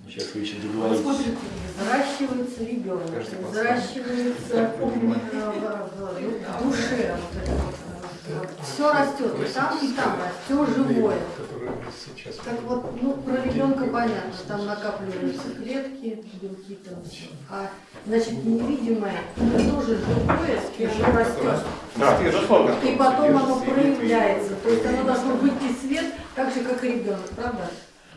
[0.08, 1.04] Сейчас вы еще Вот договоритесь.
[1.04, 1.38] смотрите,
[1.78, 3.50] взращивается ребенок, Каждый по-своему.
[3.52, 4.82] взращивается э, в,
[6.60, 7.18] в душе,
[8.64, 11.18] все растет, и там, и там растет живое.
[12.06, 16.96] Сейчас Как вот, ну, про ребенка понятно, там накапливаются клетки, белки там.
[17.50, 17.70] А,
[18.06, 21.66] значит, невидимое, это тоже живое, уже растет.
[21.96, 22.76] Да, безусловно.
[22.84, 24.56] И потом оно проявляется.
[24.64, 27.70] То есть оно должно выйти в свет, так же, как и ребенок, правда?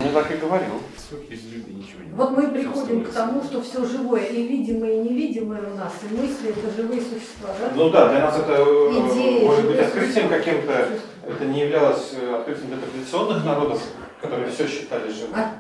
[0.05, 0.81] Я так и говорил.
[1.29, 4.99] Без любви ничего не Вот мы приходим к тому, что все живое, и видимое, и
[5.09, 7.73] невидимое у нас, и мысли это живые существа, да?
[7.74, 10.89] Ну да, для нас это э, Идеи, может быть открытием каким-то.
[11.27, 13.83] Это не являлось э, открытием для традиционных народов,
[14.20, 15.35] которые все считали живым.
[15.37, 15.55] А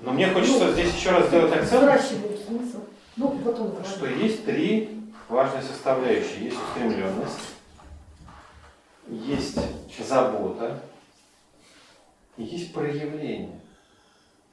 [0.00, 1.70] Но мне хочется Ну, здесь еще раз сделать акцент.
[3.16, 3.86] Ну, говорит.
[3.86, 6.44] что есть три важные составляющие.
[6.44, 7.38] Есть устремленность,
[9.08, 9.58] есть
[10.08, 10.80] забота
[12.36, 13.60] есть проявление.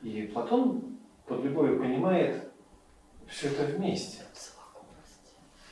[0.01, 2.49] И Платон под любовью понимает
[3.27, 4.23] все это вместе.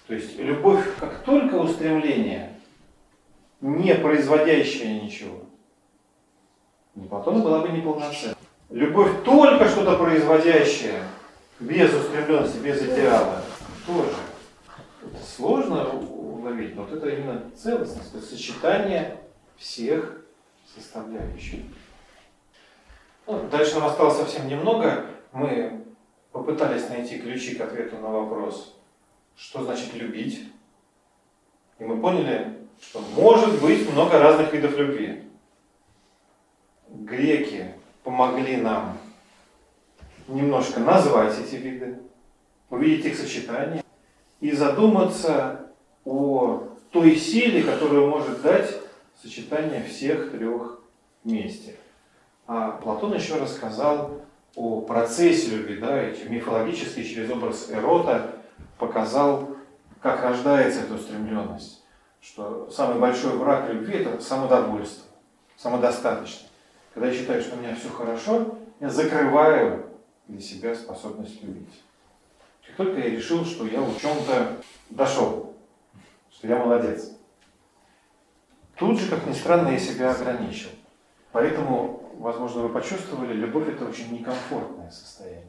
[0.07, 2.53] То есть любовь как только устремление,
[3.59, 5.41] не производящее ничего,
[6.95, 8.35] для Платона была бы неполноценна.
[8.69, 11.03] Любовь только что-то производящее,
[11.59, 13.43] без устремленности, без идеала,
[13.85, 14.15] тоже.
[15.03, 19.21] Это сложно уловить, но вот это именно целостность, то сочетание
[19.57, 20.25] всех
[20.75, 21.59] составляющих.
[23.27, 25.05] Ну, дальше нам осталось совсем немного.
[25.33, 25.83] Мы
[26.31, 28.79] попытались найти ключи к ответу на вопрос,
[29.35, 30.47] что значит любить.
[31.77, 35.23] И мы поняли, что может быть много разных видов любви.
[36.87, 37.73] Греки
[38.03, 38.97] помогли нам
[40.29, 41.99] немножко назвать эти виды,
[42.69, 43.83] увидеть их сочетание
[44.39, 45.69] и задуматься
[46.05, 48.73] о той силе, которую может дать
[49.21, 50.79] сочетание всех трех
[51.25, 51.75] вместе.
[52.47, 54.21] А Платон еще рассказал
[54.55, 58.35] о процессе любви, да, мифологически через образ Эрота
[58.77, 59.49] показал,
[60.01, 61.83] как рождается эта устремленность,
[62.21, 65.03] что самый большой враг любви– это самодовольство,
[65.57, 66.49] самодостаточность.
[66.93, 69.85] Когда я считаю, что у меня все хорошо, я закрываю
[70.27, 71.83] для себя способность любить.
[72.65, 74.57] Как только я решил, что я в чем-то
[74.89, 75.53] дошел,
[76.31, 77.11] что я молодец,
[78.77, 80.69] тут же, как ни странно, я себя ограничил.
[81.31, 85.45] Поэтому, возможно, вы почувствовали, любовь это очень некомфортное состояние.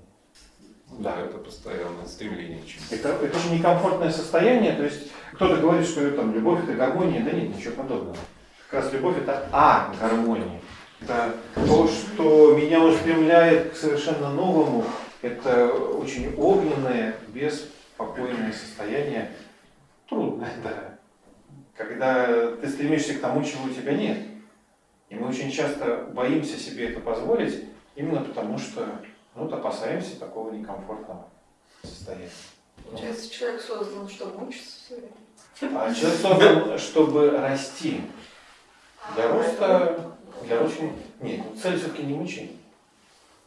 [0.98, 2.94] Да, это постоянное стремление к чему-то.
[2.94, 7.32] Это, это очень некомфортное состояние, то есть кто-то говорит, что там, любовь это гармония, да
[7.32, 8.16] нет, ничего подобного.
[8.68, 10.60] Как раз любовь это а гармония.
[11.00, 14.84] Это то, что меня устремляет к совершенно новому,
[15.22, 19.30] это очень огненное, беспокойное состояние.
[20.08, 20.98] Трудное, да.
[21.76, 24.18] Когда ты стремишься к тому, чего у тебя нет.
[25.08, 27.64] И мы очень часто боимся себе это позволить,
[27.96, 28.86] именно потому что
[29.34, 31.28] ну, вот опасаемся такого некомфортного
[31.82, 32.28] состояния.
[32.84, 35.80] Получается, человек создан, чтобы мучиться все время.
[35.80, 38.02] А человек создан, чтобы расти.
[39.14, 40.12] Для роста,
[40.44, 40.92] для очень...
[41.20, 42.56] Нет, ну, цель все-таки не мучение.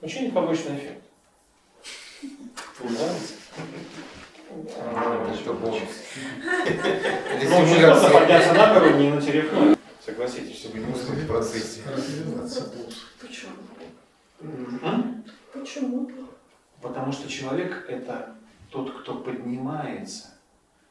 [0.01, 1.03] Мучение– побочный эффект.
[2.79, 3.33] Нравится?
[4.49, 5.81] Это бонус.
[7.43, 9.77] Ну, подняться на гору, не натерев.
[10.11, 10.59] Согласитесь.
[10.59, 11.81] Чтобы не уснуть в процессе.
[13.21, 13.53] Почему?
[14.41, 15.23] М?
[15.53, 16.11] Почему?
[16.81, 18.35] Потому что человек– это
[18.69, 20.33] тот, кто поднимается,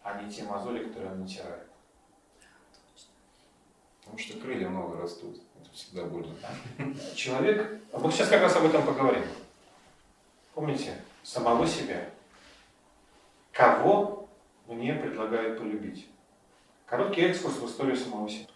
[0.02, 1.66] а не те мозоли, которые он натирает.
[4.01, 5.38] Потому что крылья много растут.
[5.60, 6.34] Это всегда больно.
[7.14, 9.24] Человек, а мы сейчас как раз об этом поговорим.
[10.55, 12.09] Помните, самого себя.
[13.52, 14.28] Кого
[14.66, 16.09] мне предлагают полюбить?
[16.86, 18.47] Короткий экскурс в историю самого себя.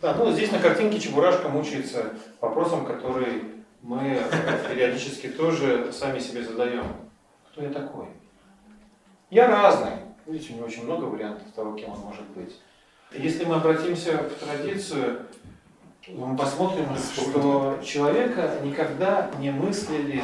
[0.00, 3.42] Да, ну здесь на картинке Чебурашка мучается вопросом, который
[3.80, 6.84] мы э, периодически тоже сами себе задаем.
[7.50, 8.08] Кто я такой?
[9.30, 9.92] Я разный.
[10.26, 12.60] Видите, у него очень много вариантов того, кем он может быть.
[13.12, 15.26] Если мы обратимся в традицию,
[16.08, 20.22] мы посмотрим, что человека никогда не мыслили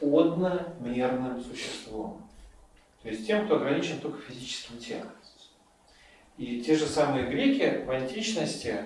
[0.00, 2.22] одномерным существом.
[3.02, 5.08] То есть тем, кто ограничен только физическим телом.
[6.40, 8.76] И те же самые греки в античности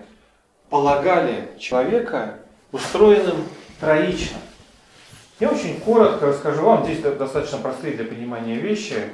[0.71, 2.41] полагали человека
[2.73, 3.45] устроенным
[3.79, 4.39] троично.
[5.39, 9.09] Я очень коротко расскажу вам, здесь достаточно простые для понимания вещи,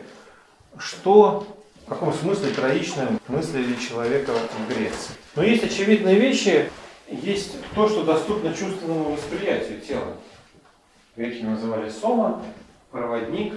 [0.78, 1.46] что,
[1.84, 5.12] в каком смысле троичным мыслили человека в Греции.
[5.36, 6.70] Но есть очевидные вещи,
[7.08, 10.16] есть то, что доступно чувственному восприятию тела.
[11.14, 12.42] Греки называли сома,
[12.90, 13.52] проводник,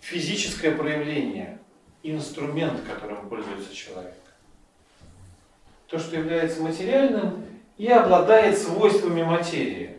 [0.00, 1.58] физическое проявление,
[2.04, 4.14] инструмент, которым пользуется человек.
[5.88, 7.44] То, что является материальным
[7.76, 9.96] и обладает свойствами материи.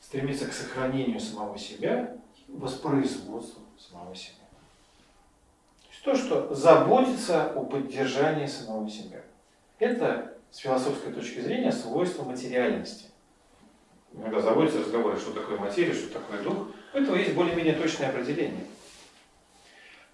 [0.00, 2.16] Стремится к сохранению самого себя
[2.48, 4.34] воспроизводству самого себя.
[5.82, 9.22] То есть то, что заботится о поддержании самого себя.
[9.78, 13.06] Это с философской точки зрения свойство материальности.
[14.12, 16.68] Иногда заводятся разговоры, что такое материя, что такое дух.
[16.92, 18.64] У этого есть более-менее точное определение.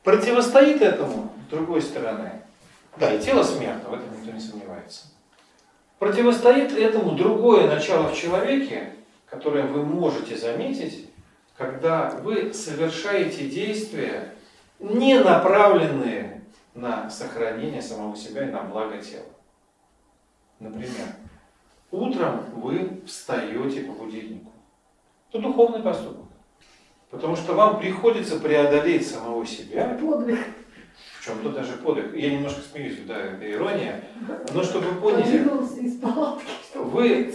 [0.06, 2.30] Противостоит этому, с другой стороны,
[2.96, 5.08] да, и тело смертно, в этом никто не сомневается.
[5.98, 8.92] Противостоит этому другое начало в человеке,
[9.28, 11.10] которое вы можете заметить,
[11.56, 14.32] когда вы совершаете действия,
[14.78, 19.26] не направленные на сохранение самого себя и на благо тела.
[20.60, 21.16] Например,
[21.90, 24.52] утром вы встаете по будильнику.
[25.30, 26.25] Это духовный поступок.
[27.16, 29.96] Потому что вам приходится преодолеть самого себя.
[29.98, 30.38] Подвиг.
[31.18, 32.14] В чем-то даже подвиг.
[32.14, 34.04] Я немножко смеюсь, да, это ирония.
[34.52, 35.48] Но чтобы вы поняли,
[36.74, 37.34] вы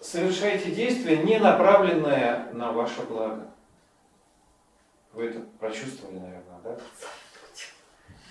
[0.00, 3.46] совершаете действие, не направленное на ваше благо.
[5.12, 6.76] Вы это прочувствовали, наверное, да?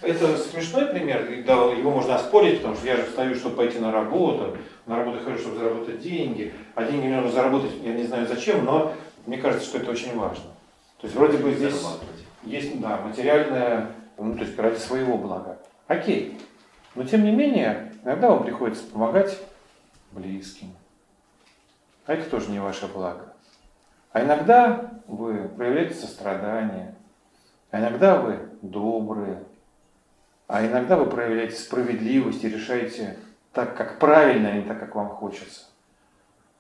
[0.02, 3.94] Это смешной пример, да, его можно оспорить, потому что я же встаю, чтобы пойти на
[3.94, 8.28] работу, на работу хожу, чтобы заработать деньги, а деньги мне нужно заработать, я не знаю
[8.28, 8.94] зачем, но
[9.26, 10.46] мне кажется, что это очень важно.
[11.00, 11.82] То есть вроде бы здесь
[12.44, 15.60] есть да, материальное, ну, то есть ради своего блага.
[15.88, 16.38] Окей.
[16.96, 19.40] Но тем не менее, иногда вам приходится помогать
[20.12, 20.74] близким.
[22.06, 23.34] А это тоже не ваше благо.
[24.12, 26.96] А иногда вы проявляете сострадание,
[27.72, 29.44] а иногда вы добрые,
[30.48, 33.18] а иногда вы проявляете справедливость и решаете
[33.54, 35.66] так, как правильно, а не так, как вам хочется.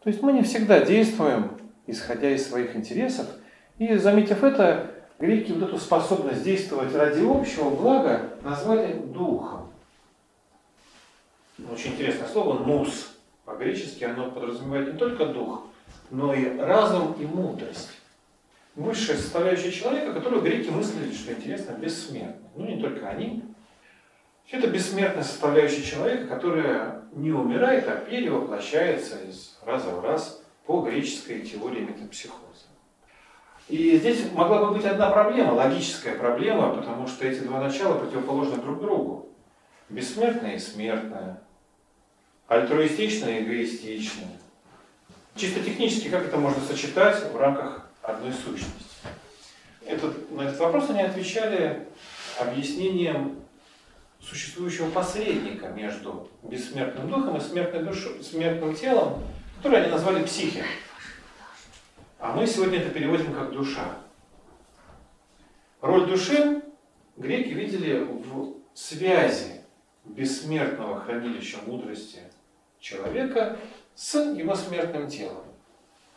[0.03, 3.27] То есть мы не всегда действуем, исходя из своих интересов.
[3.80, 9.72] И, заметив это, греки вот эту способность действовать ради общего блага назвали духом.
[11.72, 13.15] Очень интересное слово «нус».
[13.45, 15.64] По-гречески оно подразумевает не только дух,
[16.11, 17.89] но и разум и мудрость.
[18.76, 22.47] Высшая составляющая человека, которую греки мыслили, что интересно, бессмертна.
[22.56, 23.43] Ну, не только они.
[24.51, 31.41] Это бессмертная составляющая человека, которая не умирает, а перевоплощается из раза в раз по греческой
[31.41, 32.68] теории метапсихоза.
[33.69, 38.57] И здесь могла бы быть одна проблема, логическая проблема, потому что эти два начала противоположны
[38.57, 39.29] друг другу.
[39.89, 41.39] Бессмертное и смертное,
[42.47, 44.39] альтруистичное и эгоистичное.
[45.35, 48.73] Чисто технически, как это можно сочетать в рамках одной сущности?
[49.85, 51.87] Этот, на этот вопрос они отвечали
[52.39, 53.39] объяснением
[54.19, 59.23] существующего посредника между бессмертным духом и смертной душой, смертным телом,
[59.57, 60.63] которое они назвали психи.
[62.19, 63.97] А мы сегодня это переводим как душа.
[65.79, 66.61] Роль души
[67.15, 69.61] греки видели в связи
[70.03, 72.19] бессмертного хранилища мудрости
[72.81, 73.57] человека
[73.95, 75.43] с его смертным телом.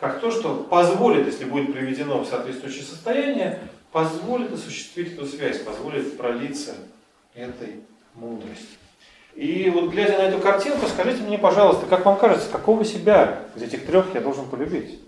[0.00, 3.60] Как то, что позволит, если будет приведено в соответствующее состояние,
[3.92, 6.74] позволит осуществить эту связь, позволит пролиться
[7.34, 7.80] этой
[8.14, 8.76] мудрости.
[9.36, 13.62] И вот глядя на эту картинку, скажите мне, пожалуйста, как вам кажется, какого себя из
[13.62, 15.00] этих трех я должен полюбить?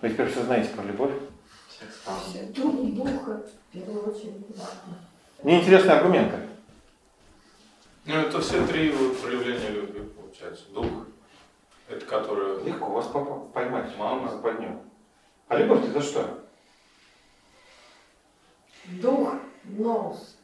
[0.00, 1.12] Вы теперь все знаете про любовь.
[2.54, 4.46] Дух, духа, в первую очередь.
[5.42, 6.38] Мне интересны аргументы.
[8.04, 10.64] Ну, это все три вот проявления любви, получается.
[10.72, 10.86] Дух,
[11.88, 12.62] это которое...
[12.62, 13.08] Легко вас
[13.52, 14.80] поймать, мама западню.
[15.48, 16.44] А любовь это что?
[18.84, 20.36] Дух, нос.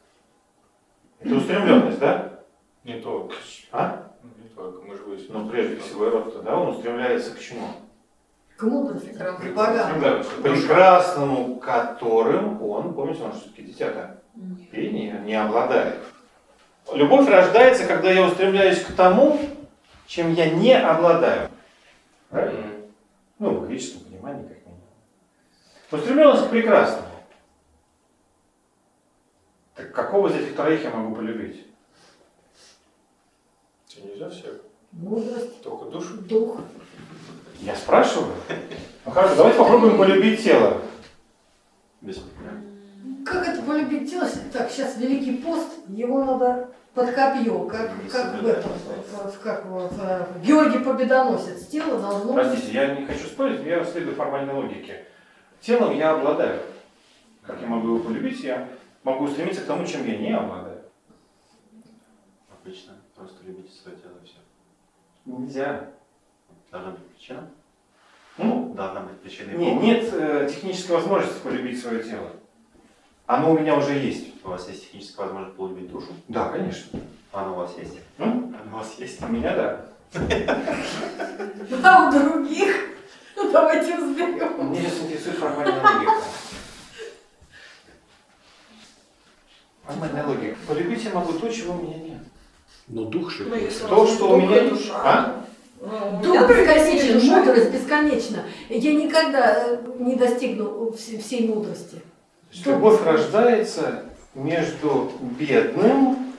[1.19, 2.39] Это устремленность, да?
[2.83, 3.35] Не только.
[3.71, 4.11] А?
[4.21, 5.31] Ну, Не только, мы же выяснили.
[5.31, 7.67] Ну, прежде всего, род да, он устремляется к чему?
[8.57, 9.53] К мудрости, к Прекрасно.
[9.53, 10.19] богам.
[10.21, 14.21] Устремляется к прекрасному, которым он, помните, он же все-таки дитя-то,
[14.71, 15.99] и не, не обладает.
[16.93, 19.39] Любовь рождается, когда я устремляюсь к тому,
[20.05, 21.49] чем я не обладаю.
[22.29, 22.67] Правильно?
[23.39, 24.81] Ну, в логическом понимании, как минимум.
[25.91, 27.07] Устремленность к прекрасному.
[29.75, 31.65] Так какого из этих троих я могу полюбить?
[33.87, 34.61] Тебе нельзя всех,
[34.91, 36.17] Мудрость, только душу.
[36.21, 36.59] дух.
[37.63, 38.33] Я спрашиваю.
[39.05, 40.81] Ну хорошо, давайте попробуем полюбить тело.
[43.25, 44.27] Как это полюбить тело?
[44.51, 49.93] Так, сейчас Великий пост, его надо под копье, как, как в этом, в- как вот,
[50.43, 51.67] Георгий Победоносец.
[51.67, 52.43] Тело должно быть...
[52.43, 55.05] Простите, я не хочу спорить, я следую формальной логике.
[55.61, 56.61] Телом я обладаю.
[57.43, 58.41] Как я могу его полюбить?
[58.41, 58.67] Я
[59.03, 60.81] могу стремиться к тому, чем я не обладаю.
[62.51, 62.93] Отлично.
[63.15, 64.35] Просто любите свое тело и все.
[65.25, 65.87] Нельзя.
[66.73, 67.47] Должна быть причина?
[68.39, 69.51] Ну, Должна быть причина.
[69.51, 69.83] и не, повод.
[69.83, 72.31] нет э, технической возможности полюбить свое тело.
[73.27, 74.43] Оно у меня уже есть.
[74.43, 76.07] У вас есть техническая возможность полюбить душу?
[76.29, 76.99] Да, конечно.
[77.31, 77.99] Она у вас есть?
[78.17, 78.55] М?
[78.59, 79.21] Она у вас есть?
[79.21, 79.85] У меня да.
[81.83, 82.75] А у других?
[83.35, 84.71] Ну, давайте разберем.
[84.71, 86.11] Меня сейчас интересует формальная логика.
[89.83, 90.57] Формальная логика.
[90.67, 92.21] Полюбить я могу то, чего у меня нет.
[92.87, 93.43] Но дух же.
[93.45, 95.45] Ну, То, что у меня душа, А?
[95.83, 98.43] Меня только бесконечен, мудрость бесконечна.
[98.69, 102.01] Я никогда э, не достигну вс- всей мудрости.
[102.65, 106.33] Любовь рождается между бедным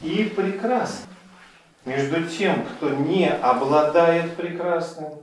[0.00, 1.08] и прекрасным.
[1.84, 5.14] Между тем, кто не обладает прекрасным,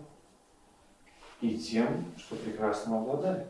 [1.40, 3.48] и тем, что прекрасным обладает.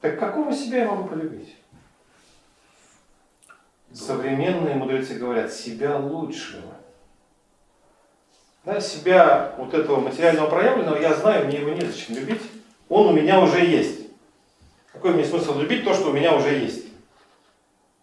[0.00, 1.56] Так какого себя я могу полюбить?
[3.92, 6.74] Современные мудрецы говорят, себя лучшего.
[8.64, 12.42] Да, себя вот этого материального проявленного я знаю, мне его незачем любить.
[12.88, 14.08] Он у меня уже есть.
[14.92, 16.86] Какой мне смысл любить то, что у меня уже есть?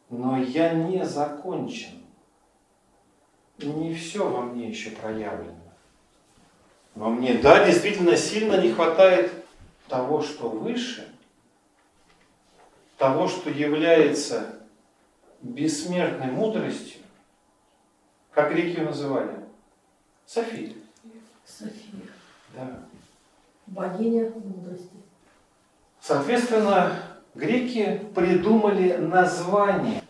[0.09, 2.01] Но я не закончен.
[3.59, 5.53] Не все во мне еще проявлено.
[6.95, 9.31] Во мне, да, действительно сильно не хватает
[9.87, 11.07] того, что выше,
[12.97, 14.56] того, что является
[15.41, 17.01] бессмертной мудростью,
[18.31, 19.31] как греки ее называли,
[20.25, 20.73] София.
[21.45, 22.01] София,
[22.55, 22.79] Да.
[23.67, 24.89] богиня мудрости.
[26.01, 27.01] Соответственно,
[27.35, 30.01] греки придумали название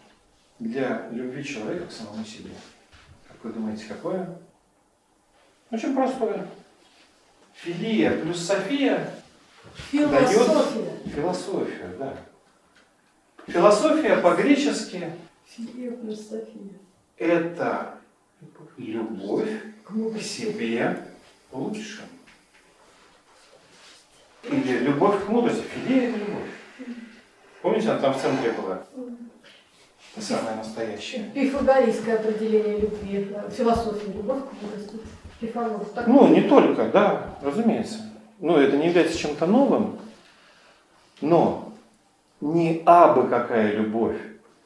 [0.60, 2.52] для любви человека к самому себе.
[3.28, 4.38] Как вы думаете, какое?
[5.72, 6.48] Очень простое.
[7.54, 9.12] Филия плюс София
[9.92, 10.98] Философия.
[11.14, 12.18] философию, да.
[13.48, 15.12] Философия по-гречески
[17.18, 17.96] это
[18.78, 19.50] любовь
[19.84, 20.98] К себе
[21.52, 22.02] лучше.
[24.44, 25.64] Или любовь к мудрости.
[25.64, 26.50] Филия это любовь.
[27.62, 28.84] Помните, она там в центре была?
[30.16, 31.32] Это самое настоящее.
[31.34, 34.98] Пифагорейское определение любви, философии, любовь к мудрости.
[35.40, 35.86] Пифагор.
[35.86, 38.00] Так Ну, не только, да, разумеется.
[38.40, 40.00] Ну, это не является чем-то новым,
[41.22, 41.67] но
[42.42, 44.20] не абы какая любовь,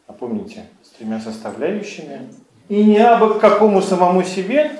[0.07, 2.29] а помните, с тремя составляющими,
[2.69, 4.71] и не абы к какому самому себе,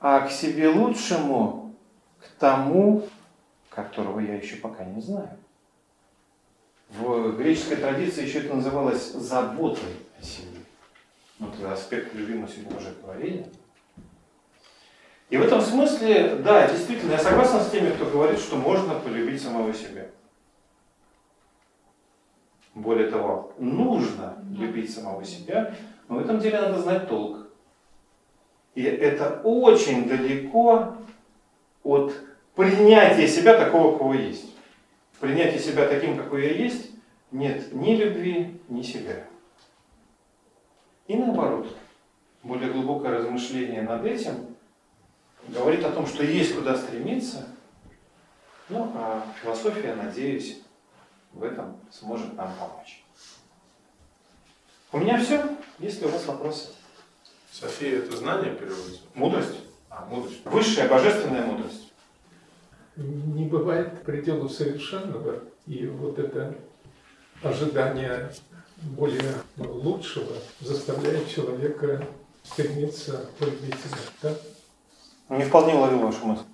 [0.00, 1.74] а к себе лучшему,
[2.20, 3.04] к тому,
[3.68, 5.38] которого я еще пока не знаю.
[6.90, 10.58] В греческой традиции еще это называлось заботой о себе.
[11.38, 13.46] Вот этот аспект любви мы сегодня уже говорили.
[15.30, 19.40] И в этом смысле, да, действительно, я согласен с теми, кто говорит, что можно полюбить
[19.40, 20.06] самого себя.
[22.74, 25.74] Более того, нужно любить самого себя,
[26.08, 27.48] но в этом деле надо знать толк.
[28.74, 30.96] И это очень далеко
[31.82, 32.14] от
[32.54, 34.54] принятия себя такого, какого есть.
[35.12, 36.90] В принятии себя таким, какой я есть,
[37.30, 39.24] нет ни любви, ни себя.
[41.06, 41.76] И наоборот,
[42.42, 44.56] более глубокое размышление над этим
[45.48, 47.48] говорит о том, что есть куда стремиться,
[48.68, 50.62] ну, а философия, надеюсь,
[51.32, 53.02] в этом сможет нам помочь.
[54.92, 55.42] У меня все.
[55.78, 56.68] Есть ли у вас вопросы?
[57.50, 59.00] София это знание переводится?
[59.14, 59.58] Мудрость?
[59.88, 60.44] А, мудрость.
[60.44, 61.92] Высшая божественная мудрость.
[62.96, 66.54] Не бывает пределу совершенного, и вот это
[67.42, 68.30] ожидание
[68.82, 72.06] более лучшего заставляет человека
[72.42, 74.34] стремиться полюбить себя.
[75.28, 75.36] Да?
[75.36, 76.44] Не вполне уловил вашу мысль.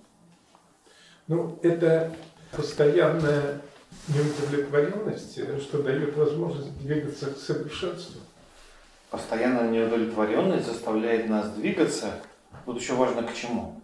[1.26, 2.14] Ну, это
[2.52, 3.60] постоянная
[4.08, 8.20] неудовлетворенность, что дает возможность двигаться к совершенству.
[9.10, 12.20] Постоянная неудовлетворенность заставляет нас двигаться.
[12.64, 13.80] Тут еще важно к чему.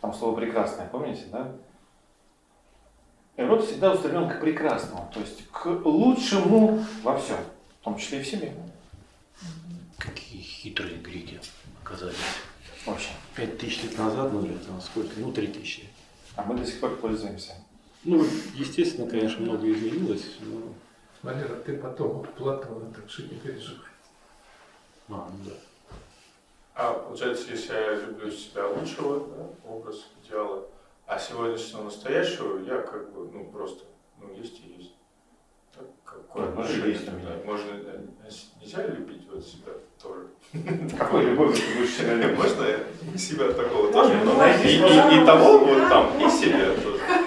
[0.00, 1.52] Там слово прекрасное, помните, да?
[3.36, 7.38] И род всегда устремлен к прекрасному, то есть к лучшему во всем,
[7.80, 8.52] в том числе и в себе.
[9.98, 11.40] Какие хитрые греки
[11.82, 12.16] оказались.
[12.86, 13.12] Очень.
[13.34, 14.46] Пять тысяч лет назад, ну,
[14.80, 15.88] сколько, ну, три тысячи.
[16.36, 17.54] А мы до сих пор пользуемся.
[18.04, 18.24] Ну,
[18.54, 20.74] естественно, конечно, много изменилось, но...
[21.22, 23.90] Валера, ты потом Платона, так что не переживай.
[25.10, 25.52] А, ну да.
[26.74, 30.66] А получается, если я люблю себя лучшего, да, образ идеала,
[31.06, 33.84] а сегодняшнего настоящего я как бы, ну просто,
[34.18, 34.94] ну есть и есть.
[35.76, 37.36] Так, какое Да, отношение есть тогда?
[37.44, 38.00] Можно, э,
[38.62, 39.72] нельзя любить вот себя
[40.02, 40.28] тоже?
[40.98, 42.38] Какой любовью ты будешь себя любить?
[42.38, 44.14] Можно себя такого тоже?
[44.24, 47.19] Ну, и того вот там, и себя тоже.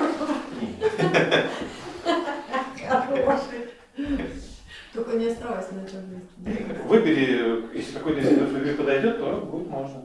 [4.94, 6.82] Только не оставайся на этом месте.
[6.86, 10.04] Выбери, если какой-то из видов любви подойдет, то будет можно.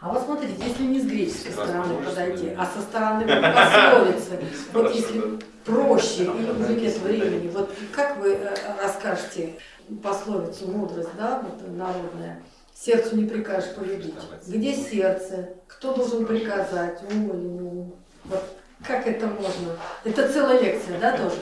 [0.00, 4.40] А вот смотрите, если не с греческой стороны подойти, а со стороны пословицы,
[4.72, 9.56] вот если проще или в языке времени, вот как вы э, расскажете
[10.02, 12.42] пословицу мудрость, да, вот народная,
[12.80, 14.14] сердцу не прикажешь полюбить.
[14.46, 15.50] Где сердце?
[15.66, 17.02] Кто должен приказать?
[17.10, 17.94] Ум или не ум?
[18.24, 18.42] Вот
[18.82, 19.76] как это можно?
[20.04, 21.36] Это целая лекция, да, тоже?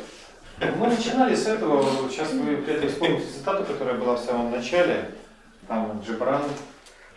[0.77, 5.13] Мы начинали с этого, сейчас вы опять вспомните цитату, которая была в самом начале,
[5.69, 6.43] там Джебран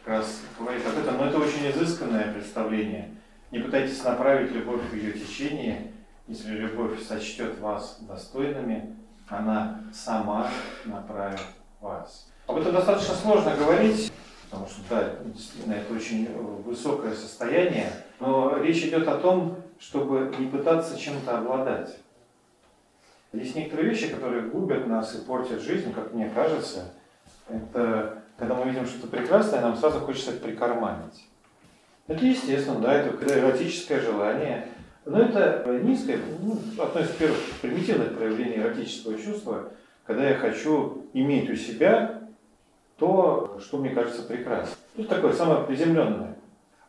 [0.03, 3.15] как раз говорит об этом, но это очень изысканное представление.
[3.49, 5.91] Не пытайтесь направить любовь в ее течение,
[6.27, 8.95] если любовь сочтет вас достойными,
[9.27, 10.49] она сама
[10.85, 11.41] направит
[11.79, 12.30] вас.
[12.47, 14.11] Об этом достаточно сложно говорить,
[14.49, 16.29] потому что, да, действительно, это очень
[16.63, 21.97] высокое состояние, но речь идет о том, чтобы не пытаться чем-то обладать.
[23.33, 26.93] Есть некоторые вещи, которые губят нас и портят жизнь, как мне кажется.
[27.47, 31.27] Это когда мы видим что-то прекрасное, нам сразу хочется это прикарманить.
[32.07, 34.67] Это естественно, да, это эротическое желание.
[35.05, 39.69] Но это низкое, ну, относится к первых примитивных проявлений эротического чувства,
[40.05, 42.20] когда я хочу иметь у себя
[43.01, 44.77] то, что мне кажется прекрасным.
[44.95, 46.37] Это такое самое приземленное.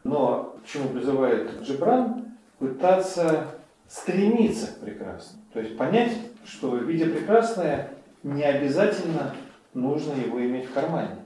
[0.05, 2.26] Но к чему призывает Джибран?
[2.59, 3.47] Пытаться
[3.89, 5.43] стремиться к прекрасному.
[5.55, 6.12] То есть понять,
[6.44, 9.34] что видя прекрасное, не обязательно
[9.72, 11.16] нужно его иметь в кармане.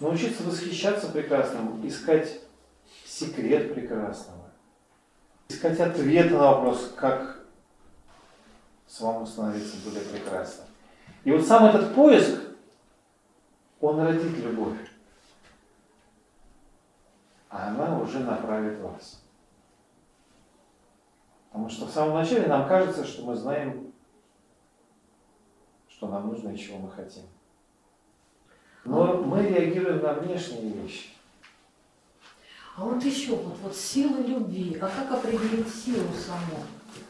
[0.00, 2.40] Научиться восхищаться прекрасным, искать
[3.04, 4.46] секрет прекрасного,
[5.50, 7.44] искать ответы на вопрос, как
[8.86, 10.66] самому становиться более прекрасным.
[11.24, 12.45] И вот сам этот поиск,
[13.86, 14.78] он родит любовь.
[17.48, 19.22] А она уже направит вас.
[21.50, 23.92] Потому что в самом начале нам кажется, что мы знаем,
[25.88, 27.22] что нам нужно и чего мы хотим.
[28.84, 31.10] Но мы реагируем на внешние вещи.
[32.76, 34.76] А вот еще вот, вот сила любви.
[34.80, 36.62] А как определить силу саму?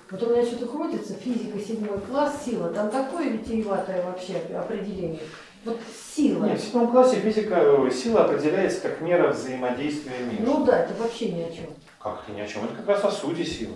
[0.08, 2.68] Вот у меня что-то крутится, физика, седьмой класс, сила.
[2.68, 5.20] Там такое витиеватое вообще определение.
[5.66, 5.80] Вот
[6.14, 6.44] сила.
[6.44, 10.42] Нет, в седьмом классе физика, э, сила определяется как мера взаимодействия мира.
[10.42, 11.66] Ну да, это вообще ни о чем.
[11.98, 12.64] Как это ни о чем?
[12.64, 13.74] Это как раз о сути силы.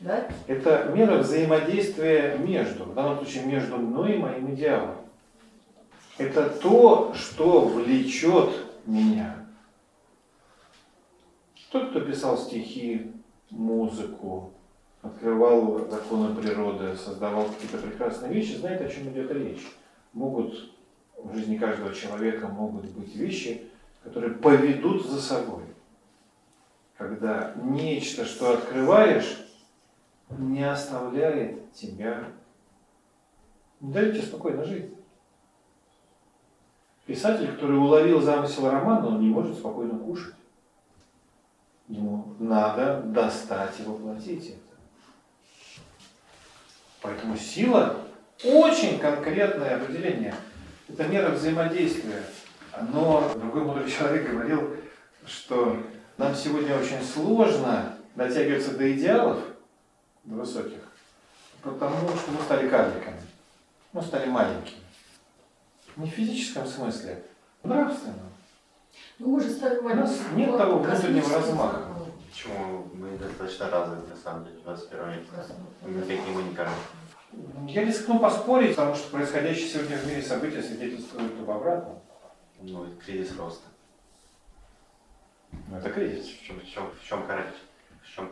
[0.00, 0.28] Да?
[0.46, 4.96] Это мера взаимодействия между, в данном случае между мной и моим идеалом.
[6.18, 8.50] Это то, что влечет
[8.84, 9.46] меня.
[11.72, 13.12] Тот, кто писал стихи,
[13.48, 14.52] музыку,
[15.00, 19.66] открывал законы природы, создавал какие-то прекрасные вещи, знает, о чем идет речь.
[20.12, 20.70] Могут
[21.24, 23.68] в жизни каждого человека могут быть вещи,
[24.02, 25.64] которые поведут за собой.
[26.96, 29.46] Когда нечто, что открываешь,
[30.30, 32.24] не оставляет тебя,
[33.80, 34.92] не дает тебе спокойно жить.
[37.06, 40.34] Писатель, который уловил замысел романа, он не может спокойно кушать.
[41.88, 44.58] Ему надо достать и воплотить это.
[47.00, 47.96] Поэтому сила
[48.44, 50.34] очень конкретное определение.
[50.92, 52.22] Это мера взаимодействия.
[52.92, 54.76] Но другой мудрый человек говорил,
[55.26, 55.76] что
[56.16, 59.38] нам сегодня очень сложно дотягиваться до идеалов,
[60.24, 60.80] до высоких,
[61.62, 63.20] потому что мы стали карликами.
[63.92, 64.80] Мы стали маленькими.
[65.96, 67.22] Не в физическом смысле,
[67.62, 68.30] а нравственном.
[69.18, 71.86] Ну мы же стали У нас нет того внутреннего размаха.
[72.30, 75.26] Почему мы достаточно развиты, на самом деле, в 21 веке?
[75.82, 76.74] Мы такие мы не кажем.
[77.66, 82.00] Я рискну поспорить, потому что происходящие сегодня в мире события свидетельствуют об обратном.
[82.60, 83.68] Ну, это кризис роста.
[85.68, 86.26] Ну, это кризис.
[86.26, 87.54] В чем, в чем, в чем карлик?
[88.02, 88.30] В чем?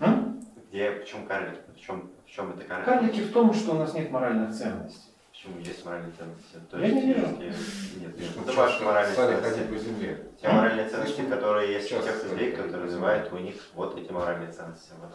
[0.00, 0.46] М?
[0.68, 1.58] Где, в чем карлик?
[1.74, 2.84] В чем, в чем это карлик?
[2.84, 5.10] Карлики в том, что у нас нет моральных ценностей.
[5.32, 6.56] Почему есть моральные ценности?
[6.70, 7.26] То Я не вижу.
[7.40, 9.72] есть- Нет, Ну, это ваши моральные ценности.
[9.72, 10.26] по земле.
[10.40, 14.52] Те моральные ценности, которые есть у тех людей, которые развивают у них вот эти моральные
[14.52, 14.90] ценности.
[15.00, 15.10] Вот.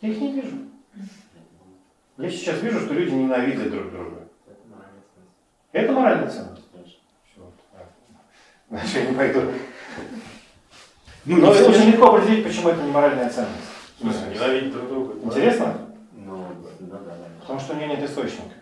[0.00, 0.56] Я их не вижу.
[2.18, 4.28] Я сейчас вижу, что люди ненавидят друг друга.
[5.72, 5.84] Это.
[5.84, 6.62] Это моральная ценность.
[6.72, 6.98] Конечно.
[7.32, 7.42] Всё.
[8.70, 9.42] Дальше я не пойду.
[11.24, 13.52] Ну, Но очень легко определить, почему это не моральная ценность.
[13.98, 15.14] В смысле, ненавидеть друг друга.
[15.24, 15.78] Интересно?
[16.12, 16.46] Ну,
[16.80, 17.14] ну да, да.
[17.40, 18.54] Потому что у нее нет источника.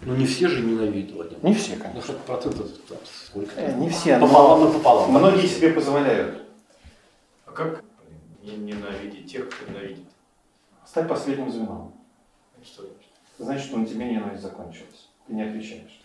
[0.00, 1.44] Ну не все же ненавидят, Владимир.
[1.44, 2.02] Не все, Ну конечно.
[2.02, 3.50] что процентов там сколько?
[3.56, 5.10] Э, Не все, Пополам но на пополам.
[5.10, 6.40] многие себе позволяют.
[7.46, 7.82] А как
[8.42, 10.04] не ненавидеть тех, кто ненавидит?
[10.86, 11.92] Стать последним звеном.
[12.64, 12.84] Что
[13.38, 13.76] значит?
[13.76, 15.08] На тебе ненависть закончилась.
[15.26, 16.02] Ты не отвечаешь.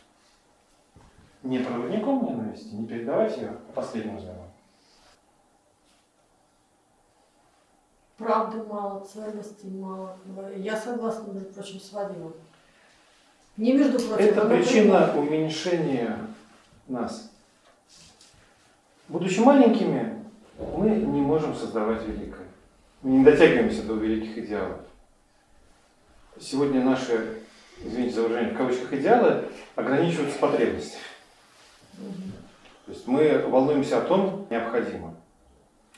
[1.43, 4.49] Не проводником ненависти, не передавать ее, последним звеном.
[8.17, 10.17] Правды мало, ценностей мало.
[10.55, 12.33] Я согласна, между прочим, с Вадимом.
[13.57, 15.27] Не между прочим, Это а причина напрямую.
[15.27, 16.17] уменьшения
[16.87, 17.31] нас.
[19.09, 20.23] Будучи маленькими,
[20.57, 22.47] мы не можем создавать великое.
[23.01, 24.79] Мы не дотягиваемся до великих идеалов.
[26.43, 27.37] Сегодня наши,
[27.81, 29.45] извините за выражение, в кавычках идеалы
[29.75, 31.01] ограничиваются потребностями.
[32.85, 35.15] То есть мы волнуемся о том, необходимо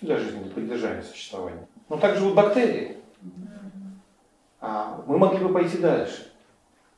[0.02, 1.68] для жизни, для поддержания существования.
[1.90, 2.98] Но так живут бактерии.
[4.62, 6.32] А мы могли бы пойти дальше.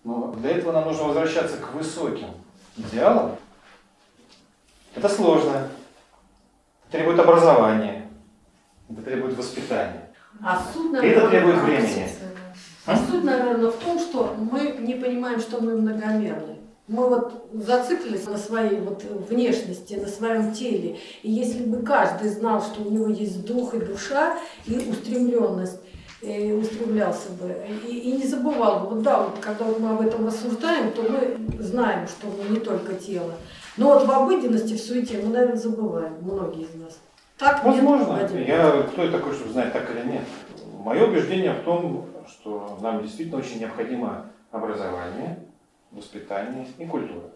[0.03, 2.27] Но для этого нам нужно возвращаться к высоким
[2.75, 3.37] идеалам.
[4.93, 5.69] Это сложно.
[6.91, 8.09] Требует образования.
[8.89, 10.11] Это требует воспитания.
[10.43, 12.09] А Это наверное, требует времени.
[12.87, 16.55] А суть, наверное, в том, что мы не понимаем, что мы многомерны.
[16.87, 20.97] Мы вот зациклились на своей вот внешности, на своем теле.
[21.21, 25.81] И если бы каждый знал, что у него есть дух и душа, и устремленность,
[26.21, 27.53] и устремлялся бы,
[27.85, 28.95] и, и не забывал бы.
[28.95, 32.61] Вот да, вот когда вот мы об этом рассуждаем, то мы знаем, что мы не
[32.61, 33.33] только тело.
[33.75, 36.97] Но вот в обыденности, в суете мы, наверное, забываем, многие из нас.
[37.37, 38.05] Так нет, Возможно.
[38.05, 38.47] Владимир?
[38.47, 40.23] Я кто я такой, чтобы знать, так или нет.
[40.83, 45.39] Мое убеждение в том, что нам действительно очень необходимо образование,
[45.91, 47.29] воспитание и культура.